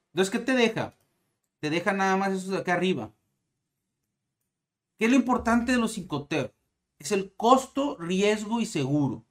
Entonces, 0.07 0.31
¿qué 0.31 0.39
te 0.39 0.53
deja? 0.53 0.95
Te 1.59 1.69
deja 1.69 1.93
nada 1.93 2.17
más 2.17 2.33
eso 2.33 2.49
de 2.49 2.57
acá 2.57 2.73
arriba. 2.73 3.13
¿Qué 4.97 5.05
es 5.05 5.11
lo 5.11 5.15
importante 5.15 5.73
de 5.73 5.77
los 5.77 5.99
Incoterm? 5.99 6.49
Es 6.97 7.11
el 7.11 7.35
costo, 7.35 7.97
riesgo 7.99 8.61
y 8.61 8.65
seguro. 8.65 9.25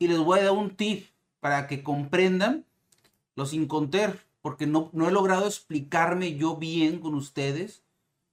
Y 0.00 0.08
les 0.08 0.18
voy 0.18 0.40
a 0.40 0.44
dar 0.44 0.52
un 0.52 0.74
tip 0.74 1.06
para 1.38 1.68
que 1.68 1.84
comprendan 1.84 2.66
los 3.36 3.52
Incoterm, 3.52 4.18
porque 4.44 4.66
no, 4.66 4.90
no 4.92 5.08
he 5.08 5.10
logrado 5.10 5.46
explicarme 5.46 6.36
yo 6.36 6.58
bien 6.58 7.00
con 7.00 7.14
ustedes 7.14 7.82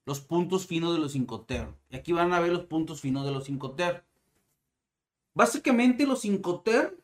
los 0.05 0.19
puntos 0.19 0.67
finos 0.67 0.91
de 0.91 0.99
los 0.99 1.15
Incoterm. 1.15 1.77
Y 1.89 1.95
aquí 1.95 2.11
van 2.11 2.33
a 2.33 2.41
ver 2.41 2.51
los 2.51 2.65
puntos 2.65 2.99
finos 2.99 3.23
de 3.23 3.31
los 3.31 3.47
Incoterm. 3.47 4.03
Básicamente 5.33 6.05
los 6.05 6.25
Incoterm 6.25 6.97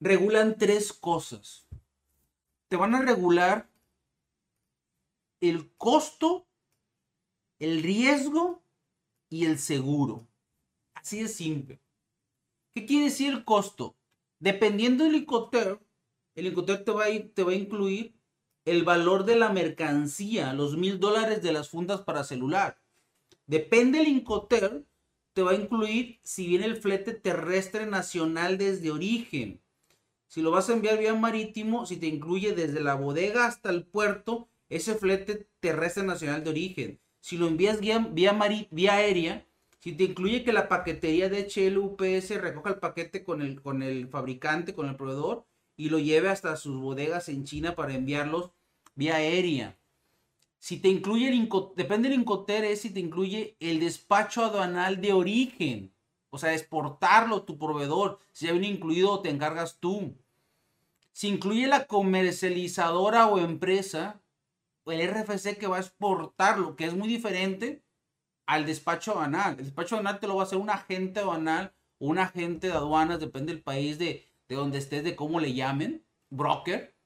regulan 0.00 0.58
tres 0.58 0.92
cosas. 0.92 1.68
Te 2.66 2.74
van 2.74 2.96
a 2.96 3.02
regular 3.02 3.70
el 5.40 5.70
costo, 5.76 6.48
el 7.60 7.84
riesgo 7.84 8.60
y 9.30 9.44
el 9.44 9.56
seguro. 9.56 10.26
Así 10.94 11.22
de 11.22 11.28
simple. 11.28 11.80
¿Qué 12.74 12.86
quiere 12.86 13.04
decir 13.04 13.32
el 13.32 13.44
costo? 13.44 13.94
Dependiendo 14.40 15.04
del 15.04 15.14
Incoterm, 15.14 15.78
el 16.38 16.46
Incoterm 16.46 16.84
te 16.84 16.92
va, 16.92 17.04
a, 17.04 17.54
incluir 17.54 18.14
el 18.64 18.84
valor 18.84 19.24
de 19.24 19.34
la 19.34 19.48
mercancía, 19.48 20.52
los 20.52 20.76
mil 20.76 21.00
dólares 21.00 21.42
de 21.42 21.52
las 21.52 21.68
fundas 21.68 22.02
para 22.02 22.22
celular. 22.22 22.78
Depende 23.46 23.98
del 23.98 24.08
Incoterm, 24.08 24.84
te 25.32 25.42
va 25.42 25.50
a 25.50 25.56
incluir 25.56 26.20
si 26.22 26.46
viene 26.46 26.66
el 26.66 26.76
flete 26.76 27.12
terrestre 27.12 27.86
nacional 27.86 28.56
desde 28.56 28.92
origen. 28.92 29.60
Si 30.28 30.40
lo 30.40 30.52
vas 30.52 30.70
a 30.70 30.74
enviar 30.74 31.00
vía 31.00 31.12
marítimo, 31.14 31.86
si 31.86 31.96
te 31.96 32.06
incluye 32.06 32.54
desde 32.54 32.80
la 32.82 32.94
bodega 32.94 33.46
hasta 33.46 33.70
el 33.70 33.84
puerto, 33.84 34.48
ese 34.68 34.94
flete 34.94 35.48
terrestre 35.58 36.04
nacional 36.04 36.44
de 36.44 36.50
origen. 36.50 37.00
Si 37.20 37.36
lo 37.36 37.48
envías 37.48 37.80
vía, 37.80 37.98
vía, 38.12 38.92
aérea, 38.92 39.44
si 39.80 39.92
te 39.92 40.04
incluye 40.04 40.44
que 40.44 40.52
la 40.52 40.68
paquetería 40.68 41.28
de 41.28 41.48
HL 41.48 41.78
UPS 41.78 42.40
recoja 42.40 42.70
el 42.70 42.78
paquete 42.78 43.24
con 43.24 43.42
el 43.42 44.08
fabricante, 44.08 44.74
con 44.74 44.88
el 44.88 44.94
proveedor, 44.94 45.47
y 45.78 45.88
lo 45.90 46.00
lleve 46.00 46.28
hasta 46.28 46.56
sus 46.56 46.76
bodegas 46.76 47.28
en 47.28 47.44
China 47.44 47.76
para 47.76 47.94
enviarlos 47.94 48.50
vía 48.96 49.14
aérea. 49.14 49.78
Si 50.58 50.78
te 50.78 50.88
incluye 50.88 51.28
el 51.28 51.48
depende 51.76 52.08
del 52.08 52.18
Incoter, 52.18 52.64
es 52.64 52.80
si 52.80 52.90
te 52.90 52.98
incluye 52.98 53.56
el 53.60 53.78
despacho 53.78 54.44
aduanal 54.44 55.00
de 55.00 55.12
origen. 55.12 55.94
O 56.30 56.38
sea, 56.38 56.52
exportarlo 56.52 57.44
tu 57.44 57.58
proveedor. 57.58 58.18
Si 58.32 58.46
ya 58.46 58.52
viene 58.52 58.66
incluido, 58.66 59.20
te 59.20 59.30
encargas 59.30 59.78
tú. 59.78 60.16
Si 61.12 61.28
incluye 61.28 61.68
la 61.68 61.86
comercializadora 61.86 63.28
o 63.28 63.38
empresa, 63.38 64.20
o 64.82 64.90
el 64.90 65.08
RFC 65.08 65.58
que 65.58 65.68
va 65.68 65.76
a 65.76 65.80
exportarlo, 65.80 66.74
que 66.74 66.86
es 66.86 66.94
muy 66.94 67.06
diferente 67.06 67.84
al 68.46 68.66
despacho 68.66 69.12
aduanal. 69.12 69.52
El 69.58 69.66
despacho 69.66 69.94
aduanal 69.94 70.18
te 70.18 70.26
lo 70.26 70.34
va 70.34 70.42
a 70.42 70.46
hacer 70.46 70.58
un 70.58 70.70
agente 70.70 71.20
aduanal 71.20 71.72
o 71.98 72.08
un 72.08 72.18
agente 72.18 72.66
de 72.66 72.72
aduanas, 72.72 73.20
depende 73.20 73.52
del 73.52 73.62
país 73.62 73.96
de, 73.98 74.27
de 74.48 74.56
donde 74.56 74.78
estés, 74.78 75.04
de 75.04 75.16
cómo 75.16 75.40
le 75.40 75.54
llamen, 75.54 76.06
broker 76.30 76.98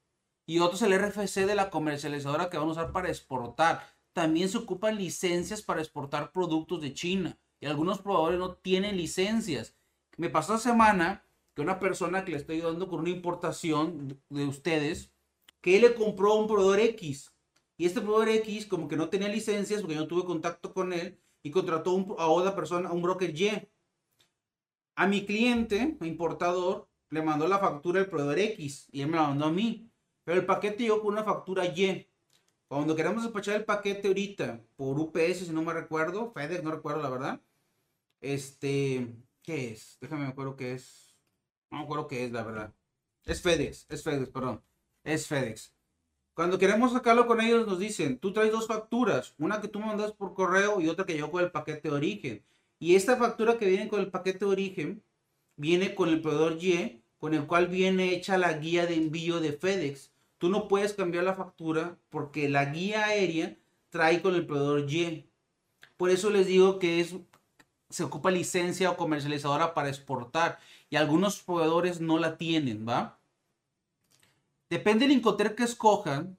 y 0.47 0.59
otro 0.59 0.77
es 0.77 0.83
el 0.83 0.99
RFC 0.99 1.47
de 1.47 1.55
la 1.55 1.71
comercializadora 1.71 2.51
que 2.51 2.59
van 2.59 2.69
a 2.69 2.73
usar 2.73 2.93
para 2.93 3.09
exportar. 3.09 3.87
También 4.13 4.49
se 4.49 4.59
ocupan 4.59 4.97
licencias 4.97 5.63
para 5.63 5.81
exportar 5.81 6.33
productos 6.33 6.83
de 6.83 6.93
China 6.93 7.39
y 7.61 7.67
algunos 7.67 8.01
proveedores 8.01 8.39
no 8.39 8.57
tienen 8.57 8.97
licencias. 8.97 9.77
Me 10.17 10.31
pasó 10.31 10.55
la 10.55 10.59
semana 10.59 11.25
que 11.55 11.63
una 11.63 11.79
persona 11.79 12.25
que 12.25 12.33
le 12.33 12.39
estoy 12.39 12.57
ayudando 12.57 12.89
con 12.89 13.01
una 13.01 13.11
importación 13.11 14.21
de 14.29 14.45
ustedes, 14.45 15.13
que 15.61 15.77
él 15.77 15.83
le 15.83 15.95
compró 15.95 16.33
a 16.33 16.41
un 16.41 16.49
proveedor 16.49 16.81
X 16.81 17.33
y 17.77 17.87
este 17.87 18.01
proveedor 18.01 18.29
X 18.29 18.67
como 18.67 18.89
que 18.89 18.97
no 18.97 19.09
tenía 19.09 19.29
licencias 19.29 19.81
porque 19.81 19.97
yo 19.97 20.07
tuve 20.07 20.25
contacto 20.25 20.75
con 20.75 20.93
él 20.93 21.19
y 21.43 21.51
contrató 21.51 22.17
a 22.19 22.27
otra 22.27 22.55
persona, 22.55 22.89
a 22.89 22.93
un 22.93 23.03
broker 23.03 23.31
Y. 23.31 23.51
A 24.95 25.07
mi 25.07 25.25
cliente, 25.25 25.97
importador, 26.03 26.89
le 27.13 27.21
mandó 27.21 27.47
la 27.47 27.59
factura 27.59 28.01
del 28.01 28.09
proveedor 28.09 28.39
X 28.39 28.89
y 28.91 29.03
él 29.03 29.09
me 29.09 29.19
la 29.19 29.29
mandó 29.29 29.45
a 29.45 29.53
mí. 29.53 29.91
Pero 30.25 30.41
el 30.41 30.47
paquete 30.47 30.85
llegó 30.85 31.03
con 31.03 31.13
una 31.13 31.23
factura 31.23 31.67
Y. 31.67 32.09
Cuando 32.69 32.97
queremos 32.97 33.23
despachar 33.23 33.57
el 33.57 33.67
paquete 33.67 34.09
ahorita 34.09 34.61
por 34.77 34.99
UPS, 34.99 35.47
si 35.47 35.51
no 35.51 35.63
me 35.63 35.75
recuerdo, 35.75 36.33
FedEx, 36.33 36.65
no 36.65 36.71
recuerdo 36.71 37.03
la 37.03 37.11
verdad. 37.11 37.41
Este, 38.23 39.15
¿qué 39.43 39.73
es? 39.73 39.99
Déjame 40.01 40.23
me 40.23 40.31
acuerdo 40.31 40.57
qué 40.57 40.73
es. 40.73 41.15
No 41.71 41.79
me 41.79 41.85
acuerdo 41.85 42.09
qué 42.09 42.25
es, 42.25 42.33
la 42.33 42.45
verdad. 42.45 42.73
Es 43.27 43.43
FedEx, 43.43 43.87
es 43.91 44.03
FedEx, 44.03 44.31
perdón. 44.31 44.63
Es 45.05 45.27
FedEx. 45.27 45.75
Cuando 46.33 46.59
queremos 46.59 46.93
sacarlo 46.93 47.27
con 47.27 47.43
ellos 47.43 47.67
nos 47.67 47.79
dicen, 47.79 48.19
tú 48.19 48.33
traes 48.33 48.53
dos 48.53 48.67
facturas, 48.67 49.35
una 49.37 49.61
que 49.61 49.69
tú 49.69 49.81
mandas 49.81 50.13
por 50.13 50.33
correo 50.33 50.81
y 50.81 50.89
otra 50.89 51.05
que 51.05 51.19
yo 51.19 51.31
con 51.31 51.45
el 51.45 51.51
paquete 51.51 51.91
de 51.91 51.95
origen. 51.95 52.45
Y 52.79 52.95
esta 52.95 53.19
factura 53.19 53.59
que 53.59 53.67
viene 53.67 53.89
con 53.89 54.01
el 54.01 54.11
paquete 54.11 54.47
de 54.47 54.51
origen 54.51 55.05
viene 55.57 55.95
con 55.95 56.09
el 56.09 56.23
proveedor 56.23 56.57
Y, 56.63 57.02
con 57.23 57.35
el 57.35 57.47
cual 57.47 57.69
viene 57.69 58.13
hecha 58.17 58.37
la 58.37 58.53
guía 58.55 58.85
de 58.85 58.97
envío 58.97 59.39
de 59.39 59.53
FedEx. 59.53 60.11
Tú 60.39 60.49
no 60.49 60.67
puedes 60.67 60.93
cambiar 60.93 61.23
la 61.23 61.37
factura 61.37 61.97
porque 62.11 62.49
la 62.49 62.65
guía 62.65 63.05
aérea 63.05 63.57
trae 63.91 64.21
con 64.21 64.35
el 64.35 64.45
proveedor 64.45 64.91
Y. 64.91 65.31
Por 65.97 66.11
eso 66.11 66.31
les 66.31 66.49
digo 66.49 66.81
que 66.81 66.99
es, 66.99 67.15
se 67.91 68.03
ocupa 68.03 68.33
licencia 68.33 68.91
o 68.91 68.97
comercializadora 68.97 69.73
para 69.73 69.89
exportar 69.89 70.59
y 70.91 70.97
algunos 70.97 71.41
proveedores 71.41 72.01
no 72.01 72.19
la 72.19 72.37
tienen, 72.39 72.89
¿va? 72.89 73.21
Depende 74.69 75.07
del 75.07 75.17
Incoterm 75.17 75.55
que 75.55 75.63
escojan. 75.63 76.37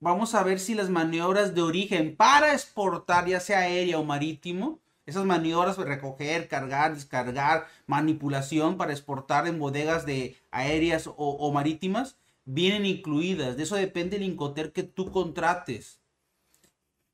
Vamos 0.00 0.34
a 0.34 0.44
ver 0.44 0.60
si 0.60 0.74
las 0.74 0.88
maniobras 0.88 1.54
de 1.54 1.60
origen 1.60 2.16
para 2.16 2.54
exportar, 2.54 3.28
ya 3.28 3.38
sea 3.38 3.58
aérea 3.58 3.98
o 3.98 4.04
marítimo, 4.04 4.80
esas 5.08 5.24
maniobras 5.24 5.78
de 5.78 5.86
recoger, 5.86 6.48
cargar, 6.48 6.94
descargar, 6.94 7.66
manipulación 7.86 8.76
para 8.76 8.92
exportar 8.92 9.46
en 9.46 9.58
bodegas 9.58 10.04
de 10.04 10.36
aéreas 10.50 11.08
o, 11.16 11.50
marítimas, 11.50 12.18
vienen 12.44 12.84
incluidas. 12.84 13.56
De 13.56 13.62
eso 13.62 13.76
depende 13.76 14.16
el 14.16 14.22
Incoterm 14.22 14.70
que 14.70 14.82
tú 14.82 15.10
contrates. 15.10 16.02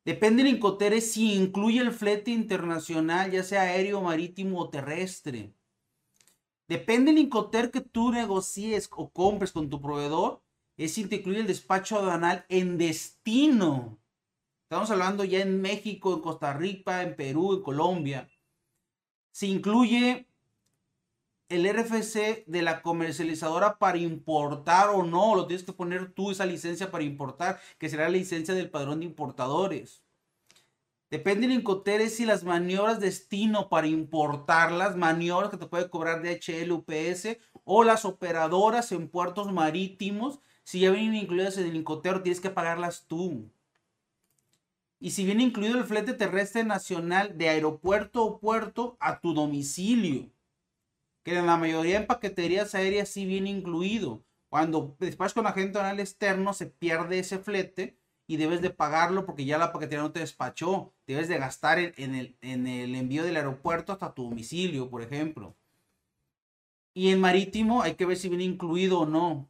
Depende 0.04 0.42
del 0.42 0.57
Incoterm 0.57 1.00
si 1.00 1.35
incluye 1.35 1.80
el 1.80 1.92
flete 1.92 2.33
internacional, 2.33 3.30
ya 3.30 3.44
sea 3.44 3.62
aéreo, 3.62 4.02
marítimo 4.02 4.59
o 4.59 4.70
terrestre. 4.70 5.54
Depende 6.66 7.12
del 7.12 7.20
Incoterm 7.20 7.70
que 7.70 7.80
tú 7.80 8.11
negocies 8.11 8.88
o 8.90 9.09
compres 9.11 9.52
con 9.52 9.70
tu 9.70 9.80
proveedor, 9.80 10.42
es 10.76 10.94
si 10.94 11.04
te 11.04 11.16
incluye 11.16 11.38
el 11.38 11.46
despacho 11.46 11.96
aduanal 11.96 12.44
en 12.48 12.76
destino. 12.76 14.00
Estamos 14.64 14.90
hablando 14.90 15.24
ya 15.24 15.40
en 15.40 15.61
México, 15.61 16.14
en 16.14 16.20
Costa 16.20 16.55
Rica, 16.55 17.03
en 17.03 17.14
Perú, 17.14 17.53
en 17.53 17.62
Colombia. 17.62 18.29
Si 19.31 19.50
incluye 19.50 20.27
el 21.50 21.66
RFC 21.66 22.44
de 22.46 22.62
la 22.62 22.81
comercializadora 22.81 23.79
para 23.79 23.98
importar 23.98 24.88
o 24.88 25.03
no, 25.03 25.35
lo 25.35 25.46
tienes 25.46 25.66
que 25.66 25.74
poner 25.74 26.12
tú 26.12 26.31
esa 26.31 26.46
licencia 26.46 26.90
para 26.90 27.05
importar, 27.05 27.61
que 27.79 27.90
será 27.90 28.05
la 28.05 28.16
licencia 28.16 28.55
del 28.55 28.70
padrón 28.70 29.00
de 29.00 29.07
importadores. 29.07 30.03
Depende 31.11 31.46
del 31.46 31.59
Incoterm 31.59 32.09
si 32.09 32.24
las 32.24 32.42
maniobras 32.42 33.00
destino 33.00 33.68
para 33.68 33.87
importar 33.87 34.72
las 34.72 34.96
maniobras 34.96 35.50
que 35.50 35.59
te 35.59 35.66
puede 35.66 35.90
cobrar 35.90 36.22
DHL, 36.22 36.72
UPS 36.72 37.37
o 37.64 37.85
las 37.85 38.07
operadoras 38.07 38.90
en 38.92 39.09
puertos 39.09 39.53
marítimos, 39.53 40.40
si 40.64 40.81
ya 40.81 40.90
vienen 40.90 41.14
incluidas 41.14 41.59
en 41.59 41.66
el 41.68 41.77
Incoterm, 41.77 42.22
tienes 42.22 42.40
que 42.40 42.50
pagarlas 42.50 43.07
tú. 43.07 43.50
Y 45.00 45.11
si 45.11 45.24
viene 45.24 45.42
incluido 45.42 45.78
el 45.78 45.85
flete 45.85 46.14
terrestre 46.14 46.64
nacional 46.64 47.37
de 47.37 47.48
aeropuerto 47.48 48.24
o 48.24 48.38
puerto 48.38 48.96
a 49.00 49.20
tu 49.20 49.35
domicilio, 49.35 50.30
que 51.22 51.38
en 51.38 51.46
la 51.46 51.57
mayoría 51.57 52.00
de 52.00 52.07
paqueterías 52.07 52.74
aéreas 52.74 53.09
sí 53.09 53.26
viene 53.26 53.50
incluido. 53.50 54.24
Cuando 54.48 54.96
despachas 55.00 55.35
con 55.35 55.46
agente 55.46 55.78
aduanal 55.78 56.00
externo 56.00 56.52
se 56.52 56.66
pierde 56.66 57.18
ese 57.18 57.38
flete 57.38 57.98
y 58.26 58.37
debes 58.37 58.62
de 58.62 58.70
pagarlo 58.70 59.26
porque 59.26 59.44
ya 59.44 59.59
la 59.59 59.72
paquetería 59.72 60.02
no 60.02 60.12
te 60.12 60.20
despachó. 60.20 60.92
Debes 61.07 61.28
de 61.28 61.38
gastar 61.38 61.78
en, 61.78 62.14
el, 62.14 62.37
en 62.40 62.66
el 62.66 62.94
envío 62.94 63.24
del 63.24 63.37
aeropuerto 63.37 63.92
hasta 63.92 64.14
tu 64.14 64.24
domicilio, 64.24 64.88
por 64.88 65.02
ejemplo. 65.02 65.57
Y 66.94 67.11
en 67.11 67.20
marítimo 67.20 67.83
hay 67.83 67.94
que 67.96 68.07
ver 68.07 68.16
si 68.16 68.28
viene 68.28 68.44
incluido 68.44 69.00
o 69.00 69.07
no. 69.07 69.48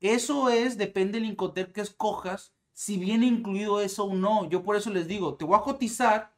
Eso 0.00 0.48
es, 0.48 0.78
depende 0.78 1.18
del 1.18 1.28
Incoterm 1.28 1.72
que 1.72 1.80
escojas, 1.80 2.54
si 2.80 2.96
viene 2.96 3.26
incluido 3.26 3.82
eso 3.82 4.04
o 4.04 4.14
no. 4.14 4.48
Yo 4.48 4.62
por 4.62 4.74
eso 4.74 4.88
les 4.88 5.06
digo, 5.06 5.34
te 5.34 5.44
voy 5.44 5.58
a 5.58 5.60
cotizar, 5.60 6.34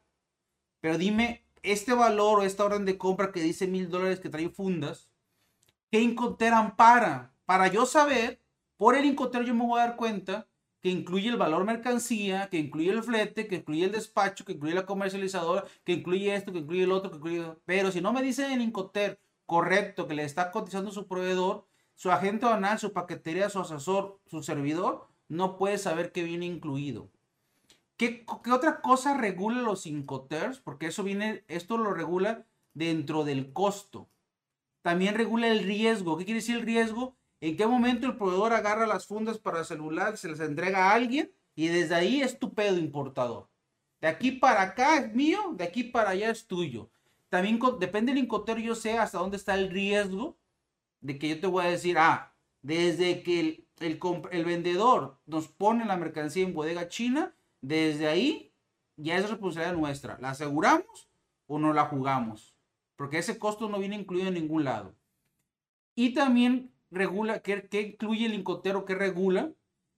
pero 0.81 0.97
dime 0.97 1.45
este 1.61 1.93
valor 1.93 2.39
o 2.39 2.43
esta 2.43 2.65
orden 2.65 2.83
de 2.83 2.97
compra 2.97 3.31
que 3.31 3.39
dice 3.39 3.65
mil 3.65 3.89
dólares 3.89 4.19
que 4.19 4.27
trae 4.27 4.49
fundas, 4.49 5.09
¿qué 5.89 6.01
Incoterm 6.01 6.55
ampara? 6.55 7.33
Para 7.45 7.67
yo 7.67 7.85
saber, 7.85 8.41
por 8.75 8.97
el 8.97 9.05
Incoterm 9.05 9.45
yo 9.45 9.55
me 9.55 9.65
voy 9.65 9.79
a 9.79 9.85
dar 9.85 9.95
cuenta 9.95 10.49
que 10.81 10.89
incluye 10.89 11.29
el 11.29 11.37
valor 11.37 11.63
mercancía, 11.63 12.49
que 12.49 12.57
incluye 12.57 12.91
el 12.91 13.03
flete, 13.03 13.47
que 13.47 13.55
incluye 13.55 13.85
el 13.85 13.93
despacho, 13.93 14.43
que 14.43 14.51
incluye 14.51 14.75
la 14.75 14.85
comercializadora, 14.85 15.63
que 15.85 15.93
incluye 15.93 16.35
esto, 16.35 16.51
que 16.51 16.59
incluye 16.59 16.83
el 16.83 16.91
otro, 16.91 17.09
que 17.09 17.17
incluye... 17.19 17.53
Pero 17.63 17.89
si 17.89 18.01
no 18.01 18.11
me 18.11 18.21
dice 18.21 18.51
en 18.51 18.59
Incoter 18.59 19.17
correcto 19.45 20.09
que 20.09 20.13
le 20.13 20.25
está 20.25 20.51
cotizando 20.51 20.91
su 20.91 21.07
proveedor, 21.07 21.65
su 21.95 22.11
agente 22.11 22.45
banal, 22.45 22.79
su 22.79 22.91
paquetería, 22.91 23.49
su 23.49 23.61
asesor, 23.61 24.19
su 24.25 24.43
servidor, 24.43 25.12
no 25.27 25.57
puede 25.57 25.77
saber 25.77 26.11
qué 26.11 26.23
viene 26.23 26.45
incluido. 26.45 27.09
¿Qué, 27.97 28.25
qué 28.43 28.51
otra 28.51 28.81
cosa 28.81 29.17
regula 29.17 29.61
los 29.61 29.85
Incoterms? 29.85 30.59
Porque 30.59 30.87
eso 30.87 31.03
viene, 31.03 31.43
esto 31.47 31.77
lo 31.77 31.93
regula 31.93 32.45
dentro 32.73 33.23
del 33.23 33.53
costo. 33.53 34.09
También 34.81 35.15
regula 35.15 35.47
el 35.47 35.63
riesgo. 35.63 36.17
¿Qué 36.17 36.25
quiere 36.25 36.39
decir 36.39 36.57
el 36.57 36.63
riesgo? 36.63 37.15
en 37.43 37.57
qué 37.57 37.67
momento 37.67 38.07
el 38.07 38.15
proveedor 38.15 38.53
agarra 38.53 38.87
las 38.87 39.05
fundas 39.05 39.37
para 39.37 39.65
celular, 39.65 40.15
se 40.15 40.29
las 40.29 40.39
entrega 40.39 40.85
a 40.85 40.93
alguien 40.93 41.29
y 41.55 41.67
desde 41.67 41.93
ahí 41.93 42.21
es 42.21 42.39
tu 42.39 42.53
pedo 42.53 42.77
importador. 42.77 43.49
De 43.99 44.07
aquí 44.07 44.31
para 44.31 44.61
acá 44.61 44.95
es 44.99 45.13
mío, 45.13 45.51
de 45.57 45.65
aquí 45.65 45.83
para 45.83 46.11
allá 46.11 46.29
es 46.29 46.47
tuyo. 46.47 46.89
También 47.27 47.59
depende 47.81 48.13
del 48.13 48.23
Incoterm, 48.23 48.61
yo 48.61 48.75
sé 48.75 48.97
hasta 48.97 49.17
dónde 49.17 49.35
está 49.35 49.55
el 49.55 49.69
riesgo 49.69 50.37
de 51.01 51.19
que 51.19 51.27
yo 51.27 51.41
te 51.41 51.47
voy 51.47 51.65
a 51.65 51.69
decir, 51.69 51.97
ah, 51.97 52.33
desde 52.61 53.23
que 53.23 53.39
el, 53.41 53.62
el, 53.83 54.45
vendedor 54.45 55.19
nos 55.25 55.47
pone 55.47 55.85
la 55.85 55.97
mercancía 55.97 56.43
en 56.43 56.53
bodega 56.53 56.87
china, 56.87 57.35
desde 57.61 58.07
ahí 58.07 58.53
ya 58.95 59.17
es 59.17 59.29
responsabilidad 59.29 59.75
nuestra. 59.75 60.17
¿La 60.19 60.31
aseguramos 60.31 61.09
o 61.47 61.59
no 61.59 61.73
la 61.73 61.85
jugamos? 61.85 62.55
Porque 62.95 63.17
ese 63.17 63.37
costo 63.37 63.69
no 63.69 63.79
viene 63.79 63.95
incluido 63.95 64.27
en 64.27 64.35
ningún 64.35 64.63
lado. 64.63 64.95
Y 65.95 66.13
también 66.13 66.73
regula, 66.91 67.41
qué, 67.41 67.67
incluye 67.71 68.25
el 68.25 68.33
Incoterm 68.33 68.85
qué 68.85 68.95
regula? 68.95 69.51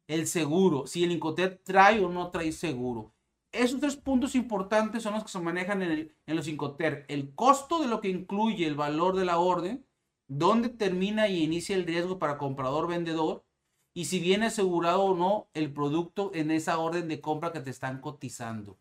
El 0.07 0.27
seguro, 0.27 0.87
si 0.87 1.03
el 1.03 1.11
Incoterm 1.11 1.57
trae 1.63 2.03
o 2.03 2.09
no 2.09 2.31
trae 2.31 2.51
seguro. 2.51 3.13
Esos 3.51 3.79
tres 3.79 3.95
puntos 3.95 4.35
importantes 4.35 5.03
son 5.03 5.13
los 5.13 5.23
que 5.23 5.29
se 5.29 5.39
manejan 5.39 5.81
en, 5.81 6.13
en 6.25 6.35
los 6.35 6.47
Incoterm. 6.47 7.05
El 7.07 7.33
costo 7.35 7.79
de 7.79 7.87
lo 7.87 8.01
que 8.01 8.09
incluye 8.09 8.67
el 8.67 8.75
valor 8.75 9.15
de 9.15 9.25
la 9.25 9.37
orden, 9.37 9.85
dónde 10.27 10.69
termina 10.69 11.27
y 11.27 11.43
inicia 11.43 11.75
el 11.75 11.85
riesgo 11.85 12.19
para 12.19 12.37
comprador-vendedor, 12.37 13.44
y 13.95 14.05
si 14.05 14.19
viene 14.19 14.45
asegurado 14.45 15.03
o 15.03 15.15
no 15.15 15.47
el 15.55 15.73
producto 15.73 16.29
en 16.35 16.51
esa 16.51 16.77
orden 16.77 17.07
de 17.07 17.19
compra 17.19 17.51
que 17.51 17.61
te 17.61 17.71
están 17.71 17.99
cotizando. 17.99 18.77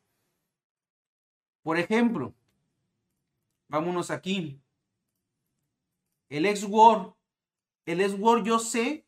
Por 1.62 1.78
ejemplo, 1.78 2.34
vámonos 3.68 4.10
aquí. 4.10 4.60
El 6.28 6.44
ex-Word 6.44 7.14
el 7.86 8.00
S-Word 8.00 8.44
yo 8.44 8.58
sé 8.58 9.06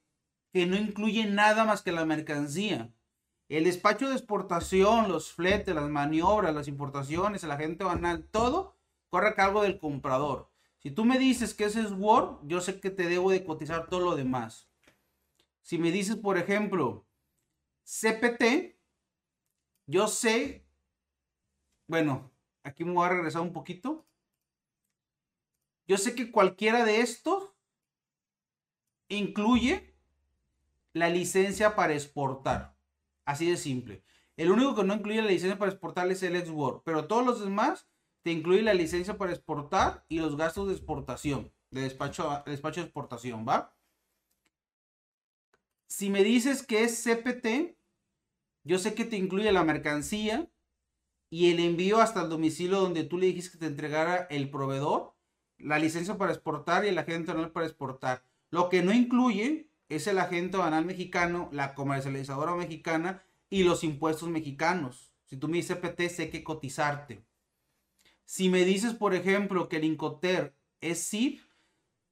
que 0.52 0.66
no 0.66 0.76
incluye 0.76 1.24
nada 1.26 1.64
más 1.64 1.82
que 1.82 1.92
la 1.92 2.04
mercancía. 2.04 2.92
El 3.48 3.64
despacho 3.64 4.08
de 4.08 4.14
exportación, 4.14 5.08
los 5.08 5.32
fletes, 5.32 5.74
las 5.74 5.88
maniobras, 5.88 6.54
las 6.54 6.68
importaciones, 6.68 7.42
el 7.44 7.52
agente 7.52 7.84
banal, 7.84 8.24
todo 8.30 8.76
corre 9.08 9.28
a 9.28 9.34
cargo 9.34 9.62
del 9.62 9.78
comprador. 9.78 10.50
Si 10.78 10.90
tú 10.90 11.04
me 11.04 11.18
dices 11.18 11.54
que 11.54 11.64
ese 11.64 11.80
es 11.80 11.92
Word, 11.92 12.38
yo 12.46 12.60
sé 12.60 12.80
que 12.80 12.90
te 12.90 13.08
debo 13.08 13.30
de 13.30 13.44
cotizar 13.44 13.88
todo 13.88 14.00
lo 14.00 14.16
demás. 14.16 14.68
Si 15.66 15.78
me 15.78 15.90
dices, 15.90 16.14
por 16.14 16.38
ejemplo, 16.38 17.08
CPT, 17.82 18.78
yo 19.86 20.06
sé, 20.06 20.64
bueno, 21.88 22.30
aquí 22.62 22.84
me 22.84 22.92
voy 22.92 23.04
a 23.04 23.08
regresar 23.08 23.42
un 23.42 23.52
poquito. 23.52 24.06
Yo 25.88 25.96
sé 25.98 26.14
que 26.14 26.30
cualquiera 26.30 26.84
de 26.84 27.00
estos 27.00 27.50
incluye 29.08 29.92
la 30.92 31.08
licencia 31.08 31.74
para 31.74 31.94
exportar. 31.94 32.76
Así 33.24 33.50
de 33.50 33.56
simple. 33.56 34.04
El 34.36 34.52
único 34.52 34.76
que 34.76 34.84
no 34.84 34.94
incluye 34.94 35.20
la 35.20 35.26
licencia 35.26 35.58
para 35.58 35.72
exportar 35.72 36.08
es 36.12 36.22
el 36.22 36.36
X-Word, 36.36 36.82
pero 36.84 37.08
todos 37.08 37.26
los 37.26 37.40
demás 37.40 37.88
te 38.22 38.30
incluye 38.30 38.62
la 38.62 38.72
licencia 38.72 39.18
para 39.18 39.32
exportar 39.32 40.04
y 40.08 40.20
los 40.20 40.36
gastos 40.36 40.68
de 40.68 40.74
exportación, 40.74 41.52
de 41.72 41.80
despacho, 41.80 42.44
despacho 42.46 42.82
de 42.82 42.86
exportación, 42.86 43.44
¿va? 43.48 43.75
Si 45.86 46.10
me 46.10 46.24
dices 46.24 46.66
que 46.66 46.82
es 46.82 47.02
CPT, 47.04 47.76
yo 48.64 48.78
sé 48.78 48.94
que 48.94 49.04
te 49.04 49.16
incluye 49.16 49.52
la 49.52 49.64
mercancía 49.64 50.50
y 51.30 51.50
el 51.50 51.60
envío 51.60 52.00
hasta 52.00 52.22
el 52.22 52.28
domicilio 52.28 52.80
donde 52.80 53.04
tú 53.04 53.18
le 53.18 53.26
dijiste 53.26 53.52
que 53.52 53.58
te 53.58 53.66
entregara 53.66 54.26
el 54.30 54.50
proveedor, 54.50 55.14
la 55.58 55.78
licencia 55.78 56.18
para 56.18 56.32
exportar 56.32 56.84
y 56.84 56.88
el 56.88 56.98
agente 56.98 57.30
anual 57.30 57.52
para 57.52 57.66
exportar. 57.66 58.24
Lo 58.50 58.68
que 58.68 58.82
no 58.82 58.92
incluye 58.92 59.70
es 59.88 60.06
el 60.06 60.18
agente 60.18 60.56
banal 60.56 60.84
mexicano, 60.84 61.48
la 61.52 61.74
comercializadora 61.74 62.54
mexicana 62.56 63.22
y 63.48 63.62
los 63.62 63.84
impuestos 63.84 64.28
mexicanos. 64.28 65.12
Si 65.24 65.36
tú 65.36 65.48
me 65.48 65.58
dices 65.58 65.76
PT, 65.76 66.08
sé 66.08 66.30
que 66.30 66.44
cotizarte. 66.44 67.24
Si 68.24 68.48
me 68.48 68.64
dices, 68.64 68.94
por 68.94 69.14
ejemplo, 69.14 69.68
que 69.68 69.76
el 69.76 69.84
Incoter 69.84 70.56
es 70.80 71.08
CIF, 71.08 71.46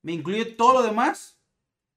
me 0.03 0.13
incluye 0.13 0.45
todo 0.45 0.75
lo 0.75 0.83
demás, 0.83 1.34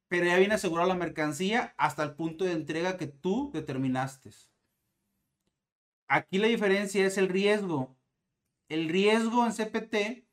pero 0.07 0.25
ya 0.25 0.37
viene 0.37 0.55
asegurada 0.55 0.87
la 0.87 0.95
mercancía 0.95 1.73
hasta 1.77 2.03
el 2.03 2.15
punto 2.15 2.45
de 2.45 2.53
entrega 2.53 2.97
que 2.97 3.07
tú 3.07 3.51
determinaste. 3.53 4.31
Aquí 6.07 6.37
la 6.37 6.47
diferencia 6.47 7.05
es 7.05 7.17
el 7.17 7.27
riesgo. 7.27 7.97
El 8.69 8.89
riesgo 8.89 9.45
en 9.45 9.51
CPT 9.51 10.27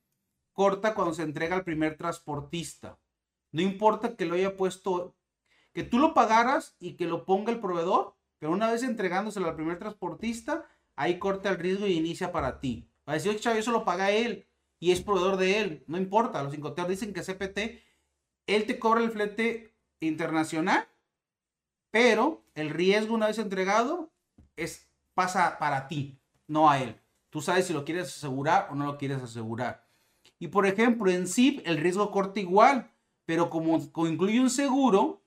corta 0.53 0.95
cuando 0.95 1.15
se 1.15 1.23
entrega 1.23 1.57
al 1.57 1.65
primer 1.65 1.97
transportista. 1.97 2.99
No 3.51 3.63
importa 3.63 4.17
que 4.17 4.27
lo 4.27 4.35
haya 4.35 4.57
puesto, 4.57 5.17
que 5.73 5.83
tú 5.83 5.99
lo 5.99 6.15
pagaras 6.15 6.77
y 6.79 6.95
que 6.97 7.07
lo 7.07 7.25
ponga 7.25 7.53
el 7.53 7.61
proveedor, 7.61 8.17
pero 8.39 8.53
una 8.53 8.71
vez 8.71 8.83
entregándoselo 8.83 9.49
al 9.49 9.57
primer 9.57 9.79
transportista, 9.79 10.67
ahí 10.97 11.19
corta 11.19 11.51
el 11.51 11.59
riesgo 11.59 11.87
y 11.87 11.95
inicia 11.95 12.33
para 12.33 12.61
ti. 12.61 12.89
Va 13.09 13.13
a 13.13 13.17
decir, 13.17 13.39
chaval, 13.39 13.59
eso 13.59 13.73
lo 13.73 13.85
paga 13.85 14.11
él 14.11 14.47
y 14.79 14.93
es 14.93 15.01
proveedor 15.01 15.37
de 15.37 15.61
él. 15.61 15.85
No 15.87 15.99
importa, 15.99 16.43
los 16.43 16.55
incoteros 16.55 16.91
dicen 16.91 17.13
que 17.13 17.23
CPT, 17.23 17.83
él 18.47 18.67
te 18.67 18.79
cobra 18.79 19.03
el 19.03 19.11
flete 19.11 19.75
internacional, 20.01 20.89
pero 21.91 22.45
el 22.55 22.71
riesgo 22.71 23.15
una 23.15 23.29
vez 23.29 23.39
entregado 23.39 24.13
es, 24.57 24.89
pasa 25.15 25.59
para 25.59 25.89
ti, 25.89 26.19
no 26.47 26.69
a 26.71 26.81
él. 26.81 27.01
Tú 27.31 27.41
sabes 27.41 27.67
si 27.67 27.73
lo 27.73 27.85
quieres 27.85 28.09
asegurar 28.09 28.69
o 28.71 28.75
no 28.75 28.87
lo 28.87 28.99
quieres 28.99 29.23
asegurar. 29.23 29.89
Y 30.39 30.49
por 30.49 30.67
ejemplo, 30.67 31.11
en 31.11 31.27
ZIP 31.27 31.67
el 31.67 31.79
riesgo 31.79 32.11
corta 32.11 32.41
igual, 32.41 32.91
pero 33.27 33.51
como, 33.51 33.79
incluye 34.09 34.41
un 34.41 34.51
seguro, 34.51 35.23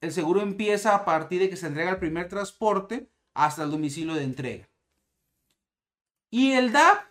el 0.00 0.12
seguro 0.12 0.40
empieza 0.40 0.94
a 0.94 1.04
partir 1.04 1.40
de 1.40 1.50
que 1.50 1.56
se 1.56 1.66
entrega 1.66 1.90
el 1.90 1.98
primer 1.98 2.28
transporte 2.28 3.10
hasta 3.34 3.62
el 3.62 3.70
domicilio 3.70 4.14
de 4.14 4.24
entrega. 4.24 4.68
Y 6.30 6.52
el 6.52 6.72
DAP, 6.72 7.04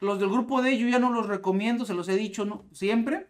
los 0.00 0.18
del 0.18 0.30
grupo 0.30 0.62
D, 0.62 0.78
yo 0.78 0.88
ya 0.88 0.98
no 0.98 1.12
los 1.12 1.26
recomiendo, 1.26 1.84
se 1.84 1.94
los 1.94 2.08
he 2.08 2.16
dicho 2.16 2.66
siempre. 2.72 3.28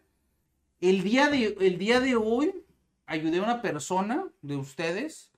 El 0.81 1.03
día, 1.03 1.29
de, 1.29 1.57
el 1.61 1.77
día 1.77 1.99
de 1.99 2.15
hoy 2.15 2.65
ayudé 3.07 3.39
a 3.39 3.43
una 3.43 3.63
persona 3.63 4.31
de 4.43 4.57
ustedes, 4.57 5.33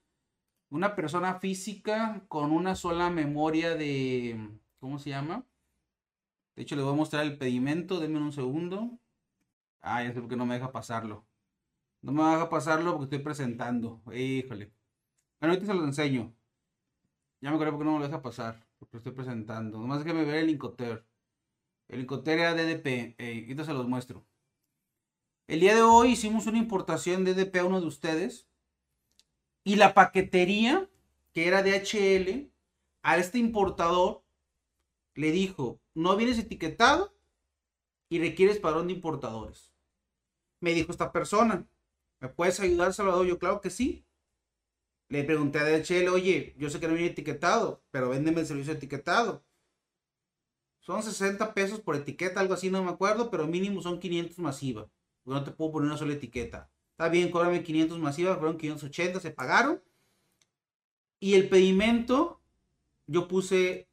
una 0.68 0.94
persona 0.94 1.40
física 1.40 2.22
con 2.28 2.52
una 2.52 2.74
sola 2.74 3.08
memoria 3.08 3.74
de, 3.74 4.50
¿cómo 4.80 4.98
se 4.98 5.10
llama? 5.10 5.46
De 6.56 6.62
hecho, 6.62 6.76
le 6.76 6.82
voy 6.82 6.92
a 6.92 6.96
mostrar 6.96 7.24
el 7.24 7.38
pedimento, 7.38 8.00
denme 8.00 8.18
un 8.18 8.32
segundo. 8.32 8.98
Ah, 9.80 10.04
ya 10.04 10.12
sé 10.12 10.20
por 10.20 10.28
qué 10.28 10.36
no 10.36 10.44
me 10.44 10.54
deja 10.54 10.72
pasarlo. 10.72 11.24
No 12.02 12.12
me 12.12 12.22
deja 12.22 12.50
pasarlo 12.50 12.92
porque 12.92 13.04
estoy 13.04 13.20
presentando. 13.24 14.02
Híjole. 14.12 14.72
Bueno, 15.40 15.54
ahorita 15.54 15.66
se 15.66 15.74
lo 15.74 15.84
enseño. 15.84 16.34
Ya 17.40 17.50
me 17.50 17.56
acuerdo 17.56 17.72
por 17.72 17.80
qué 17.80 17.84
no 17.86 17.92
me 17.92 18.00
lo 18.00 18.06
deja 18.06 18.20
pasar. 18.20 18.66
Porque 18.78 18.98
estoy 18.98 19.12
presentando. 19.12 19.78
Nomás 19.78 20.04
que 20.04 20.12
me 20.12 20.24
vea 20.24 20.40
el 20.40 20.50
Incoter. 20.50 21.06
El 21.88 22.00
Incoter 22.02 22.38
era 22.40 22.54
DDP. 22.54 23.16
ahorita 23.18 23.64
se 23.64 23.72
los 23.72 23.88
muestro. 23.88 24.26
El 25.50 25.58
día 25.58 25.74
de 25.74 25.82
hoy 25.82 26.12
hicimos 26.12 26.46
una 26.46 26.58
importación 26.58 27.24
de 27.24 27.34
DDP 27.34 27.56
a 27.56 27.64
uno 27.64 27.80
de 27.80 27.88
ustedes. 27.88 28.46
Y 29.64 29.74
la 29.74 29.94
paquetería, 29.94 30.88
que 31.32 31.48
era 31.48 31.64
DHL, 31.64 32.52
a 33.02 33.16
este 33.16 33.38
importador 33.38 34.22
le 35.16 35.32
dijo, 35.32 35.80
no 35.92 36.16
vienes 36.16 36.38
etiquetado 36.38 37.16
y 38.08 38.20
requieres 38.20 38.60
padrón 38.60 38.86
de 38.86 38.92
importadores. 38.92 39.72
Me 40.60 40.72
dijo 40.72 40.92
esta 40.92 41.10
persona, 41.10 41.66
¿me 42.20 42.28
puedes 42.28 42.60
ayudar, 42.60 42.94
Salvador? 42.94 43.26
Yo, 43.26 43.40
claro 43.40 43.60
que 43.60 43.70
sí. 43.70 44.04
Le 45.08 45.24
pregunté 45.24 45.58
a 45.58 45.64
DHL, 45.64 46.10
oye, 46.10 46.54
yo 46.58 46.70
sé 46.70 46.78
que 46.78 46.86
no 46.86 46.94
viene 46.94 47.10
etiquetado, 47.10 47.82
pero 47.90 48.10
véndeme 48.10 48.42
el 48.42 48.46
servicio 48.46 48.74
etiquetado. 48.74 49.42
Son 50.78 51.02
60 51.02 51.54
pesos 51.54 51.80
por 51.80 51.96
etiqueta, 51.96 52.38
algo 52.38 52.54
así, 52.54 52.70
no 52.70 52.84
me 52.84 52.90
acuerdo, 52.92 53.32
pero 53.32 53.48
mínimo 53.48 53.82
son 53.82 53.98
500 53.98 54.38
masiva. 54.38 54.88
No 55.34 55.44
te 55.44 55.50
puedo 55.50 55.72
poner 55.72 55.88
una 55.88 55.98
sola 55.98 56.14
etiqueta. 56.14 56.70
Está 56.92 57.08
bien, 57.08 57.30
cóbrame 57.30 57.62
500 57.62 57.98
masiva, 57.98 58.36
fueron 58.36 58.58
580, 58.58 59.20
se 59.20 59.30
pagaron. 59.30 59.82
Y 61.18 61.34
el 61.34 61.48
pedimento, 61.48 62.40
yo 63.06 63.28
puse 63.28 63.90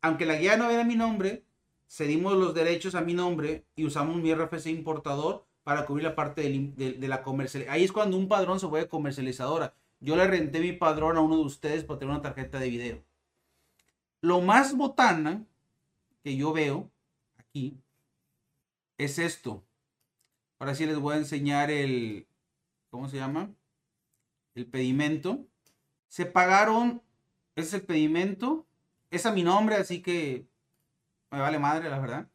aunque 0.00 0.26
la 0.26 0.36
guía 0.36 0.56
no 0.56 0.70
era 0.70 0.84
mi 0.84 0.94
nombre, 0.94 1.44
cedimos 1.88 2.34
los 2.34 2.54
derechos 2.54 2.94
a 2.94 3.00
mi 3.00 3.14
nombre 3.14 3.64
y 3.74 3.84
usamos 3.84 4.16
mi 4.16 4.32
RFC 4.32 4.66
importador 4.66 5.44
para 5.64 5.86
cubrir 5.86 6.04
la 6.04 6.14
parte 6.14 6.42
de, 6.42 7.08
la 7.08 7.22
comercialización. 7.22 7.74
Ahí 7.74 7.84
es 7.84 7.92
cuando 7.92 8.16
un 8.16 8.28
padrón 8.28 8.60
se 8.60 8.66
vuelve 8.66 8.88
comercializadora. 8.88 9.74
Yo 10.00 10.16
le 10.16 10.26
renté 10.26 10.60
mi 10.60 10.72
padrón 10.72 11.16
a 11.16 11.20
uno 11.20 11.36
de 11.36 11.42
ustedes 11.42 11.84
para 11.84 11.98
tener 11.98 12.14
una 12.14 12.22
tarjeta 12.22 12.58
de 12.58 12.70
video. 12.70 13.04
Lo 14.20 14.40
más 14.40 14.76
botana 14.76 15.44
que 16.22 16.36
yo 16.36 16.52
veo 16.52 16.90
aquí 17.38 17.76
es 18.96 19.18
esto. 19.18 19.64
Ahora 20.58 20.74
sí 20.74 20.86
les 20.86 20.98
voy 20.98 21.14
a 21.14 21.18
enseñar 21.18 21.70
el, 21.70 22.26
¿cómo 22.90 23.08
se 23.08 23.16
llama? 23.16 23.54
El 24.54 24.66
pedimento. 24.66 25.46
Se 26.08 26.26
pagaron, 26.26 27.02
ese 27.54 27.68
es 27.68 27.74
el 27.74 27.82
pedimento, 27.82 28.66
es 29.10 29.26
a 29.26 29.32
mi 29.32 29.42
nombre, 29.42 29.76
así 29.76 30.02
que 30.02 30.48
me 31.30 31.40
vale 31.40 31.58
madre, 31.58 31.90
la 31.90 31.98
verdad. 31.98 32.28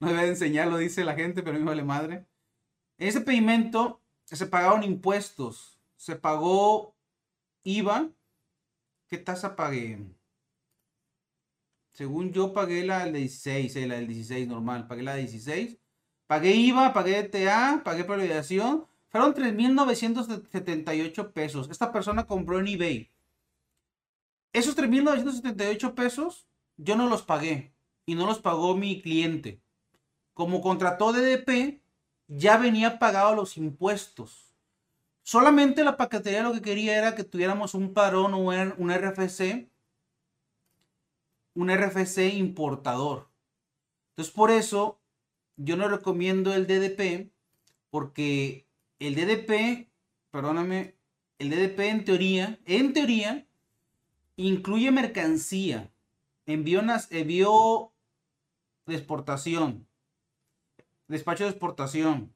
No 0.00 0.08
debe 0.08 0.28
enseñarlo, 0.28 0.78
dice 0.78 1.04
la 1.04 1.14
gente, 1.14 1.42
pero 1.42 1.58
me 1.58 1.64
vale 1.64 1.82
madre. 1.82 2.26
Ese 2.98 3.20
pedimento 3.20 4.00
se 4.24 4.46
pagaron 4.46 4.82
impuestos, 4.82 5.78
se 5.96 6.16
pagó 6.16 6.94
IVA. 7.64 8.10
¿Qué 9.08 9.18
tasa 9.18 9.54
pagué? 9.54 9.98
Según 11.92 12.32
yo 12.32 12.52
pagué 12.52 12.84
la 12.84 13.04
del 13.04 13.14
16, 13.14 13.76
eh, 13.76 13.86
la 13.86 13.94
del 13.96 14.08
16 14.08 14.48
normal, 14.48 14.86
pagué 14.86 15.02
la 15.02 15.14
de 15.14 15.22
16. 15.22 15.78
Pagué 16.26 16.54
IVA, 16.56 16.92
pagué 16.92 17.22
TA, 17.24 17.82
pagué 17.84 18.04
prevalidación. 18.04 18.86
Fueron 19.08 19.34
3.978 19.34 21.32
pesos. 21.32 21.68
Esta 21.70 21.92
persona 21.92 22.26
compró 22.26 22.58
en 22.58 22.68
eBay. 22.68 23.10
Esos 24.52 24.76
3.978 24.76 25.94
pesos 25.94 26.46
yo 26.76 26.96
no 26.96 27.08
los 27.08 27.22
pagué 27.22 27.74
y 28.04 28.14
no 28.14 28.26
los 28.26 28.40
pagó 28.40 28.76
mi 28.76 29.00
cliente. 29.00 29.60
Como 30.34 30.60
contrató 30.60 31.12
DDP, 31.12 31.80
ya 32.28 32.56
venía 32.56 32.98
pagado 32.98 33.34
los 33.34 33.56
impuestos. 33.56 34.54
Solamente 35.22 35.84
la 35.84 35.96
paquetería 35.96 36.42
lo 36.42 36.52
que 36.52 36.62
quería 36.62 36.96
era 36.96 37.14
que 37.14 37.24
tuviéramos 37.24 37.74
un 37.74 37.94
padrón 37.94 38.34
o 38.34 38.38
un 38.38 38.90
RFC, 38.90 39.70
un 41.54 41.70
RFC 41.70 42.34
importador. 42.34 43.30
Entonces 44.10 44.32
por 44.32 44.50
eso 44.50 45.00
yo 45.56 45.76
no 45.76 45.88
recomiendo 45.88 46.54
el 46.54 46.66
DDP 46.66 47.30
porque 47.90 48.66
el 48.98 49.14
DDP, 49.14 49.90
perdóname, 50.30 50.96
el 51.38 51.50
DDP 51.50 51.80
en 51.80 52.04
teoría, 52.04 52.60
en 52.64 52.92
teoría, 52.92 53.46
Incluye 54.38 54.90
mercancía, 54.90 55.90
envío, 56.44 56.82
envío 57.08 57.92
de 58.84 58.94
exportación, 58.94 59.88
despacho 61.08 61.44
de 61.44 61.50
exportación, 61.50 62.34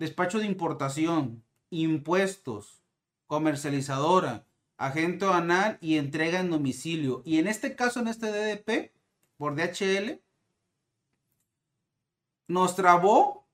despacho 0.00 0.40
de 0.40 0.46
importación, 0.46 1.44
impuestos, 1.70 2.82
comercializadora, 3.28 4.44
agente 4.76 5.24
anal 5.26 5.78
y 5.80 5.98
entrega 5.98 6.40
en 6.40 6.50
domicilio. 6.50 7.22
Y 7.24 7.38
en 7.38 7.46
este 7.46 7.76
caso, 7.76 8.00
en 8.00 8.08
este 8.08 8.32
DDP, 8.32 8.92
por 9.36 9.54
DHL, 9.54 10.20
nos 12.52 12.76
trabó 12.76 13.48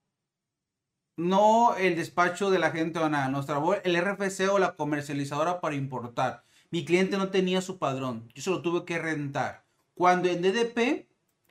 no 1.16 1.76
el 1.76 1.94
despacho 1.94 2.50
del 2.50 2.64
agente 2.64 2.98
anal, 2.98 3.30
nos 3.30 3.46
trabó 3.46 3.74
el 3.74 3.96
RFC 3.96 4.48
o 4.50 4.58
la 4.58 4.74
comercializadora 4.74 5.60
para 5.60 5.76
importar. 5.76 6.42
Mi 6.70 6.84
cliente 6.84 7.16
no 7.16 7.28
tenía 7.30 7.60
su 7.60 7.78
padrón. 7.78 8.28
Yo 8.34 8.42
se 8.42 8.50
lo 8.50 8.60
tuve 8.60 8.84
que 8.84 8.98
rentar. 8.98 9.64
Cuando 9.94 10.28
en 10.28 10.42
DDP, 10.42 11.08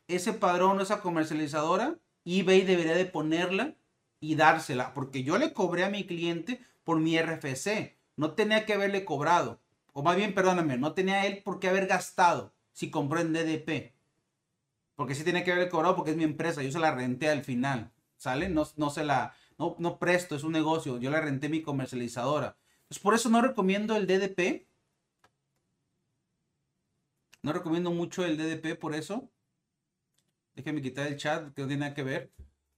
ese 0.10 0.34
padrón 0.34 0.78
o 0.78 0.82
esa 0.82 1.00
comercializadora, 1.02 1.98
eBay 2.26 2.64
debería 2.64 2.96
de 2.96 3.06
ponerla 3.06 3.76
y 4.20 4.36
dársela. 4.36 4.94
Porque 4.94 5.24
yo 5.24 5.38
le 5.38 5.54
cobré 5.54 5.86
a 5.86 5.90
mi 5.90 6.06
cliente 6.06 6.60
por 6.84 7.00
mi 7.00 7.18
RFC. 7.18 7.98
No 8.18 8.32
tenía 8.32 8.66
que 8.66 8.74
haberle 8.74 9.06
cobrado. 9.06 9.62
O 9.94 10.04
más 10.04 10.18
bien, 10.18 10.36
perdóname, 10.36 10.78
no 10.78 10.94
tenía 10.94 11.26
él 11.26 11.42
por 11.44 11.60
qué 11.60 11.70
haber 11.70 11.88
gastado 11.88 12.54
si 12.74 12.92
compró 12.92 13.22
en 13.22 13.32
DDP. 13.32 13.94
Porque 14.98 15.16
sí 15.16 15.24
tenía 15.24 15.46
que 15.46 15.54
haberle 15.54 15.70
cobrado 15.70 15.96
porque 15.96 16.12
es 16.12 16.18
mi 16.18 16.26
empresa. 16.26 16.62
Yo 16.62 16.72
se 16.74 16.80
la 16.80 16.94
renté 16.94 17.30
al 17.30 17.46
final. 17.46 17.94
¿Sale? 18.18 18.50
No, 18.50 18.68
no 18.76 18.90
se 18.90 19.06
la... 19.06 19.34
No, 19.58 19.78
no 19.80 19.98
presto, 19.98 20.36
es 20.36 20.44
un 20.44 20.52
negocio. 20.52 20.98
Yo 20.98 21.10
le 21.10 21.22
renté 21.22 21.48
mi 21.48 21.62
comercializadora. 21.62 22.58
Por 23.02 23.14
eso 23.14 23.30
no 23.30 23.42
recomiendo 23.42 23.96
el 23.96 24.08
DDP 24.08 24.68
no 27.48 27.54
recomiendo 27.54 27.92
mucho 27.92 28.26
el 28.26 28.36
DDP 28.38 28.78
por 28.78 28.94
eso. 28.94 29.30
Déjenme 30.56 30.82
quitar 30.82 31.08
el 31.08 31.16
chat 31.16 31.54
que 31.54 31.62
no 31.62 31.68
tiene 31.70 31.82
nada 31.82 31.94
que 31.94 32.04
ver. 32.04 32.32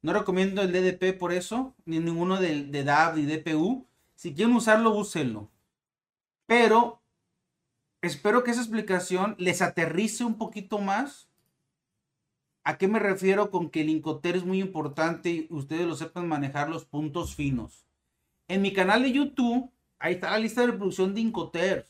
No 0.03 0.13
recomiendo 0.13 0.61
el 0.61 0.71
DDP 0.71 1.17
por 1.17 1.33
eso, 1.33 1.75
ni 1.85 1.99
ninguno 1.99 2.39
de, 2.39 2.65
de 2.65 2.83
DAB 2.83 3.15
ni 3.15 3.25
DPU. 3.25 3.87
Si 4.13 4.35
quieren 4.35 4.55
usarlo, 4.55 4.91
úsenlo. 4.95 5.49
Pero 6.45 7.01
espero 8.01 8.43
que 8.43 8.51
esa 8.51 8.61
explicación 8.61 9.35
les 9.39 9.61
aterrice 9.63 10.23
un 10.23 10.37
poquito 10.37 10.77
más. 10.77 11.28
¿A 12.63 12.77
qué 12.77 12.87
me 12.87 12.99
refiero 12.99 13.51
con 13.51 13.69
que 13.69 13.81
el 13.81 13.89
Incoter 13.89 14.35
es 14.35 14.45
muy 14.45 14.59
importante 14.59 15.29
y 15.29 15.47
ustedes 15.49 15.87
lo 15.87 15.95
sepan 15.95 16.27
manejar 16.27 16.69
los 16.69 16.85
puntos 16.85 17.35
finos? 17.35 17.85
En 18.47 18.61
mi 18.61 18.73
canal 18.73 19.03
de 19.03 19.11
YouTube, 19.11 19.71
ahí 19.97 20.15
está 20.15 20.31
la 20.31 20.39
lista 20.39 20.61
de 20.61 20.67
reproducción 20.67 21.13
de 21.13 21.21
Incoters. 21.21 21.87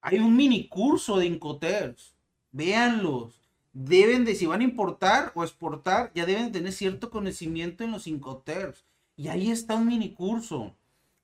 Hay 0.00 0.18
un 0.18 0.36
mini 0.36 0.68
curso 0.68 1.18
de 1.18 1.26
Incoters. 1.26 2.14
Véanlos. 2.50 3.40
Deben 3.72 4.24
de, 4.24 4.34
si 4.34 4.46
van 4.46 4.60
a 4.60 4.64
importar 4.64 5.32
o 5.34 5.44
exportar, 5.44 6.10
ya 6.14 6.26
deben 6.26 6.52
tener 6.52 6.72
cierto 6.72 7.10
conocimiento 7.10 7.84
en 7.84 7.92
los 7.92 8.06
Incoters. 8.06 8.84
Y 9.16 9.28
ahí 9.28 9.50
está 9.50 9.76
un 9.76 9.86
mini 9.86 10.12
curso. 10.12 10.74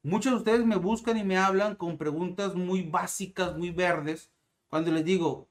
Muchos 0.02 0.32
de 0.32 0.38
ustedes 0.38 0.64
me 0.64 0.76
buscan 0.76 1.16
y 1.18 1.24
me 1.24 1.36
hablan 1.36 1.74
con 1.74 1.98
preguntas 1.98 2.54
muy 2.54 2.82
básicas, 2.82 3.56
muy 3.56 3.70
verdes. 3.70 4.30
Cuando 4.68 4.92
les 4.92 5.04
digo, 5.04 5.47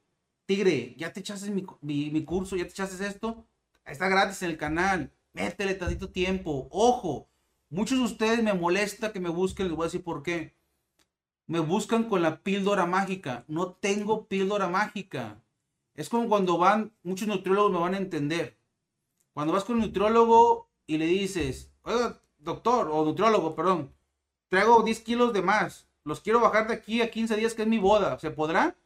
Tigre, 0.47 0.95
ya 0.97 1.11
te 1.11 1.19
echaste 1.19 1.51
mi, 1.51 2.23
curso, 2.23 2.55
ya 2.55 2.63
te 2.63 2.69
echaste 2.69 3.05
esto, 3.05 3.45
está 3.85 4.07
gratis 4.07 4.41
en 4.43 4.51
el 4.51 4.57
canal. 4.57 5.11
Métele 5.33 5.75
tantito 5.75 6.09
tiempo. 6.09 6.69
Ojo, 6.71 7.27
muchos 7.69 7.99
de 7.99 8.05
ustedes 8.05 8.41
me 8.41 8.53
molesta 8.53 9.11
que 9.11 9.19
me 9.19 9.27
busquen, 9.27 9.67
les 9.67 9.75
voy 9.75 9.83
a 9.83 9.87
decir 9.87 10.05
por 10.05 10.23
qué. 10.23 10.55
Me 11.47 11.59
buscan 11.59 12.05
con 12.05 12.21
la 12.21 12.43
píldora 12.43 12.85
mágica. 12.85 13.43
No 13.49 13.73
tengo 13.73 14.27
píldora 14.27 14.69
mágica. 14.69 15.43
Es 15.95 16.07
como 16.07 16.29
cuando 16.29 16.57
van, 16.57 16.93
muchos 17.03 17.27
nutriólogos 17.27 17.73
me 17.73 17.79
van 17.79 17.95
a 17.95 17.97
entender. 17.97 18.57
Cuando 19.33 19.51
vas 19.51 19.65
con 19.65 19.75
un 19.75 19.81
nutriólogo 19.81 20.69
y 20.85 20.97
le 20.97 21.07
dices, 21.07 21.73
oiga, 21.81 22.21
doctor, 22.37 22.89
o 22.89 23.03
nutriólogo, 23.03 23.53
perdón, 23.53 23.93
traigo 24.47 24.81
10 24.81 25.01
kilos 25.01 25.33
de 25.33 25.41
más, 25.41 25.89
los 26.05 26.21
quiero 26.21 26.39
bajar 26.39 26.69
de 26.69 26.75
aquí 26.75 27.01
a 27.01 27.11
15 27.11 27.35
días 27.35 27.53
que 27.53 27.63
es 27.63 27.67
mi 27.67 27.79
boda, 27.79 28.17
¿se 28.17 28.31
podrá? 28.31 28.77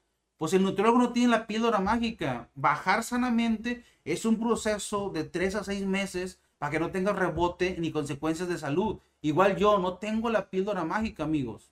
Pues 0.41 0.53
el 0.53 0.63
nutriólogo 0.63 0.97
no 0.97 1.13
tiene 1.13 1.29
la 1.29 1.45
píldora 1.45 1.81
mágica. 1.81 2.49
Bajar 2.55 3.03
sanamente 3.03 3.83
es 4.03 4.25
un 4.25 4.39
proceso 4.39 5.11
de 5.11 5.23
3 5.23 5.53
a 5.53 5.63
6 5.63 5.85
meses 5.85 6.41
para 6.57 6.71
que 6.71 6.79
no 6.79 6.89
tenga 6.89 7.13
rebote 7.13 7.75
ni 7.77 7.91
consecuencias 7.91 8.49
de 8.49 8.57
salud. 8.57 8.97
Igual 9.21 9.55
yo 9.55 9.77
no 9.77 9.99
tengo 9.99 10.31
la 10.31 10.49
píldora 10.49 10.83
mágica, 10.83 11.25
amigos. 11.25 11.71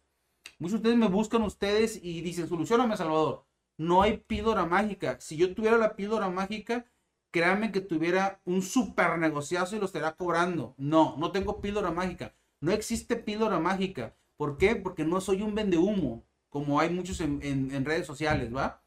Muchos 0.59 0.73
de 0.73 0.77
ustedes 0.89 0.97
me 0.97 1.07
buscan 1.07 1.41
ustedes 1.41 1.99
y 2.03 2.21
dicen, 2.21 2.47
solucioname, 2.47 2.95
Salvador. 2.95 3.43
No 3.75 4.03
hay 4.03 4.17
píldora 4.17 4.67
mágica. 4.67 5.19
Si 5.19 5.35
yo 5.35 5.55
tuviera 5.55 5.79
la 5.79 5.95
píldora 5.95 6.29
mágica, 6.29 6.85
créanme 7.31 7.71
que 7.71 7.81
tuviera 7.81 8.39
un 8.45 8.61
super 8.61 9.17
negociazo 9.17 9.77
y 9.77 9.79
lo 9.79 9.85
estaría 9.87 10.11
cobrando. 10.11 10.75
No, 10.77 11.15
no 11.17 11.31
tengo 11.31 11.59
píldora 11.59 11.89
mágica. 11.89 12.35
No 12.61 12.71
existe 12.71 13.15
píldora 13.15 13.57
mágica. 13.57 14.15
¿Por 14.37 14.59
qué? 14.59 14.75
Porque 14.75 15.05
no 15.05 15.21
soy 15.21 15.41
un 15.41 15.55
vende 15.55 15.79
humo, 15.79 16.23
como 16.49 16.79
hay 16.79 16.89
muchos 16.89 17.21
en, 17.21 17.85
redes 17.85 18.07
sociales, 18.07 18.53
¿va? 18.55 18.81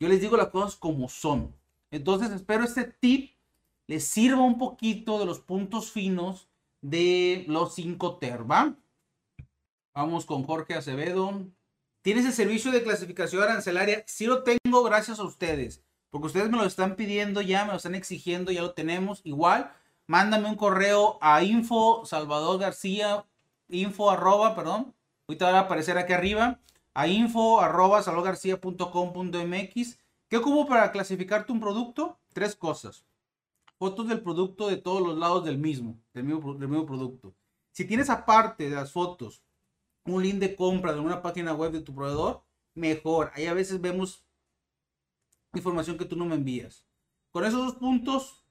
Yo 0.00 0.08
les 0.08 0.20
digo 0.20 0.36
las 0.36 0.48
cosas 0.48 0.76
como 0.76 1.08
son. 1.08 1.54
Entonces 1.90 2.30
espero 2.30 2.64
este 2.64 2.84
tip 2.84 3.32
les 3.86 4.04
sirva 4.04 4.42
un 4.42 4.58
poquito 4.58 5.18
de 5.18 5.26
los 5.26 5.40
puntos 5.40 5.90
finos 5.90 6.48
de 6.82 7.44
los 7.48 7.74
5 7.74 8.18
TER, 8.18 8.50
¿va? 8.50 8.76
Vamos 9.94 10.26
con 10.26 10.44
Jorge 10.44 10.74
Acevedo. 10.74 11.46
¿Tienes 12.02 12.24
el 12.26 12.32
servicio 12.32 12.70
de 12.70 12.82
clasificación 12.82 13.42
arancelaria? 13.42 14.04
Sí 14.06 14.26
lo 14.26 14.44
tengo 14.44 14.82
gracias 14.84 15.18
a 15.18 15.24
ustedes. 15.24 15.82
Porque 16.10 16.28
ustedes 16.28 16.48
me 16.50 16.56
lo 16.56 16.64
están 16.64 16.96
pidiendo 16.96 17.42
ya, 17.42 17.64
me 17.64 17.72
lo 17.72 17.76
están 17.76 17.94
exigiendo, 17.94 18.50
ya 18.52 18.62
lo 18.62 18.72
tenemos. 18.72 19.20
Igual, 19.24 19.72
mándame 20.06 20.48
un 20.48 20.56
correo 20.56 21.18
a 21.20 21.42
info 21.42 22.04
Salvador 22.06 22.60
García, 22.60 23.24
info 23.68 24.10
arroba, 24.10 24.54
perdón. 24.54 24.94
Ahorita 25.26 25.50
va 25.50 25.58
a 25.58 25.62
aparecer 25.62 25.98
aquí 25.98 26.12
arriba. 26.12 26.60
A 26.98 27.06
info 27.06 27.60
arroba 27.60 28.02
salvadorgarcía.com.mx. 28.02 29.98
¿Qué 30.28 30.36
ocupo 30.36 30.66
para 30.66 30.90
clasificarte 30.90 31.52
un 31.52 31.60
producto? 31.60 32.18
Tres 32.32 32.56
cosas. 32.56 33.06
Fotos 33.78 34.08
del 34.08 34.20
producto 34.20 34.66
de 34.66 34.78
todos 34.78 35.00
los 35.06 35.16
lados 35.16 35.44
del 35.44 35.58
mismo, 35.58 36.02
del 36.12 36.24
mismo, 36.24 36.54
del 36.54 36.66
mismo 36.66 36.86
producto. 36.86 37.36
Si 37.70 37.84
tienes 37.84 38.10
aparte 38.10 38.68
de 38.68 38.74
las 38.74 38.90
fotos 38.90 39.44
un 40.06 40.24
link 40.24 40.40
de 40.40 40.56
compra 40.56 40.92
de 40.92 40.98
una 40.98 41.22
página 41.22 41.54
web 41.54 41.70
de 41.70 41.82
tu 41.82 41.94
proveedor, 41.94 42.42
mejor. 42.74 43.30
Ahí 43.34 43.46
a 43.46 43.54
veces 43.54 43.80
vemos 43.80 44.24
información 45.54 45.98
que 45.98 46.04
tú 46.04 46.16
no 46.16 46.26
me 46.26 46.34
envías. 46.34 46.84
Con 47.30 47.44
esos 47.44 47.64
dos 47.64 47.76
puntos 47.76 48.44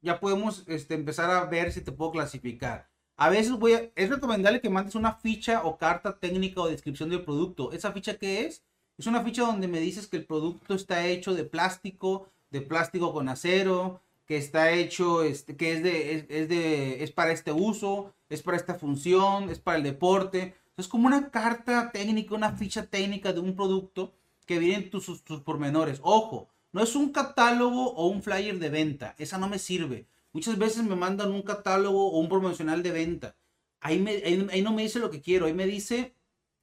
ya 0.00 0.20
podemos 0.20 0.64
este, 0.68 0.94
empezar 0.94 1.30
a 1.30 1.44
ver 1.44 1.70
si 1.70 1.82
te 1.82 1.92
puedo 1.92 2.12
clasificar. 2.12 2.89
A 3.20 3.28
veces 3.28 3.52
es 3.96 4.08
recomendable 4.08 4.62
que 4.62 4.70
mandes 4.70 4.94
una 4.94 5.12
ficha 5.12 5.62
o 5.64 5.76
carta 5.76 6.18
técnica 6.18 6.62
o 6.62 6.68
descripción 6.68 7.10
del 7.10 7.22
producto. 7.22 7.70
¿Esa 7.70 7.92
ficha 7.92 8.16
qué 8.16 8.46
es? 8.46 8.64
Es 8.96 9.06
una 9.06 9.22
ficha 9.22 9.42
donde 9.42 9.68
me 9.68 9.78
dices 9.78 10.06
que 10.06 10.16
el 10.16 10.24
producto 10.24 10.72
está 10.72 11.06
hecho 11.06 11.34
de 11.34 11.44
plástico, 11.44 12.30
de 12.50 12.62
plástico 12.62 13.12
con 13.12 13.28
acero, 13.28 14.00
que 14.24 14.38
está 14.38 14.70
hecho, 14.72 15.22
este, 15.22 15.54
que 15.54 15.74
es 15.74 15.82
de, 15.82 16.26
es, 16.30 16.48
de, 16.48 17.04
es 17.04 17.10
para 17.10 17.32
este 17.32 17.52
uso, 17.52 18.14
es 18.30 18.40
para 18.40 18.56
esta 18.56 18.76
función, 18.76 19.50
es 19.50 19.58
para 19.58 19.76
el 19.76 19.82
deporte. 19.82 20.54
Es 20.78 20.88
como 20.88 21.06
una 21.06 21.30
carta 21.30 21.90
técnica, 21.92 22.34
una 22.34 22.56
ficha 22.56 22.86
técnica 22.86 23.34
de 23.34 23.40
un 23.40 23.54
producto 23.54 24.14
que 24.46 24.58
vienen 24.58 24.88
tus, 24.88 25.22
tus 25.24 25.40
pormenores. 25.42 26.00
Ojo, 26.02 26.48
no 26.72 26.82
es 26.82 26.96
un 26.96 27.12
catálogo 27.12 27.92
o 27.92 28.06
un 28.06 28.22
flyer 28.22 28.58
de 28.58 28.70
venta. 28.70 29.14
Esa 29.18 29.36
no 29.36 29.46
me 29.46 29.58
sirve. 29.58 30.06
Muchas 30.32 30.58
veces 30.58 30.84
me 30.84 30.96
mandan 30.96 31.32
un 31.32 31.42
catálogo 31.42 32.10
o 32.12 32.18
un 32.18 32.28
promocional 32.28 32.82
de 32.82 32.92
venta. 32.92 33.36
Ahí, 33.80 33.98
me, 33.98 34.22
no 34.62 34.72
me 34.72 34.82
dice 34.82 34.98
lo 34.98 35.10
que 35.10 35.20
quiero. 35.20 35.46
Ahí 35.46 35.54
me 35.54 35.66
dice 35.66 36.14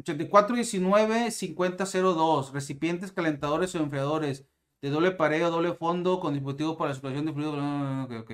8419-5002. 0.03 2.51
Recipientes, 2.51 3.11
calentadores 3.11 3.75
o 3.75 3.79
enfriadores 3.79 4.47
de 4.81 4.89
doble 4.89 5.11
pared 5.11 5.45
o 5.45 5.51
doble 5.51 5.73
fondo 5.73 6.19
con 6.19 6.33
dispositivos 6.33 6.77
para 6.77 6.89
la 6.89 6.95
circulación 6.95 7.25
de 7.25 7.33
fluido. 7.33 7.53
Ok, 8.03 8.11
ok. 8.21 8.31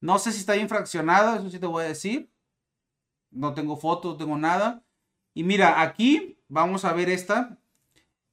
No 0.00 0.18
sé 0.18 0.32
si 0.32 0.40
está 0.40 0.54
bien 0.54 0.68
fraccionado, 0.68 1.36
eso 1.36 1.50
sí 1.50 1.58
te 1.58 1.66
voy 1.66 1.84
a 1.84 1.88
decir. 1.88 2.30
No 3.30 3.54
tengo 3.54 3.76
fotos, 3.76 4.12
no 4.12 4.18
tengo 4.18 4.38
nada. 4.38 4.84
Y 5.34 5.44
mira, 5.44 5.82
aquí 5.82 6.38
vamos 6.48 6.84
a 6.84 6.92
ver 6.92 7.10
esta. 7.10 7.58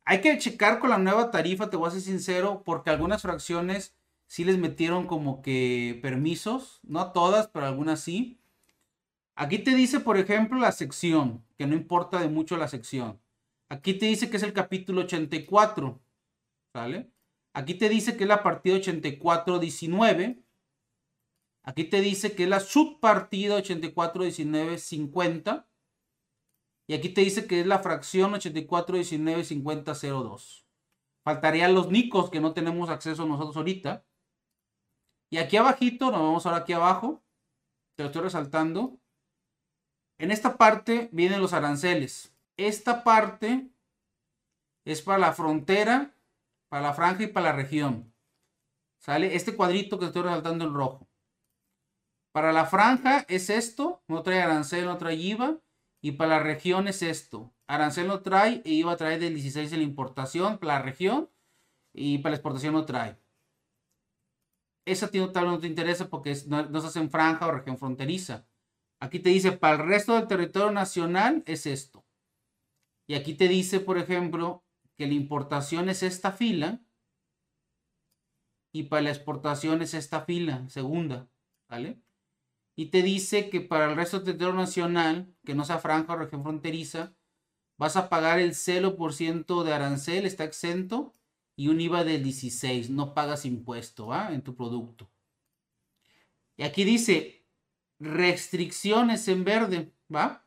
Hay 0.06 0.22
que 0.22 0.38
checar 0.38 0.80
con 0.80 0.90
la 0.90 0.98
nueva 0.98 1.32
tarifa, 1.32 1.70
te 1.70 1.76
voy 1.76 1.90
a 1.90 1.92
ser 1.92 2.02
sincero, 2.02 2.64
porque 2.64 2.90
algunas 2.90 3.22
fracciones 3.22 3.97
sí 4.28 4.44
les 4.44 4.58
metieron 4.58 5.08
como 5.08 5.42
que 5.42 6.00
permisos, 6.02 6.80
no 6.84 7.00
a 7.00 7.14
todas, 7.14 7.48
pero 7.48 7.66
algunas 7.66 8.02
sí. 8.02 8.40
Aquí 9.36 9.60
te 9.60 9.76
dice, 9.76 10.00
por 10.00 10.18
ejemplo, 10.18 10.60
la 10.60 10.72
sección, 10.72 11.46
que 11.58 11.68
no 11.68 11.76
importa 11.76 12.20
de 12.20 12.30
mucho 12.30 12.58
la 12.58 12.68
sección. 12.68 13.20
Aquí 13.70 13.94
te 13.94 14.06
dice 14.06 14.30
que 14.30 14.38
es 14.38 14.44
el 14.44 14.54
capítulo 14.54 15.02
84, 15.02 16.00
¿sale? 16.74 17.12
Aquí 17.54 17.74
te 17.74 17.90
dice 17.90 18.16
que 18.18 18.24
es 18.24 18.28
la 18.28 18.44
partida 18.44 18.78
84-19. 18.78 20.44
Aquí 21.64 21.84
te 21.86 22.02
dice 22.02 22.36
que 22.36 22.44
es 22.44 22.50
la 22.50 22.60
subpartida 22.60 23.58
84-19-50. 23.60 25.66
Y 26.88 26.94
aquí 26.94 27.10
te 27.10 27.22
dice 27.22 27.48
que 27.48 27.62
es 27.62 27.68
la 27.68 27.80
fracción 27.80 28.34
84195002. 28.34 30.66
Faltarían 31.24 31.74
los 31.74 31.90
nicos 31.92 32.30
que 32.30 32.40
no 32.40 32.54
tenemos 32.54 32.90
acceso 32.90 33.26
nosotros 33.26 33.58
ahorita. 33.58 34.06
Y 35.30 35.38
aquí 35.38 35.58
abajito, 35.58 36.12
nos 36.12 36.22
vamos 36.22 36.46
ahora 36.46 36.60
aquí 36.60 36.74
abajo. 36.74 37.22
Te 37.96 38.04
lo 38.04 38.08
estoy 38.08 38.24
resaltando. 38.24 38.98
En 40.20 40.32
esta 40.32 40.58
parte 40.58 41.10
vienen 41.12 41.42
los 41.42 41.54
aranceles. 41.54 42.34
Esta 42.58 43.04
parte 43.04 43.70
es 44.86 45.02
para 45.02 45.20
la 45.20 45.34
frontera, 45.34 46.16
para 46.70 46.84
la 46.84 46.94
franja 46.94 47.24
y 47.24 47.28
para 47.28 47.48
la 47.48 47.56
región. 47.56 48.14
¿Sale? 49.00 49.36
Este 49.36 49.56
cuadrito 49.56 50.00
que 50.00 50.06
estoy 50.06 50.24
resaltando 50.24 50.66
en 50.66 50.74
rojo. 50.74 51.08
Para 52.32 52.52
la 52.52 52.66
franja 52.66 53.26
es 53.28 53.50
esto, 53.50 54.04
no 54.08 54.24
trae 54.24 54.42
arancel, 54.42 54.86
no 54.86 54.98
trae 54.98 55.16
IVA. 55.16 55.58
Y 56.02 56.14
para 56.14 56.38
la 56.38 56.40
región 56.44 56.88
es 56.88 57.02
esto. 57.02 57.52
Arancel 57.68 58.08
no 58.08 58.22
trae 58.22 58.62
e 58.64 58.72
IVA 58.74 58.96
trae 58.96 59.18
del 59.20 59.34
16 59.34 59.74
en 59.74 59.80
la 59.80 59.84
importación 59.84 60.58
para 60.58 60.76
la 60.76 60.82
región. 60.84 61.30
Y 61.94 62.20
para 62.20 62.32
la 62.32 62.36
exportación 62.38 62.74
no 62.74 62.86
trae. 62.86 63.18
Esa 64.88 65.12
tal 65.12 65.28
vez 65.28 65.44
no 65.44 65.60
te 65.60 65.68
interesa 65.68 66.10
porque 66.10 66.34
no, 66.48 66.82
se 66.82 66.88
hace 66.88 67.00
en 67.00 67.12
franja 67.12 67.46
o 67.46 67.52
región 67.52 67.78
fronteriza. 67.78 68.48
Aquí 69.02 69.20
te 69.20 69.30
dice, 69.30 69.52
para 69.52 69.84
el 69.84 69.90
resto 69.90 70.14
del 70.14 70.28
territorio 70.28 70.72
nacional 70.72 71.44
es 71.46 71.66
esto. 71.66 72.06
Y 73.06 73.16
aquí 73.16 73.34
te 73.34 73.50
dice, 73.50 73.82
por 73.82 73.98
ejemplo, 73.98 74.64
que 74.96 75.06
la 75.06 75.14
importación 75.14 75.90
es 75.90 76.04
esta 76.04 76.32
fila 76.32 76.80
y 78.72 78.84
para 78.84 79.02
la 79.02 79.10
exportación 79.10 79.82
es 79.82 79.94
esta 79.94 80.22
fila, 80.22 80.70
segunda, 80.70 81.28
¿vale? 81.68 82.02
Y 82.78 82.86
te 82.86 83.02
dice 83.02 83.50
que 83.50 83.60
para 83.60 83.90
el 83.90 83.98
resto 83.98 84.18
del 84.18 84.26
territorio 84.26 84.56
nacional, 84.56 85.36
que 85.44 85.54
no 85.54 85.66
sea 85.66 85.80
franja 85.80 86.14
o 86.14 86.18
región 86.18 86.44
fronteriza, 86.44 87.14
vas 87.78 87.98
a 87.98 88.08
pagar 88.08 88.40
el 88.40 88.54
0% 88.54 89.64
de 89.64 89.74
arancel, 89.74 90.26
está 90.26 90.46
exento, 90.46 91.14
y 91.58 91.68
un 91.68 91.82
IVA 91.82 92.06
del 92.06 92.24
16, 92.24 92.90
no 92.90 93.14
pagas 93.14 93.44
impuesto. 93.44 94.14
En 94.30 94.42
tu 94.44 94.56
producto. 94.56 95.10
Y 96.56 96.64
aquí 96.64 96.86
dice 96.86 97.44
restricciones 98.00 99.28
en 99.28 99.44
verde, 99.44 99.92
¿va? 100.14 100.46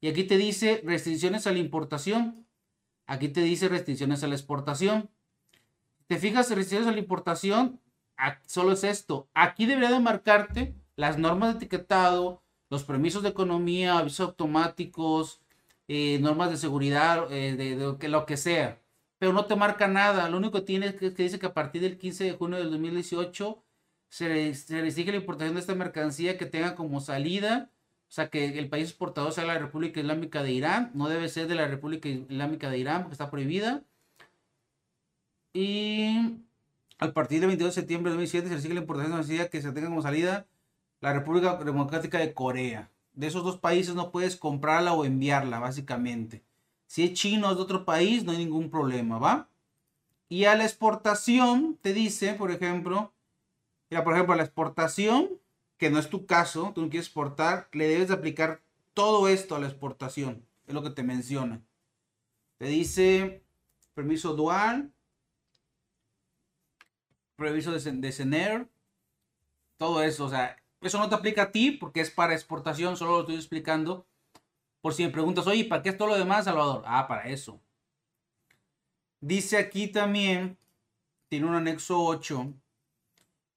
Y 0.00 0.08
aquí 0.08 0.24
te 0.24 0.38
dice 0.38 0.80
restricciones 0.84 1.46
a 1.46 1.52
la 1.52 1.58
importación. 1.58 2.46
Aquí 3.06 3.28
te 3.28 3.42
dice 3.42 3.68
restricciones 3.68 4.22
a 4.22 4.28
la 4.28 4.34
exportación. 4.34 5.10
¿Te 6.06 6.18
fijas? 6.18 6.48
Restricciones 6.48 6.88
a 6.88 6.92
la 6.92 6.98
importación, 6.98 7.80
solo 8.46 8.72
es 8.72 8.84
esto. 8.84 9.28
Aquí 9.34 9.66
debería 9.66 9.90
de 9.90 10.00
marcarte 10.00 10.74
las 10.96 11.18
normas 11.18 11.50
de 11.50 11.58
etiquetado, 11.58 12.42
los 12.68 12.84
permisos 12.84 13.22
de 13.22 13.28
economía, 13.28 13.98
avisos 13.98 14.28
automáticos, 14.28 15.40
eh, 15.88 16.18
normas 16.20 16.50
de 16.50 16.56
seguridad, 16.56 17.32
eh, 17.32 17.56
de, 17.56 18.08
lo 18.08 18.26
que 18.26 18.36
sea. 18.36 18.79
Pero 19.20 19.32
no 19.32 19.44
te 19.46 19.54
marca 19.54 19.86
nada. 19.86 20.28
Lo 20.28 20.38
único 20.38 20.58
que 20.58 20.62
tiene 20.62 20.86
es 20.86 20.94
que, 20.96 21.10
dice 21.10 21.38
que 21.38 21.46
a 21.46 21.54
partir 21.54 21.82
del 21.82 21.98
15 21.98 22.24
de 22.24 22.32
junio 22.32 22.58
del 22.58 22.72
2018 22.72 23.62
se, 24.08 24.54
se 24.54 24.80
restringe 24.80 25.12
la 25.12 25.18
importación 25.18 25.54
de 25.54 25.60
esta 25.60 25.76
mercancía 25.76 26.36
que 26.36 26.46
tenga 26.46 26.74
como 26.74 27.00
salida 27.00 27.70
o 28.10 28.12
sea, 28.12 28.28
que 28.28 28.58
el 28.58 28.68
país 28.68 28.88
exportador 28.88 29.32
sea 29.32 29.44
la 29.44 29.56
República 29.56 30.00
Islámica 30.00 30.42
de 30.42 30.50
Irán. 30.50 30.90
No 30.94 31.08
debe 31.08 31.28
ser 31.28 31.46
de 31.46 31.54
la 31.54 31.68
República 31.68 32.08
Islámica 32.08 32.68
de 32.68 32.78
Irán 32.78 33.02
porque 33.02 33.14
está 33.14 33.30
prohibida. 33.30 33.84
Y 35.52 36.42
a 36.98 37.12
partir 37.12 37.38
del 37.38 37.46
22 37.46 37.72
de 37.72 37.80
septiembre 37.80 38.10
de 38.10 38.16
2007 38.16 38.48
se 38.48 38.60
sigue 38.60 38.74
la 38.74 38.80
importación 38.80 39.24
de 39.24 39.48
que 39.48 39.62
se 39.62 39.70
tenga 39.70 39.88
como 39.88 40.02
salida 40.02 40.48
la 41.00 41.12
República 41.12 41.54
Democrática 41.62 42.18
de 42.18 42.34
Corea. 42.34 42.90
De 43.12 43.28
esos 43.28 43.44
dos 43.44 43.58
países 43.58 43.94
no 43.94 44.10
puedes 44.10 44.34
comprarla 44.34 44.92
o 44.92 45.04
enviarla, 45.04 45.60
básicamente. 45.60 46.42
Si 46.90 47.04
es 47.04 47.12
chino 47.12 47.48
o 47.48 47.54
de 47.54 47.62
otro 47.62 47.84
país, 47.84 48.24
no 48.24 48.32
hay 48.32 48.38
ningún 48.38 48.68
problema, 48.68 49.16
¿va? 49.16 49.48
Y 50.28 50.46
a 50.46 50.56
la 50.56 50.64
exportación 50.64 51.78
te 51.80 51.92
dice, 51.92 52.34
por 52.34 52.50
ejemplo, 52.50 53.12
mira, 53.88 54.02
por 54.02 54.14
ejemplo, 54.14 54.34
a 54.34 54.36
la 54.36 54.42
exportación 54.42 55.30
que 55.78 55.88
no 55.88 56.00
es 56.00 56.10
tu 56.10 56.26
caso, 56.26 56.72
tú 56.74 56.82
no 56.82 56.90
quieres 56.90 57.06
exportar, 57.06 57.68
le 57.70 57.86
debes 57.86 58.08
de 58.08 58.14
aplicar 58.14 58.60
todo 58.92 59.28
esto 59.28 59.54
a 59.54 59.60
la 59.60 59.68
exportación. 59.68 60.44
Es 60.66 60.74
lo 60.74 60.82
que 60.82 60.90
te 60.90 61.04
menciona. 61.04 61.62
Te 62.58 62.64
dice 62.64 63.44
permiso 63.94 64.34
dual, 64.34 64.92
permiso 67.36 67.70
de, 67.70 67.78
de 67.92 68.66
todo 69.76 70.02
eso. 70.02 70.24
O 70.24 70.28
sea, 70.28 70.56
eso 70.80 70.98
no 70.98 71.08
te 71.08 71.14
aplica 71.14 71.42
a 71.42 71.52
ti 71.52 71.70
porque 71.70 72.00
es 72.00 72.10
para 72.10 72.34
exportación, 72.34 72.96
solo 72.96 73.12
lo 73.12 73.20
estoy 73.20 73.36
explicando. 73.36 74.08
Por 74.80 74.94
si 74.94 75.04
me 75.04 75.10
preguntas, 75.10 75.46
oye, 75.46 75.64
¿para 75.64 75.82
qué 75.82 75.90
es 75.90 75.96
todo 75.96 76.08
lo 76.08 76.18
demás, 76.18 76.46
Salvador? 76.46 76.82
Ah, 76.86 77.06
para 77.06 77.28
eso. 77.28 77.60
Dice 79.20 79.58
aquí 79.58 79.88
también, 79.88 80.58
tiene 81.28 81.46
un 81.46 81.54
anexo 81.54 82.02
8, 82.02 82.54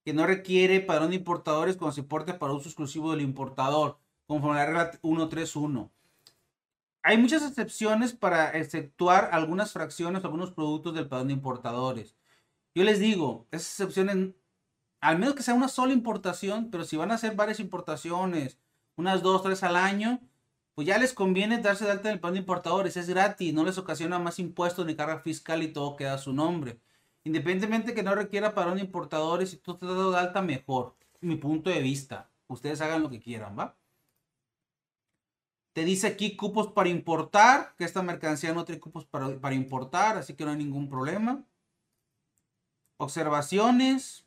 que 0.03 0.13
no 0.13 0.27
requiere 0.27 0.81
padrón 0.81 1.11
de 1.11 1.15
importadores 1.15 1.77
cuando 1.77 1.93
se 1.93 2.01
importe 2.01 2.33
para 2.33 2.53
uso 2.53 2.67
exclusivo 2.67 3.11
del 3.11 3.21
importador, 3.21 3.97
conforme 4.27 4.59
a 4.59 4.63
la 4.63 4.65
regla 4.65 4.91
131. 5.01 5.89
Hay 7.03 7.17
muchas 7.17 7.43
excepciones 7.43 8.13
para 8.13 8.51
exceptuar 8.51 9.29
algunas 9.31 9.71
fracciones, 9.71 10.23
algunos 10.23 10.51
productos 10.51 10.93
del 10.93 11.07
padrón 11.07 11.27
de 11.27 11.33
importadores. 11.33 12.15
Yo 12.75 12.83
les 12.83 12.99
digo, 12.99 13.47
esas 13.51 13.69
excepciones, 13.71 14.33
al 15.01 15.19
menos 15.19 15.35
que 15.35 15.43
sea 15.43 15.53
una 15.53 15.67
sola 15.67 15.93
importación, 15.93 16.69
pero 16.71 16.83
si 16.83 16.97
van 16.97 17.11
a 17.11 17.15
hacer 17.15 17.35
varias 17.35 17.59
importaciones, 17.59 18.57
unas 18.95 19.21
dos, 19.21 19.43
tres 19.43 19.63
al 19.63 19.75
año, 19.75 20.21
pues 20.75 20.87
ya 20.87 20.97
les 20.97 21.13
conviene 21.13 21.59
darse 21.59 21.85
de 21.85 21.91
alta 21.91 22.09
en 22.09 22.15
el 22.15 22.19
padrón 22.19 22.35
de 22.35 22.39
importadores, 22.39 22.97
es 22.97 23.07
gratis, 23.07 23.53
no 23.53 23.63
les 23.63 23.77
ocasiona 23.77 24.19
más 24.19 24.39
impuestos 24.39 24.85
ni 24.85 24.95
carga 24.95 25.19
fiscal 25.19 25.61
y 25.63 25.71
todo 25.71 25.95
queda 25.95 26.13
a 26.15 26.17
su 26.17 26.33
nombre. 26.33 26.79
Independientemente 27.23 27.93
que 27.93 28.03
no 28.03 28.15
requiera 28.15 28.53
parón 28.53 28.75
de 28.75 28.81
importadores, 28.81 29.51
si 29.51 29.57
tú 29.57 29.77
te 29.77 29.85
das 29.85 30.11
de 30.11 30.17
alta, 30.17 30.41
mejor. 30.41 30.95
Mi 31.21 31.35
punto 31.35 31.69
de 31.69 31.81
vista. 31.81 32.29
Ustedes 32.47 32.81
hagan 32.81 33.01
lo 33.01 33.09
que 33.09 33.21
quieran, 33.21 33.57
¿va? 33.57 33.77
Te 35.73 35.85
dice 35.85 36.07
aquí 36.07 36.35
cupos 36.35 36.67
para 36.67 36.89
importar, 36.89 37.75
que 37.77 37.85
esta 37.85 38.03
mercancía 38.03 38.53
no 38.53 38.65
tiene 38.65 38.81
cupos 38.81 39.05
para, 39.05 39.39
para 39.39 39.55
importar, 39.55 40.17
así 40.17 40.35
que 40.35 40.45
no 40.45 40.51
hay 40.51 40.57
ningún 40.57 40.89
problema. 40.89 41.43
Observaciones. 42.97 44.25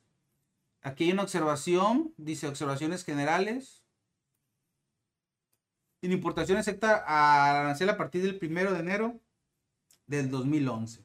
Aquí 0.83 1.05
hay 1.05 1.13
una 1.13 1.23
observación, 1.23 2.15
dice 2.17 2.49
observaciones 2.49 3.05
generales. 3.05 3.86
En 6.07 6.13
importación 6.13 6.57
excepta 6.57 7.03
a 7.05 7.63
arancel 7.63 7.91
a 7.91 7.97
partir 7.97 8.23
del 8.23 8.39
primero 8.39 8.73
de 8.73 8.79
enero 8.79 9.19
del 10.07 10.31
2011. 10.31 11.05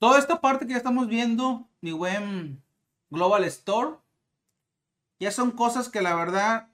Toda 0.00 0.18
esta 0.18 0.40
parte 0.40 0.66
que 0.66 0.72
ya 0.72 0.78
estamos 0.78 1.06
viendo, 1.06 1.68
mi 1.80 1.92
buen 1.92 2.60
Global 3.08 3.44
Store, 3.44 3.98
ya 5.20 5.30
son 5.30 5.52
cosas 5.52 5.88
que 5.88 6.02
la 6.02 6.16
verdad 6.16 6.70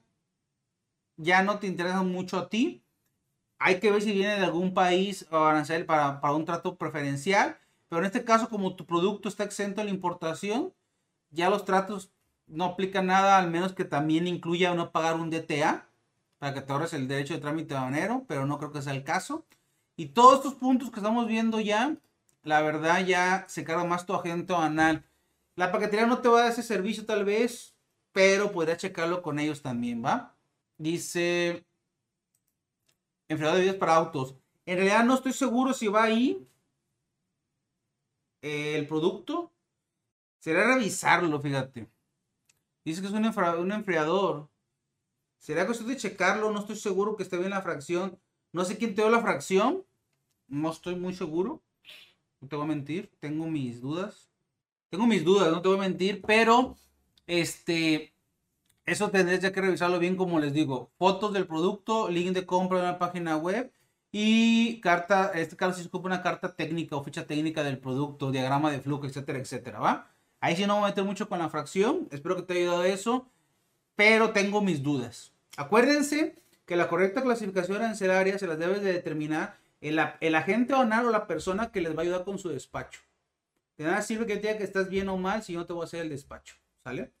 ya 1.17 1.43
no 1.43 1.59
te 1.59 1.67
interesan 1.67 2.11
mucho 2.11 2.39
a 2.39 2.49
ti. 2.49 2.81
Hay 3.59 3.79
que 3.79 3.91
ver 3.91 4.01
si 4.01 4.13
viene 4.13 4.39
de 4.39 4.45
algún 4.45 4.73
país 4.73 5.27
o 5.29 5.37
arancel 5.37 5.85
para, 5.85 6.21
para 6.21 6.33
un 6.33 6.45
trato 6.45 6.75
preferencial. 6.75 7.59
Pero 7.87 7.99
en 7.99 8.07
este 8.07 8.23
caso, 8.23 8.49
como 8.49 8.75
tu 8.75 8.87
producto 8.87 9.29
está 9.29 9.43
exento 9.43 9.81
a 9.81 9.83
la 9.83 9.91
importación, 9.91 10.73
ya 11.29 11.51
los 11.51 11.65
tratos 11.65 12.11
no 12.47 12.65
aplican 12.65 13.05
nada, 13.05 13.37
al 13.37 13.51
menos 13.51 13.73
que 13.73 13.85
también 13.85 14.25
incluya 14.25 14.73
no 14.73 14.91
pagar 14.91 15.17
un 15.17 15.29
DTA 15.29 15.88
para 16.39 16.53
que 16.53 16.61
te 16.61 16.73
ahorres 16.73 16.93
el 16.93 17.07
derecho 17.07 17.35
de 17.35 17.41
trámite 17.41 17.75
banero, 17.75 18.25
pero 18.27 18.45
no 18.45 18.57
creo 18.57 18.71
que 18.71 18.81
sea 18.81 18.93
el 18.93 19.03
caso. 19.03 19.45
Y 19.95 20.07
todos 20.07 20.37
estos 20.37 20.55
puntos 20.55 20.89
que 20.91 20.99
estamos 20.99 21.27
viendo 21.27 21.59
ya 21.59 21.97
la 22.43 22.61
verdad 22.61 23.05
ya 23.05 23.45
se 23.47 23.63
carga 23.63 23.83
más 23.83 24.05
tu 24.05 24.13
agente 24.13 24.53
anal. 24.55 25.05
La 25.55 25.71
paquetería 25.71 26.05
no 26.05 26.19
te 26.19 26.29
va 26.29 26.39
a 26.39 26.41
dar 26.43 26.51
ese 26.51 26.63
servicio 26.63 27.05
tal 27.05 27.25
vez, 27.25 27.75
pero 28.11 28.51
podría 28.51 28.77
checarlo 28.77 29.21
con 29.21 29.39
ellos 29.39 29.61
también, 29.61 30.03
¿va? 30.03 30.35
Dice, 30.77 31.65
enfriador 33.27 33.57
de 33.57 33.63
bebidas 33.63 33.79
para 33.79 33.95
autos. 33.95 34.35
En 34.65 34.77
realidad 34.77 35.03
no 35.03 35.15
estoy 35.15 35.33
seguro 35.33 35.73
si 35.73 35.87
va 35.87 36.03
ahí 36.03 36.47
eh, 38.41 38.75
el 38.77 38.87
producto. 38.87 39.51
Será 40.39 40.65
revisarlo, 40.65 41.41
fíjate. 41.41 41.89
Dice 42.85 43.01
que 43.01 43.07
es 43.07 43.13
un 43.13 43.25
enfriador. 43.71 44.49
Será 45.39 45.65
cuestión 45.65 45.89
de 45.89 45.97
checarlo. 45.97 46.51
No 46.51 46.59
estoy 46.59 46.75
seguro 46.75 47.15
que 47.15 47.23
esté 47.23 47.37
bien 47.37 47.49
la 47.49 47.61
fracción. 47.61 48.19
No 48.51 48.63
sé 48.65 48.77
quién 48.77 48.93
te 48.93 49.01
dio 49.01 49.09
la 49.09 49.21
fracción. 49.21 49.83
No 50.47 50.71
estoy 50.71 50.95
muy 50.95 51.13
seguro. 51.13 51.63
No 52.41 52.47
te 52.47 52.55
voy 52.55 52.65
a 52.65 52.67
mentir, 52.69 53.11
tengo 53.19 53.47
mis 53.47 53.81
dudas. 53.81 54.29
Tengo 54.89 55.05
mis 55.05 55.23
dudas, 55.23 55.51
no 55.51 55.61
te 55.61 55.67
voy 55.67 55.77
a 55.77 55.81
mentir, 55.81 56.21
pero 56.25 56.75
este, 57.27 58.13
eso 58.85 59.11
tendrías 59.11 59.41
ya 59.41 59.51
que 59.51 59.61
revisarlo 59.61 59.99
bien, 59.99 60.15
como 60.15 60.39
les 60.39 60.53
digo. 60.53 60.91
Fotos 60.97 61.31
del 61.33 61.45
producto, 61.45 62.09
link 62.09 62.31
de 62.31 62.45
compra 62.45 62.79
en 62.79 62.85
la 62.85 62.97
página 62.97 63.37
web 63.37 63.71
y 64.11 64.81
carta, 64.81 65.31
este 65.35 65.55
caso 65.55 65.79
se 65.79 65.87
ocupa 65.87 66.07
una 66.07 66.23
carta 66.23 66.55
técnica 66.55 66.95
o 66.95 67.03
ficha 67.03 67.27
técnica 67.27 67.63
del 67.63 67.79
producto, 67.79 68.31
diagrama 68.31 68.71
de 68.71 68.81
flujo, 68.81 69.05
etcétera, 69.05 69.37
etcétera, 69.37 69.79
¿va? 69.79 70.11
Ahí 70.39 70.55
sí 70.55 70.65
no 70.65 70.81
me 70.81 70.91
voy 70.91 70.93
a 70.95 71.03
mucho 71.03 71.29
con 71.29 71.37
la 71.37 71.49
fracción, 71.49 72.07
espero 72.11 72.35
que 72.35 72.41
te 72.43 72.53
haya 72.53 72.61
ayudado 72.63 72.83
eso, 72.85 73.27
pero 73.99 74.31
tengo 74.31 74.61
mis 74.61 74.81
dudas. 74.81 75.33
Acuérdense 75.57 76.41
que 76.65 76.77
la 76.77 76.87
correcta 76.87 77.21
clasificación 77.21 77.81
arancelaria 77.81 78.39
se 78.39 78.47
las 78.47 78.57
debes 78.57 78.81
de 78.81 78.93
determinar 78.93 79.57
el, 79.81 79.99
agente 79.99 80.71
aduanal 80.71 81.07
o 81.07 81.11
la 81.11 81.27
persona 81.27 81.73
que 81.73 81.81
les 81.81 81.93
va 81.93 81.97
a 81.97 82.01
ayudar 82.03 82.23
con 82.23 82.39
su 82.39 82.47
despacho. 82.47 83.01
De 83.77 83.83
nada 83.83 84.01
sirve 84.01 84.25
que 84.25 84.37
te 84.37 84.47
diga 84.47 84.57
que 84.57 84.63
estás 84.63 84.89
bien 84.89 85.09
o 85.09 85.17
mal 85.17 85.43
si 85.43 85.53
no 85.53 85.65
te 85.65 85.73
voy 85.73 85.81
a 85.81 85.83
hacer 85.83 85.99
el 85.99 86.07
despacho. 86.07 86.55
¿Sale? 86.81 87.11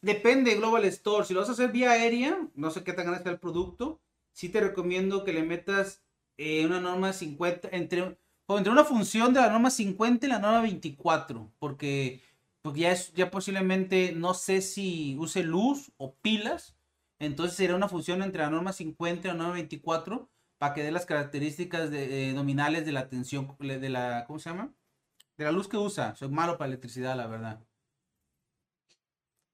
Depende 0.00 0.52
de 0.52 0.58
Global 0.58 0.84
Store. 0.84 1.24
Si 1.24 1.34
lo 1.34 1.40
vas 1.40 1.48
a 1.48 1.54
hacer 1.54 1.72
vía 1.72 1.90
aérea, 1.90 2.38
no 2.54 2.70
sé 2.70 2.84
qué 2.84 2.92
tan 2.92 3.06
grande 3.06 3.18
está 3.18 3.30
el 3.30 3.40
producto. 3.40 3.98
Sí 4.32 4.48
te 4.48 4.60
recomiendo 4.60 5.24
que 5.24 5.32
le 5.32 5.42
metas 5.42 6.02
eh, 6.36 6.64
una 6.66 6.80
norma 6.80 7.12
50, 7.12 7.70
entre, 7.72 8.16
entre 8.46 8.72
una 8.72 8.84
función 8.84 9.34
de 9.34 9.40
la 9.40 9.50
norma 9.50 9.70
50 9.70 10.24
y 10.24 10.28
la 10.28 10.38
norma 10.38 10.62
24. 10.62 11.50
Porque, 11.58 12.22
porque 12.62 12.80
ya, 12.80 12.92
es, 12.92 13.12
ya 13.14 13.30
posiblemente 13.30 14.12
no 14.12 14.34
sé 14.34 14.60
si 14.60 15.16
use 15.18 15.42
luz 15.42 15.92
o 15.96 16.14
pilas. 16.16 16.76
Entonces 17.18 17.56
sería 17.56 17.76
una 17.76 17.88
función 17.88 18.22
entre 18.22 18.42
la 18.42 18.50
norma 18.50 18.72
50 18.72 19.28
y 19.28 19.30
la 19.30 19.36
norma 19.36 19.54
24 19.54 20.30
para 20.58 20.74
que 20.74 20.82
dé 20.82 20.90
las 20.90 21.06
características 21.06 21.90
de, 21.90 22.30
eh, 22.30 22.32
nominales 22.32 22.84
de 22.84 22.92
la 22.92 23.08
tensión, 23.08 23.56
de 23.58 23.88
la, 23.88 24.24
¿cómo 24.26 24.38
se 24.38 24.50
llama? 24.50 24.74
De 25.36 25.44
la 25.44 25.52
luz 25.52 25.68
que 25.68 25.78
usa. 25.78 26.14
Soy 26.16 26.28
malo 26.28 26.58
para 26.58 26.68
electricidad, 26.68 27.16
la 27.16 27.26
verdad. 27.26 27.60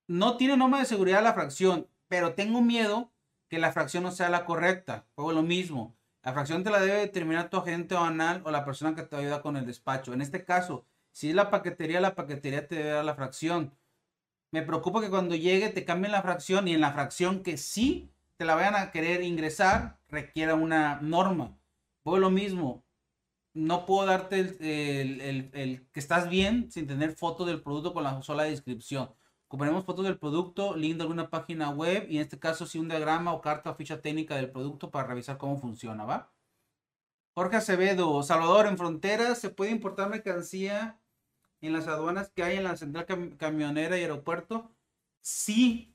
No 0.09 0.36
tiene 0.36 0.57
norma 0.57 0.80
de 0.80 0.84
seguridad 0.84 1.22
la 1.22 1.34
fracción, 1.34 1.88
pero 2.09 2.34
tengo 2.34 2.61
miedo 2.61 3.12
que 3.48 3.59
la 3.59 3.72
fracción 3.72 4.02
no 4.02 4.11
sea 4.11 4.30
la 4.30 4.44
correcta. 4.44 5.07
O 5.14 5.32
lo 5.32 5.42
mismo. 5.42 5.96
La 6.22 6.32
fracción 6.32 6.64
te 6.64 6.70
la 6.70 6.80
debe 6.80 6.98
determinar 6.98 7.50
tu 7.50 7.57
agente 7.57 7.94
banal 7.94 8.42
o 8.44 8.50
la 8.50 8.64
persona 8.64 8.96
que 8.96 9.02
te 9.02 9.14
ayuda 9.14 9.42
con 9.42 9.57
el 9.57 9.64
despacho. 9.64 10.12
En 10.12 10.20
este 10.20 10.44
caso, 10.44 10.84
si 11.16 11.30
es 11.30 11.34
la 11.34 11.48
paquetería, 11.48 11.98
la 11.98 12.14
paquetería 12.14 12.68
te 12.68 12.82
dar 12.82 13.02
la 13.02 13.14
fracción. 13.14 13.74
Me 14.50 14.60
preocupa 14.60 15.00
que 15.00 15.08
cuando 15.08 15.34
llegue 15.34 15.70
te 15.70 15.86
cambien 15.86 16.12
la 16.12 16.20
fracción 16.20 16.68
y 16.68 16.74
en 16.74 16.82
la 16.82 16.92
fracción 16.92 17.42
que 17.42 17.56
sí 17.56 18.12
te 18.36 18.44
la 18.44 18.54
vayan 18.54 18.74
a 18.76 18.90
querer 18.90 19.22
ingresar 19.22 19.98
requiera 20.08 20.54
una 20.54 21.00
norma. 21.00 21.58
Pues 22.02 22.20
lo 22.20 22.28
mismo, 22.28 22.84
no 23.54 23.86
puedo 23.86 24.06
darte 24.06 24.40
el, 24.40 25.88
que 25.90 26.00
estás 26.00 26.28
bien 26.28 26.70
sin 26.70 26.86
tener 26.86 27.12
foto 27.16 27.46
del 27.46 27.62
producto 27.62 27.94
con 27.94 28.04
la 28.04 28.20
sola 28.20 28.42
descripción. 28.42 29.10
Ocuparemos 29.46 29.86
fotos 29.86 30.04
del 30.04 30.18
producto, 30.18 30.76
link 30.76 31.00
alguna 31.00 31.30
página 31.30 31.70
web 31.70 32.06
y 32.10 32.16
en 32.16 32.24
este 32.24 32.38
caso 32.38 32.66
sí 32.66 32.78
un 32.78 32.88
diagrama 32.88 33.32
o 33.32 33.40
carta 33.40 33.70
o 33.70 33.74
ficha 33.74 34.02
técnica 34.02 34.36
del 34.36 34.50
producto 34.50 34.90
para 34.90 35.08
revisar 35.08 35.38
cómo 35.38 35.56
funciona, 35.58 36.04
¿va? 36.04 36.30
Jorge 37.34 37.56
Acevedo, 37.56 38.22
Salvador, 38.22 38.66
en 38.66 38.76
fronteras 38.76 39.38
se 39.38 39.48
puede 39.48 39.70
importar 39.70 40.10
mercancía 40.10 41.00
en 41.61 41.72
las 41.72 41.86
aduanas 41.88 42.30
que 42.30 42.42
hay 42.42 42.57
en 42.57 42.64
la 42.64 42.76
central 42.76 43.07
camionera 43.38 43.98
y 43.98 44.02
aeropuerto. 44.02 44.70
Sí, 45.20 45.94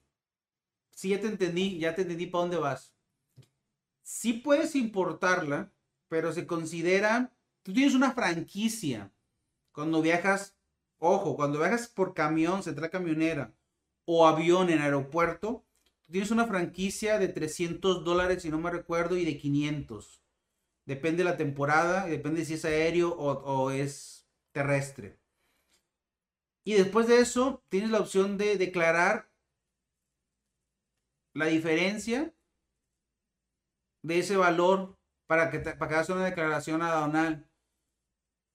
sí, 0.91 1.09
ya 1.09 1.21
te 1.21 1.27
entendí, 1.27 1.79
ya 1.79 1.95
te 1.95 2.03
entendí 2.03 2.27
para 2.27 2.43
dónde 2.43 2.57
vas. 2.57 2.93
Sí 4.03 4.33
puedes 4.33 4.75
importarla, 4.75 5.71
pero 6.07 6.33
se 6.33 6.45
considera, 6.47 7.33
tú 7.63 7.73
tienes 7.73 7.95
una 7.95 8.11
franquicia 8.11 9.11
cuando 9.71 10.01
viajas, 10.01 10.57
ojo, 10.99 11.35
cuando 11.35 11.59
viajas 11.59 11.87
por 11.87 12.13
camión, 12.13 12.63
central 12.63 12.89
camionera 12.89 13.53
o 14.05 14.27
avión 14.27 14.69
en 14.69 14.81
aeropuerto, 14.81 15.65
tú 16.05 16.13
tienes 16.13 16.31
una 16.31 16.47
franquicia 16.47 17.19
de 17.19 17.29
300 17.29 18.03
dólares, 18.03 18.43
si 18.43 18.49
no 18.49 18.59
me 18.59 18.71
recuerdo, 18.71 19.17
y 19.17 19.25
de 19.25 19.37
500. 19.37 20.21
Depende 20.85 21.19
de 21.23 21.31
la 21.31 21.37
temporada, 21.37 22.07
depende 22.07 22.45
si 22.45 22.55
es 22.55 22.65
aéreo 22.65 23.11
o, 23.11 23.31
o 23.31 23.71
es 23.71 24.27
terrestre. 24.51 25.20
Y 26.63 26.73
después 26.73 27.07
de 27.07 27.19
eso, 27.19 27.63
tienes 27.69 27.89
la 27.89 27.99
opción 27.99 28.37
de 28.37 28.57
declarar 28.57 29.31
la 31.33 31.45
diferencia 31.45 32.33
de 34.03 34.19
ese 34.19 34.37
valor 34.37 34.97
para 35.27 35.49
que, 35.49 35.59
para 35.59 35.87
que 35.87 35.95
hagas 35.95 36.09
una 36.09 36.25
declaración 36.25 36.81
aduanal. 36.81 37.49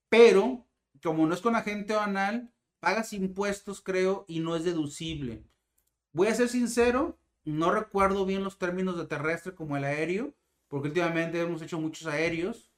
Pero, 0.09 0.67
como 1.03 1.27
no 1.27 1.35
es 1.35 1.41
con 1.41 1.57
agente 1.57 1.95
aduanal, 1.95 2.53
pagas 2.81 3.13
impuestos, 3.13 3.81
creo, 3.81 4.25
y 4.29 4.41
no 4.41 4.55
es 4.55 4.65
deducible. 4.65 5.45
Voy 6.13 6.29
a 6.29 6.35
ser 6.35 6.49
sincero, 6.49 7.19
no 7.45 7.73
recuerdo 7.73 8.25
bien 8.27 8.45
los 8.45 8.59
términos 8.59 8.97
de 8.97 9.07
terrestre 9.07 9.55
como 9.55 9.77
el 9.77 9.85
aéreo, 9.85 10.35
porque 10.69 10.89
últimamente 10.89 11.41
hemos 11.41 11.63
hecho 11.63 11.81
muchos 11.81 12.07
aéreos 12.07 12.73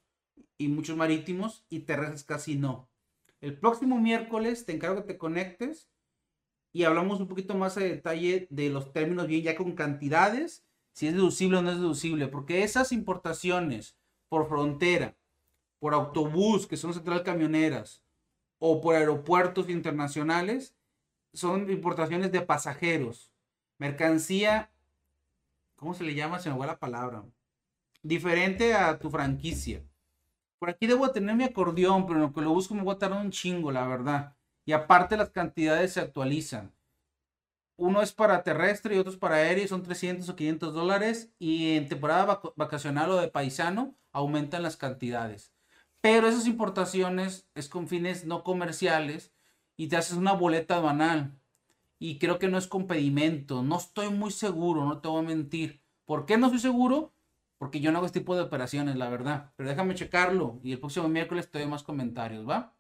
y 0.57 0.69
muchos 0.69 0.97
marítimos 0.97 1.65
y 1.69 1.81
terrestres 1.81 2.25
casi 2.25 2.57
no. 2.57 2.89
El 3.41 3.59
próximo 3.59 4.01
miércoles 4.01 4.67
te 4.67 4.73
encargo 4.73 4.97
que 4.97 5.13
te 5.13 5.19
conectes 5.19 5.89
y 6.73 6.85
hablamos 6.85 7.21
un 7.21 7.29
poquito 7.29 7.55
más 7.55 7.77
a 7.77 7.81
detalle 7.81 8.47
de 8.51 8.71
los 8.71 8.93
términos 8.93 9.27
bien 9.27 9.43
ya 9.43 9.57
con 9.57 9.73
cantidades, 9.73 10.65
si 10.93 11.07
es 11.07 11.15
deducible 11.15 11.59
o 11.59 11.63
no 11.63 11.71
es 11.71 11.77
deducible, 11.77 12.27
porque 12.29 12.65
esas 12.65 12.93
importaciones 12.93 13.97
por 14.29 14.49
frontera, 14.49 15.17
por 15.79 15.95
autobús, 15.95 16.67
que 16.67 16.77
son 16.77 16.93
central 16.93 17.23
camioneras, 17.23 18.03
o 18.59 18.81
por 18.81 18.97
aeropuertos 18.97 19.71
internacionales, 19.71 20.75
son 21.33 21.71
importaciones 21.71 22.33
de 22.33 22.43
pasajeros, 22.43 23.31
mercancía, 23.79 24.73
¿cómo 25.77 25.95
se 25.95 26.05
le 26.05 26.15
llama? 26.15 26.41
Se 26.41 26.51
me 26.51 26.59
va 26.59 26.67
la 26.67 26.79
palabra. 26.79 27.25
Diferente 28.03 28.75
a 28.75 28.99
tu 28.99 29.11
franquicia. 29.11 29.83
Por 30.59 30.71
aquí 30.71 30.87
debo 30.87 31.11
tener 31.11 31.37
mi 31.37 31.45
acordeón, 31.45 32.07
pero 32.07 32.19
en 32.19 32.27
lo 32.27 32.33
que 32.33 32.41
lo 32.41 32.51
busco 32.51 32.75
me 32.75 32.83
voy 32.83 32.95
a 32.95 32.99
tardar 32.99 33.21
un 33.25 33.31
chingo, 33.31 33.71
la 33.71 33.87
verdad. 33.87 34.37
Y 34.65 34.73
aparte 34.73 35.17
las 35.17 35.31
cantidades 35.31 35.93
se 35.95 36.01
actualizan. 36.01 36.75
Uno 37.77 38.03
es 38.03 38.13
para 38.13 38.43
terrestre 38.43 38.97
y 38.97 38.99
otro 38.99 39.13
es 39.13 39.19
para 39.19 39.37
aéreo, 39.37 39.69
son 39.69 39.85
300 39.85 40.29
o 40.29 40.35
500 40.37 40.75
dólares. 40.75 41.33
Y 41.39 41.77
en 41.77 41.89
temporada 41.89 42.41
vacacional 42.57 43.11
o 43.11 43.17
de 43.17 43.29
paisano 43.29 43.95
aumentan 44.13 44.65
las 44.65 44.77
cantidades. 44.77 45.53
Pero 46.01 46.29
esas 46.29 46.47
importaciones 46.47 47.49
es 47.55 47.69
con 47.69 47.89
fines 47.89 48.25
no 48.25 48.43
comerciales 48.43 49.33
y 49.77 49.89
te 49.89 49.97
haces 49.97 50.17
una 50.17 50.33
boleta 50.33 50.77
aduanal. 50.77 51.39
Y 52.01 52.19
creo 52.19 52.39
que 52.39 52.49
no 52.49 52.59
es 52.59 52.67
con 52.67 52.87
pedimento. 52.87 53.63
No 53.63 53.79
estoy 53.79 54.11
muy 54.11 54.33
seguro, 54.33 54.85
no 54.85 55.01
te 55.01 55.09
voy 55.09 55.25
a 55.25 55.29
mentir. 55.29 55.83
¿Por 56.05 56.27
qué 56.27 56.37
no 56.37 56.47
estoy 56.47 56.61
seguro? 56.61 57.13
Porque 57.59 57.81
yo 57.81 57.91
no 57.91 57.99
hago 57.99 58.07
este 58.07 58.21
tipo 58.21 58.37
de 58.37 58.43
operaciones, 58.43 58.97
la 58.97 59.09
verdad. 59.09 59.53
Pero 59.57 59.69
déjame 59.69 59.95
checarlo 59.95 60.61
y 60.63 60.73
el 60.73 60.81
próximo 60.81 61.09
miércoles 61.09 61.51
te 61.51 61.59
doy 61.59 61.69
más 61.69 61.83
comentarios, 61.83 62.49
¿va? 62.49 62.75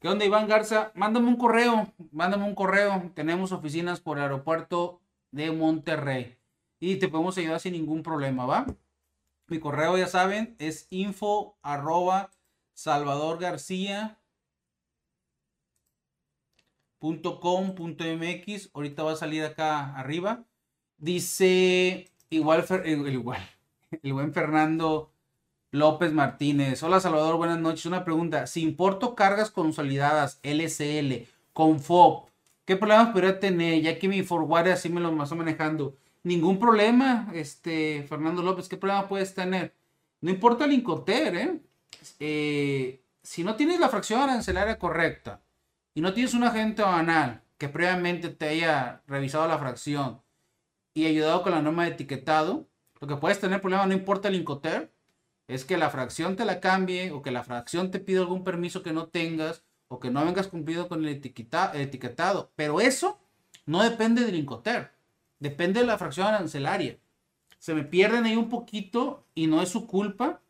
¿Qué 0.00 0.08
onda, 0.08 0.24
Iván 0.24 0.48
Garza? 0.48 0.92
Mándame 0.94 1.28
un 1.28 1.36
correo, 1.36 1.92
mándame 2.10 2.44
un 2.44 2.54
correo. 2.54 3.12
Tenemos 3.14 3.52
oficinas 3.52 4.00
por 4.00 4.16
el 4.18 4.24
aeropuerto 4.24 5.00
de 5.30 5.52
Monterrey 5.52 6.38
y 6.80 6.96
te 6.96 7.08
podemos 7.08 7.36
ayudar 7.38 7.60
sin 7.60 7.74
ningún 7.74 8.02
problema, 8.02 8.46
¿va? 8.46 8.66
Mi 9.46 9.60
correo, 9.60 9.98
ya 9.98 10.06
saben, 10.06 10.56
es 10.58 10.86
info 10.90 11.58
arroba. 11.62 12.30
Ahorita 18.74 19.02
va 19.02 19.12
a 19.12 19.16
salir 19.16 19.44
acá 19.44 19.94
arriba. 19.96 20.44
Dice 20.96 22.10
igual, 22.30 22.64
igual, 22.86 23.59
el 23.90 24.12
buen 24.12 24.32
Fernando 24.32 25.12
López 25.72 26.12
Martínez. 26.12 26.82
Hola 26.82 27.00
Salvador, 27.00 27.36
buenas 27.36 27.58
noches. 27.58 27.86
Una 27.86 28.04
pregunta. 28.04 28.46
Si 28.46 28.62
importo 28.62 29.14
cargas 29.14 29.50
consolidadas 29.50 30.38
LCL 30.42 31.28
con 31.52 31.80
FOB, 31.80 32.28
¿qué 32.64 32.76
problemas 32.76 33.08
podría 33.08 33.40
tener? 33.40 33.82
Ya 33.82 33.98
que 33.98 34.08
mi 34.08 34.22
forwarder 34.22 34.74
así 34.74 34.88
me 34.88 35.00
lo 35.00 35.22
estoy 35.22 35.38
manejando. 35.38 35.96
Ningún 36.22 36.58
problema, 36.58 37.30
este, 37.34 38.04
Fernando 38.08 38.42
López. 38.42 38.68
¿Qué 38.68 38.76
problema 38.76 39.08
puedes 39.08 39.34
tener? 39.34 39.74
No 40.20 40.30
importa 40.30 40.66
el 40.66 40.72
Incoter, 40.72 41.34
¿eh? 41.34 41.60
¿eh? 42.20 43.02
Si 43.22 43.42
no 43.44 43.56
tienes 43.56 43.80
la 43.80 43.88
fracción 43.88 44.20
arancelaria 44.20 44.78
correcta 44.78 45.42
y 45.94 46.00
no 46.00 46.14
tienes 46.14 46.34
un 46.34 46.44
agente 46.44 46.82
banal 46.82 47.42
que 47.58 47.68
previamente 47.68 48.28
te 48.30 48.48
haya 48.48 49.02
revisado 49.06 49.46
la 49.48 49.58
fracción 49.58 50.22
y 50.94 51.06
ayudado 51.06 51.42
con 51.42 51.52
la 51.52 51.62
norma 51.62 51.84
de 51.84 51.90
etiquetado, 51.90 52.69
lo 53.00 53.08
que 53.08 53.16
puedes 53.16 53.40
tener 53.40 53.60
problema 53.60 53.86
no 53.86 53.94
importa 53.94 54.28
el 54.28 54.34
Incoter, 54.34 54.92
es 55.48 55.64
que 55.64 55.76
la 55.76 55.90
fracción 55.90 56.36
te 56.36 56.44
la 56.44 56.60
cambie 56.60 57.10
o 57.10 57.22
que 57.22 57.32
la 57.32 57.42
fracción 57.42 57.90
te 57.90 57.98
pida 57.98 58.20
algún 58.20 58.44
permiso 58.44 58.82
que 58.82 58.92
no 58.92 59.08
tengas 59.08 59.64
o 59.88 59.98
que 59.98 60.10
no 60.10 60.24
vengas 60.24 60.46
cumplido 60.46 60.86
con 60.88 61.04
el, 61.04 61.08
etiquetado. 61.08 62.52
Pero 62.54 62.80
eso 62.80 63.18
no 63.66 63.82
depende 63.82 64.24
del 64.24 64.36
Incoter, 64.36 64.92
depende 65.40 65.80
de 65.80 65.86
la 65.86 65.98
fracción 65.98 66.28
arancelaria. 66.28 66.98
Se 67.58 67.74
me 67.74 67.82
pierden 67.82 68.24
ahí 68.24 68.36
un 68.36 68.48
poquito 68.48 69.26
y 69.34 69.48
no 69.48 69.60
es 69.60 69.70
su 69.70 69.86
culpa. 69.86 70.40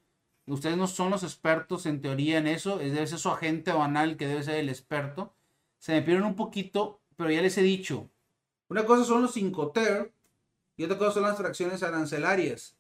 Ustedes 0.47 0.77
no 0.77 0.87
son 0.87 1.11
los 1.11 1.23
expertos 1.23 1.87
en 1.87 2.03
teoría 2.03 2.39
en 2.39 2.47
eso, 2.47 2.81
es 2.81 2.93
debe 2.93 3.07
ser 3.07 3.19
su 3.19 3.31
agente 3.31 3.73
banal 3.73 4.17
que 4.17 4.27
debe 4.27 4.43
ser 4.43 4.57
el 4.57 4.69
experto. 4.69 5.33
Se 5.79 5.93
me 5.93 6.03
pierden 6.03 6.25
un 6.25 6.37
poquito, 6.37 7.01
pero 7.17 7.31
ya 7.31 7.41
les 7.41 7.57
he 7.57 7.63
dicho. 7.63 8.11
Una 8.69 8.85
cosa 8.85 9.05
son 9.05 9.23
los 9.23 9.37
Incoter 9.37 10.13
y 10.81 10.85
otra 10.85 10.97
cosa 10.97 11.13
son 11.13 11.25
las 11.25 11.37
fracciones 11.37 11.83
arancelarias. 11.83 12.75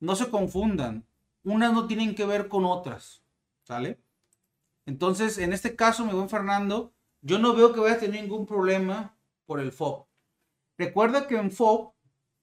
No 0.00 0.16
se 0.16 0.30
confundan 0.30 1.06
unas 1.44 1.74
no 1.74 1.86
tienen 1.86 2.14
que 2.14 2.24
ver 2.24 2.48
con 2.48 2.64
otras, 2.64 3.22
¿sale? 3.64 4.00
Entonces, 4.86 5.36
en 5.36 5.52
este 5.52 5.76
caso, 5.76 6.06
mi 6.06 6.14
buen 6.14 6.30
Fernando, 6.30 6.94
yo 7.20 7.38
no 7.38 7.54
veo 7.54 7.74
que 7.74 7.80
vaya 7.80 7.96
a 7.96 7.98
tener 7.98 8.22
ningún 8.22 8.46
problema 8.46 9.14
por 9.44 9.60
el 9.60 9.72
FOB. 9.72 10.06
Recuerda 10.78 11.26
que 11.26 11.36
en 11.36 11.50
FOB 11.50 11.92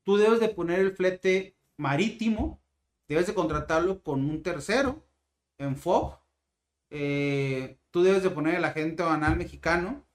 tú 0.03 0.17
debes 0.17 0.39
de 0.39 0.49
poner 0.49 0.77
el 0.77 0.95
flete 0.95 1.57
marítimo, 1.77 2.61
debes 3.07 3.25
de 3.25 3.33
contratarlo 3.33 4.03
con 4.03 4.23
un 4.23 4.43
tercero 4.43 5.03
en 5.57 5.77
FOB. 5.77 6.15
Eh, 6.91 7.79
tú 7.89 8.03
debes 8.03 8.21
de 8.21 8.29
poner 8.29 8.53
el 8.53 8.65
agente 8.65 9.01
banal 9.01 9.35
mexicano. 9.35 10.05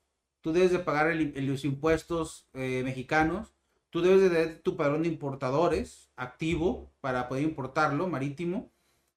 Tú 0.43 0.53
debes 0.53 0.71
de 0.71 0.79
pagar 0.79 1.13
los 1.17 1.65
impuestos 1.65 2.47
eh, 2.53 2.83
mexicanos. 2.85 3.53
Tú 3.91 4.01
debes 4.01 4.23
de 4.23 4.31
tener 4.31 4.63
tu 4.63 4.77
padrón 4.77 5.03
de 5.03 5.09
importadores 5.09 6.11
activo 6.17 6.91
para 7.01 7.29
poder 7.29 7.45
importarlo 7.45 8.09
marítimo. 8.09 8.71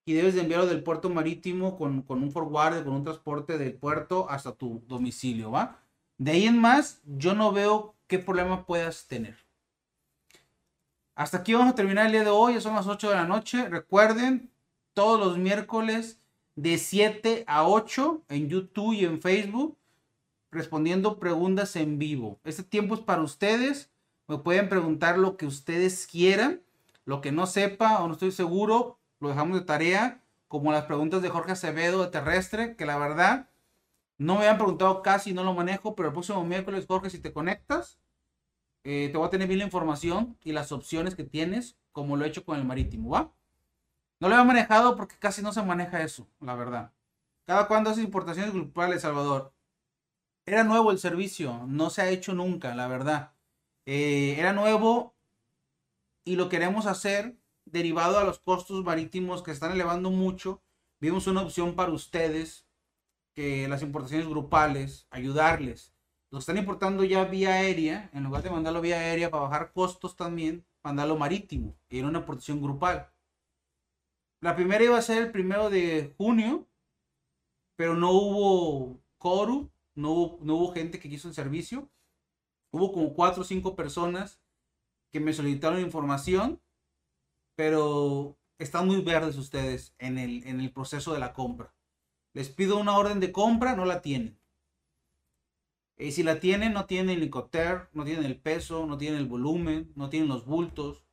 Y 0.05 0.13
debes 0.13 0.35
de 0.35 0.41
enviarlo 0.41 0.65
del 0.65 0.83
puerto 0.83 1.09
marítimo 1.09 1.77
con, 1.77 2.01
con 2.01 2.21
un 2.21 2.31
forward, 2.31 2.83
con 2.83 2.93
un 2.93 3.03
transporte 3.03 3.57
del 3.57 3.73
puerto 3.73 4.29
hasta 4.29 4.51
tu 4.51 4.83
domicilio, 4.87 5.51
¿va? 5.51 5.79
De 6.17 6.31
ahí 6.31 6.45
en 6.45 6.59
más, 6.59 7.01
yo 7.05 7.33
no 7.33 7.53
veo 7.53 7.95
qué 8.07 8.19
problema 8.19 8.65
puedas 8.65 9.07
tener. 9.07 9.37
Hasta 11.15 11.37
aquí 11.37 11.53
vamos 11.53 11.71
a 11.71 11.75
terminar 11.75 12.07
el 12.07 12.11
día 12.11 12.23
de 12.23 12.31
hoy, 12.31 12.55
ya 12.55 12.61
son 12.61 12.75
las 12.75 12.87
8 12.87 13.09
de 13.09 13.15
la 13.15 13.25
noche. 13.25 13.69
Recuerden, 13.69 14.51
todos 14.93 15.19
los 15.19 15.37
miércoles 15.37 16.19
de 16.55 16.77
7 16.77 17.43
a 17.47 17.67
8 17.67 18.23
en 18.29 18.49
YouTube 18.49 18.93
y 18.93 19.05
en 19.05 19.21
Facebook, 19.21 19.77
respondiendo 20.51 21.19
preguntas 21.19 21.75
en 21.75 21.97
vivo. 21.99 22.39
Este 22.43 22.63
tiempo 22.63 22.95
es 22.95 23.01
para 23.01 23.21
ustedes. 23.21 23.92
Me 24.27 24.37
pueden 24.37 24.69
preguntar 24.69 25.17
lo 25.17 25.37
que 25.37 25.45
ustedes 25.45 26.07
quieran. 26.07 26.61
Lo 27.05 27.21
que 27.21 27.31
no 27.31 27.45
sepa 27.47 28.01
o 28.01 28.07
no 28.07 28.13
estoy 28.13 28.31
seguro, 28.31 28.97
lo 29.19 29.29
dejamos 29.29 29.59
de 29.59 29.65
tarea. 29.65 30.21
Como 30.47 30.71
las 30.71 30.85
preguntas 30.85 31.21
de 31.21 31.29
Jorge 31.29 31.53
Acevedo 31.53 32.03
de 32.03 32.11
Terrestre, 32.11 32.75
que 32.75 32.85
la 32.85 32.97
verdad 32.97 33.49
no 34.17 34.35
me 34.35 34.41
habían 34.41 34.57
preguntado 34.57 35.01
casi, 35.01 35.33
no 35.33 35.43
lo 35.43 35.53
manejo, 35.53 35.95
pero 35.95 36.09
el 36.09 36.13
próximo 36.13 36.43
miércoles, 36.45 36.85
Jorge, 36.87 37.09
si 37.09 37.19
te 37.19 37.33
conectas, 37.33 37.99
eh, 38.83 39.09
te 39.11 39.17
voy 39.17 39.27
a 39.27 39.29
tener 39.29 39.47
bien 39.47 39.59
la 39.59 39.65
información 39.65 40.37
y 40.43 40.51
las 40.51 40.71
opciones 40.71 41.15
que 41.15 41.23
tienes, 41.23 41.77
como 41.91 42.15
lo 42.15 42.23
he 42.23 42.27
hecho 42.27 42.45
con 42.45 42.57
el 42.57 42.65
marítimo, 42.65 43.09
¿va? 43.09 43.33
No 44.19 44.29
lo 44.29 44.39
he 44.39 44.45
manejado 44.45 44.95
porque 44.95 45.17
casi 45.17 45.41
no 45.41 45.51
se 45.51 45.63
maneja 45.63 46.01
eso, 46.01 46.27
la 46.39 46.55
verdad. 46.55 46.93
Cada 47.45 47.67
cuando 47.67 47.89
haces 47.89 48.03
importaciones 48.03 48.53
grupales, 48.53 49.01
Salvador. 49.01 49.51
Era 50.45 50.63
nuevo 50.63 50.91
el 50.91 50.99
servicio, 50.99 51.65
no 51.67 51.89
se 51.89 52.01
ha 52.01 52.09
hecho 52.09 52.33
nunca, 52.33 52.75
la 52.75 52.87
verdad. 52.87 53.32
Eh, 53.85 54.35
era 54.37 54.53
nuevo 54.53 55.15
y 56.25 56.35
lo 56.35 56.49
queremos 56.49 56.85
hacer 56.85 57.37
derivado 57.65 58.19
a 58.19 58.23
los 58.23 58.39
costos 58.39 58.83
marítimos 58.83 59.43
que 59.43 59.51
están 59.51 59.71
elevando 59.71 60.11
mucho. 60.11 60.61
Vimos 60.99 61.27
una 61.27 61.41
opción 61.41 61.75
para 61.75 61.91
ustedes, 61.91 62.67
que 63.33 63.67
las 63.67 63.81
importaciones 63.81 64.27
grupales, 64.27 65.07
ayudarles 65.09 65.93
lo 66.33 66.39
están 66.39 66.57
importando 66.57 67.03
ya 67.03 67.25
vía 67.25 67.51
aérea, 67.51 68.09
en 68.11 68.23
lugar 68.23 68.41
de 68.41 68.49
mandarlo 68.49 68.81
vía 68.81 68.97
aérea 68.97 69.29
para 69.29 69.43
bajar 69.43 69.71
costos 69.71 70.15
también, 70.15 70.65
mandarlo 70.81 71.15
marítimo 71.15 71.77
y 71.89 71.99
en 71.99 72.05
una 72.05 72.19
importación 72.19 72.59
grupal. 72.59 73.07
La 74.41 74.55
primera 74.55 74.83
iba 74.83 74.97
a 74.97 75.01
ser 75.03 75.21
el 75.21 75.31
primero 75.31 75.69
de 75.69 76.15
junio, 76.17 76.67
pero 77.75 77.93
no 77.93 78.09
hubo 78.13 78.99
coro, 79.19 79.69
no 79.93 80.39
no 80.41 80.55
hubo 80.55 80.73
gente 80.73 80.99
que 80.99 81.07
quiso 81.07 81.27
el 81.27 81.35
servicio. 81.35 81.87
Hubo 82.73 82.91
como 82.91 83.13
cuatro 83.13 83.43
o 83.43 83.45
cinco 83.45 83.75
personas 83.75 84.41
que 85.11 85.19
me 85.19 85.31
solicitaron 85.31 85.79
información, 85.79 86.59
pero 87.55 88.35
están 88.57 88.87
muy 88.87 89.01
verdes 89.01 89.37
ustedes 89.37 89.93
en 89.99 90.17
el, 90.17 90.45
en 90.47 90.59
el 90.59 90.71
proceso 90.73 91.13
de 91.13 91.19
la 91.19 91.33
compra. 91.33 91.73
Les 92.33 92.49
pido 92.49 92.79
una 92.79 92.97
orden 92.97 93.19
de 93.19 93.31
compra, 93.31 93.75
no 93.75 93.85
la 93.85 94.01
tienen. 94.01 94.39
Y 95.97 96.13
si 96.13 96.23
la 96.23 96.39
tienen, 96.39 96.73
no 96.73 96.85
tienen 96.87 97.21
el 97.21 97.29
no 97.29 98.03
tienen 98.03 98.25
el 98.25 98.39
peso, 98.39 98.87
no 98.87 98.97
tienen 98.97 99.19
el 99.19 99.27
volumen, 99.27 99.91
no 99.95 100.09
tienen 100.09 100.29
los 100.29 100.45
bultos. 100.45 101.05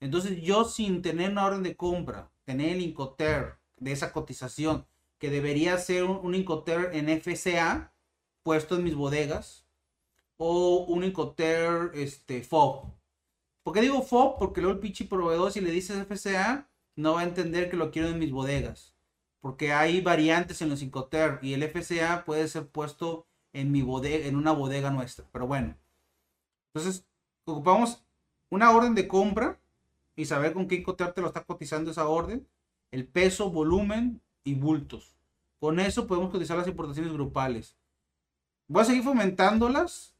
Entonces 0.00 0.40
yo 0.40 0.64
sin 0.64 1.02
tener 1.02 1.30
una 1.30 1.44
orden 1.44 1.62
de 1.62 1.76
compra, 1.76 2.32
tener 2.44 2.70
el 2.70 2.80
Incoterm 2.80 3.58
de 3.76 3.92
esa 3.92 4.12
cotización, 4.12 4.86
que 5.18 5.30
debería 5.30 5.76
ser 5.76 6.04
un, 6.04 6.34
Incoterm 6.34 6.92
en 6.94 7.08
FCA, 7.20 7.94
puesto 8.42 8.76
en 8.76 8.84
mis 8.84 8.94
bodegas, 8.94 9.61
o 10.36 10.84
un 10.88 11.04
Incoterm 11.04 11.90
este, 11.94 12.42
FOB. 12.42 12.90
¿Por 13.62 13.74
qué 13.74 13.80
digo 13.80 14.02
FOB? 14.02 14.38
Porque 14.38 14.60
luego 14.60 14.74
el 14.74 14.80
pichi 14.80 15.04
proveedor, 15.04 15.52
si 15.52 15.60
le 15.60 15.70
dices 15.70 16.04
FCA, 16.06 16.68
no 16.96 17.14
va 17.14 17.20
a 17.20 17.24
entender 17.24 17.70
que 17.70 17.76
lo 17.76 17.90
quiero 17.90 18.08
en 18.08 18.18
mis 18.18 18.32
bodegas. 18.32 18.94
Porque 19.40 19.72
hay 19.72 20.00
variantes 20.00 20.62
en 20.62 20.68
los 20.68 20.82
Incoterm 20.82 21.38
y 21.42 21.54
el 21.54 21.62
FCA 21.64 22.24
puede 22.24 22.48
ser 22.48 22.68
puesto 22.68 23.26
en 23.52 23.72
mi 23.72 23.82
bodega, 23.82 24.26
en 24.26 24.36
una 24.36 24.52
bodega 24.52 24.90
nuestra. 24.90 25.26
Pero 25.32 25.46
bueno. 25.46 25.76
Entonces, 26.72 27.04
ocupamos 27.44 28.04
una 28.50 28.70
orden 28.70 28.94
de 28.94 29.08
compra 29.08 29.58
y 30.16 30.26
saber 30.26 30.52
con 30.52 30.68
qué 30.68 30.76
Incoterm 30.76 31.12
te 31.14 31.20
lo 31.20 31.28
está 31.28 31.44
cotizando 31.44 31.90
esa 31.90 32.06
orden. 32.08 32.46
El 32.90 33.06
peso, 33.06 33.50
volumen 33.50 34.20
y 34.44 34.54
bultos. 34.54 35.16
Con 35.58 35.80
eso 35.80 36.06
podemos 36.06 36.30
cotizar 36.30 36.58
las 36.58 36.68
importaciones 36.68 37.12
grupales. 37.12 37.76
Voy 38.68 38.82
a 38.82 38.84
seguir 38.84 39.02
fomentándolas. 39.02 40.11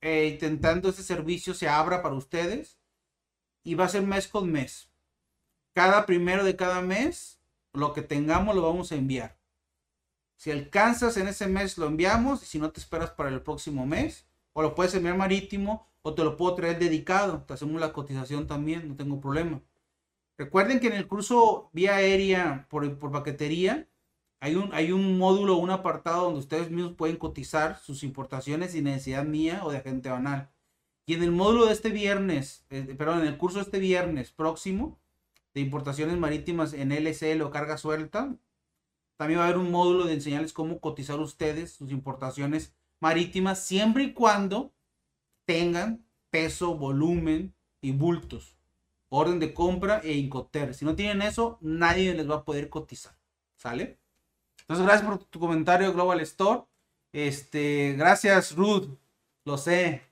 E 0.00 0.26
intentando 0.26 0.88
este 0.88 1.02
servicio 1.02 1.54
se 1.54 1.68
abra 1.68 2.02
para 2.02 2.14
ustedes. 2.14 2.78
Y 3.62 3.74
va 3.74 3.86
a 3.86 3.88
ser 3.88 4.02
mes 4.02 4.28
con 4.28 4.50
mes. 4.50 4.90
Cada 5.72 6.06
primero 6.06 6.44
de 6.44 6.56
cada 6.56 6.80
mes, 6.80 7.40
lo 7.72 7.92
que 7.92 8.02
tengamos 8.02 8.54
lo 8.54 8.62
vamos 8.62 8.92
a 8.92 8.94
enviar. 8.94 9.38
Si 10.36 10.50
alcanzas 10.50 11.16
en 11.16 11.28
ese 11.28 11.46
mes, 11.46 11.78
lo 11.78 11.86
enviamos. 11.86 12.42
Y 12.42 12.46
si 12.46 12.58
no 12.58 12.70
te 12.70 12.80
esperas 12.80 13.10
para 13.10 13.30
el 13.30 13.42
próximo 13.42 13.86
mes, 13.86 14.26
o 14.52 14.62
lo 14.62 14.74
puedes 14.74 14.94
enviar 14.94 15.16
marítimo, 15.16 15.88
o 16.02 16.14
te 16.14 16.22
lo 16.22 16.36
puedo 16.36 16.54
traer 16.54 16.78
dedicado. 16.78 17.42
Te 17.42 17.54
hacemos 17.54 17.80
la 17.80 17.92
cotización 17.92 18.46
también, 18.46 18.88
no 18.88 18.96
tengo 18.96 19.20
problema. 19.20 19.60
Recuerden 20.38 20.80
que 20.80 20.88
en 20.88 20.92
el 20.92 21.08
curso 21.08 21.70
vía 21.72 21.96
aérea 21.96 22.66
por, 22.68 22.98
por 22.98 23.10
paquetería, 23.10 23.88
hay 24.40 24.54
un, 24.54 24.72
hay 24.72 24.92
un 24.92 25.18
módulo, 25.18 25.56
un 25.56 25.70
apartado 25.70 26.24
donde 26.24 26.40
ustedes 26.40 26.70
mismos 26.70 26.94
pueden 26.94 27.16
cotizar 27.16 27.78
sus 27.78 28.02
importaciones 28.02 28.72
sin 28.72 28.84
necesidad 28.84 29.24
mía 29.24 29.60
o 29.64 29.70
de 29.70 29.78
agente 29.78 30.10
banal. 30.10 30.50
Y 31.06 31.14
en 31.14 31.22
el 31.22 31.32
módulo 31.32 31.66
de 31.66 31.72
este 31.72 31.90
viernes, 31.90 32.64
eh, 32.70 32.94
perdón, 32.98 33.20
en 33.20 33.28
el 33.28 33.38
curso 33.38 33.58
de 33.58 33.64
este 33.64 33.78
viernes 33.78 34.32
próximo 34.32 34.98
de 35.54 35.60
importaciones 35.60 36.18
marítimas 36.18 36.74
en 36.74 36.92
LCL 36.92 37.40
o 37.42 37.50
carga 37.50 37.78
suelta, 37.78 38.36
también 39.16 39.40
va 39.40 39.44
a 39.44 39.46
haber 39.48 39.58
un 39.58 39.70
módulo 39.70 40.04
de 40.04 40.14
enseñarles 40.14 40.52
cómo 40.52 40.80
cotizar 40.80 41.18
ustedes 41.20 41.72
sus 41.72 41.90
importaciones 41.90 42.74
marítimas 43.00 43.64
siempre 43.64 44.04
y 44.04 44.12
cuando 44.12 44.74
tengan 45.46 46.04
peso, 46.30 46.76
volumen 46.76 47.54
y 47.80 47.92
bultos. 47.92 48.56
Orden 49.08 49.38
de 49.38 49.54
compra 49.54 50.00
e 50.04 50.12
Incoter. 50.14 50.74
Si 50.74 50.84
no 50.84 50.96
tienen 50.96 51.22
eso, 51.22 51.58
nadie 51.60 52.12
les 52.14 52.28
va 52.28 52.36
a 52.36 52.44
poder 52.44 52.68
cotizar. 52.68 53.16
¿Sale? 53.56 53.98
Entonces, 54.68 54.84
gracias 54.84 55.08
por 55.08 55.24
tu 55.24 55.38
comentario, 55.38 55.92
Global 55.92 56.20
Store. 56.20 56.64
Este, 57.12 57.94
gracias, 57.96 58.56
Ruth. 58.56 58.88
Lo 59.44 59.58
sé. 59.58 60.02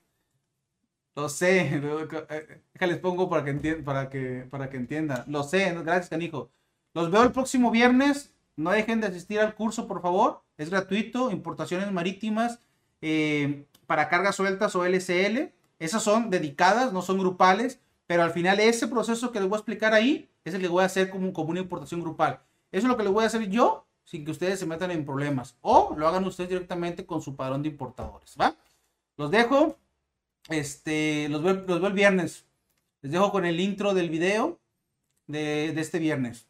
Lo 1.16 1.28
sé. 1.28 1.80
Déjales 2.72 2.98
pongo 2.98 3.28
para 3.28 3.44
que, 3.44 3.74
para 3.76 4.09
que, 4.09 4.46
para 4.48 4.70
que 4.70 4.76
entiendan. 4.76 5.24
Lo 5.26 5.42
sé. 5.42 5.74
Gracias, 5.82 6.09
canijo. 6.09 6.50
Los 6.94 7.11
veo 7.11 7.24
el 7.24 7.32
próximo 7.32 7.72
viernes. 7.72 8.32
No 8.55 8.70
dejen 8.70 9.00
de 9.00 9.09
asistir 9.09 9.40
al 9.40 9.57
curso, 9.57 9.88
por 9.88 10.00
favor. 10.00 10.44
Es 10.57 10.70
gratuito. 10.70 11.32
Importaciones 11.32 11.90
marítimas 11.90 12.61
eh, 13.02 13.66
para 13.86 14.09
cargas 14.09 14.36
sueltas 14.36 14.76
o 14.76 14.84
LCL. 14.84 15.52
Esas 15.80 16.02
son 16.05 16.30
dedicadas, 16.30 16.92
no 16.92 17.02
son 17.02 17.18
grupales. 17.18 17.80
Pero 18.07 18.22
al 18.22 18.30
final 18.30 18.61
ese 18.61 18.86
proceso 18.86 19.32
que 19.32 19.40
les 19.40 19.48
voy 19.48 19.57
a 19.57 19.59
explicar 19.59 19.94
ahí 19.94 20.30
es 20.44 20.55
el 20.55 20.61
que 20.61 20.68
voy 20.68 20.84
a 20.84 20.86
hacer 20.86 21.11
como, 21.11 21.32
como 21.32 21.50
una 21.50 21.61
importación 21.61 22.02
grupal. 22.02 22.40
Eso 22.70 22.86
es 22.86 22.88
lo 22.88 22.96
que 22.96 23.02
les 23.02 23.12
voy 23.12 23.24
a 23.24 23.26
hacer 23.26 23.48
yo 23.48 23.84
sin 24.05 24.24
que 24.24 24.30
ustedes 24.30 24.59
se 24.59 24.66
metan 24.66 24.90
en 24.90 25.05
problemas. 25.05 25.57
O 25.62 25.94
lo 25.96 26.07
hagan 26.07 26.24
ustedes 26.24 26.50
directamente 26.50 27.07
con 27.07 27.22
su 27.22 27.34
padrón 27.34 27.62
de 27.62 27.70
importadores. 27.70 28.36
¿Va? 28.40 28.55
Los 29.16 29.30
dejo. 29.30 29.76
Este, 30.48 31.28
los 31.30 31.42
veo, 31.42 31.55
los 31.55 31.80
veo 31.80 31.86
el 31.88 31.94
viernes. 31.94 32.44
Les 33.00 33.12
dejo 33.12 33.32
con 33.32 33.44
el 33.44 33.61
intro 33.61 33.94
del 33.94 34.11
video 34.11 34.61
de, 35.26 35.72
de 35.72 35.80
este 35.80 35.98
viernes. 35.98 36.46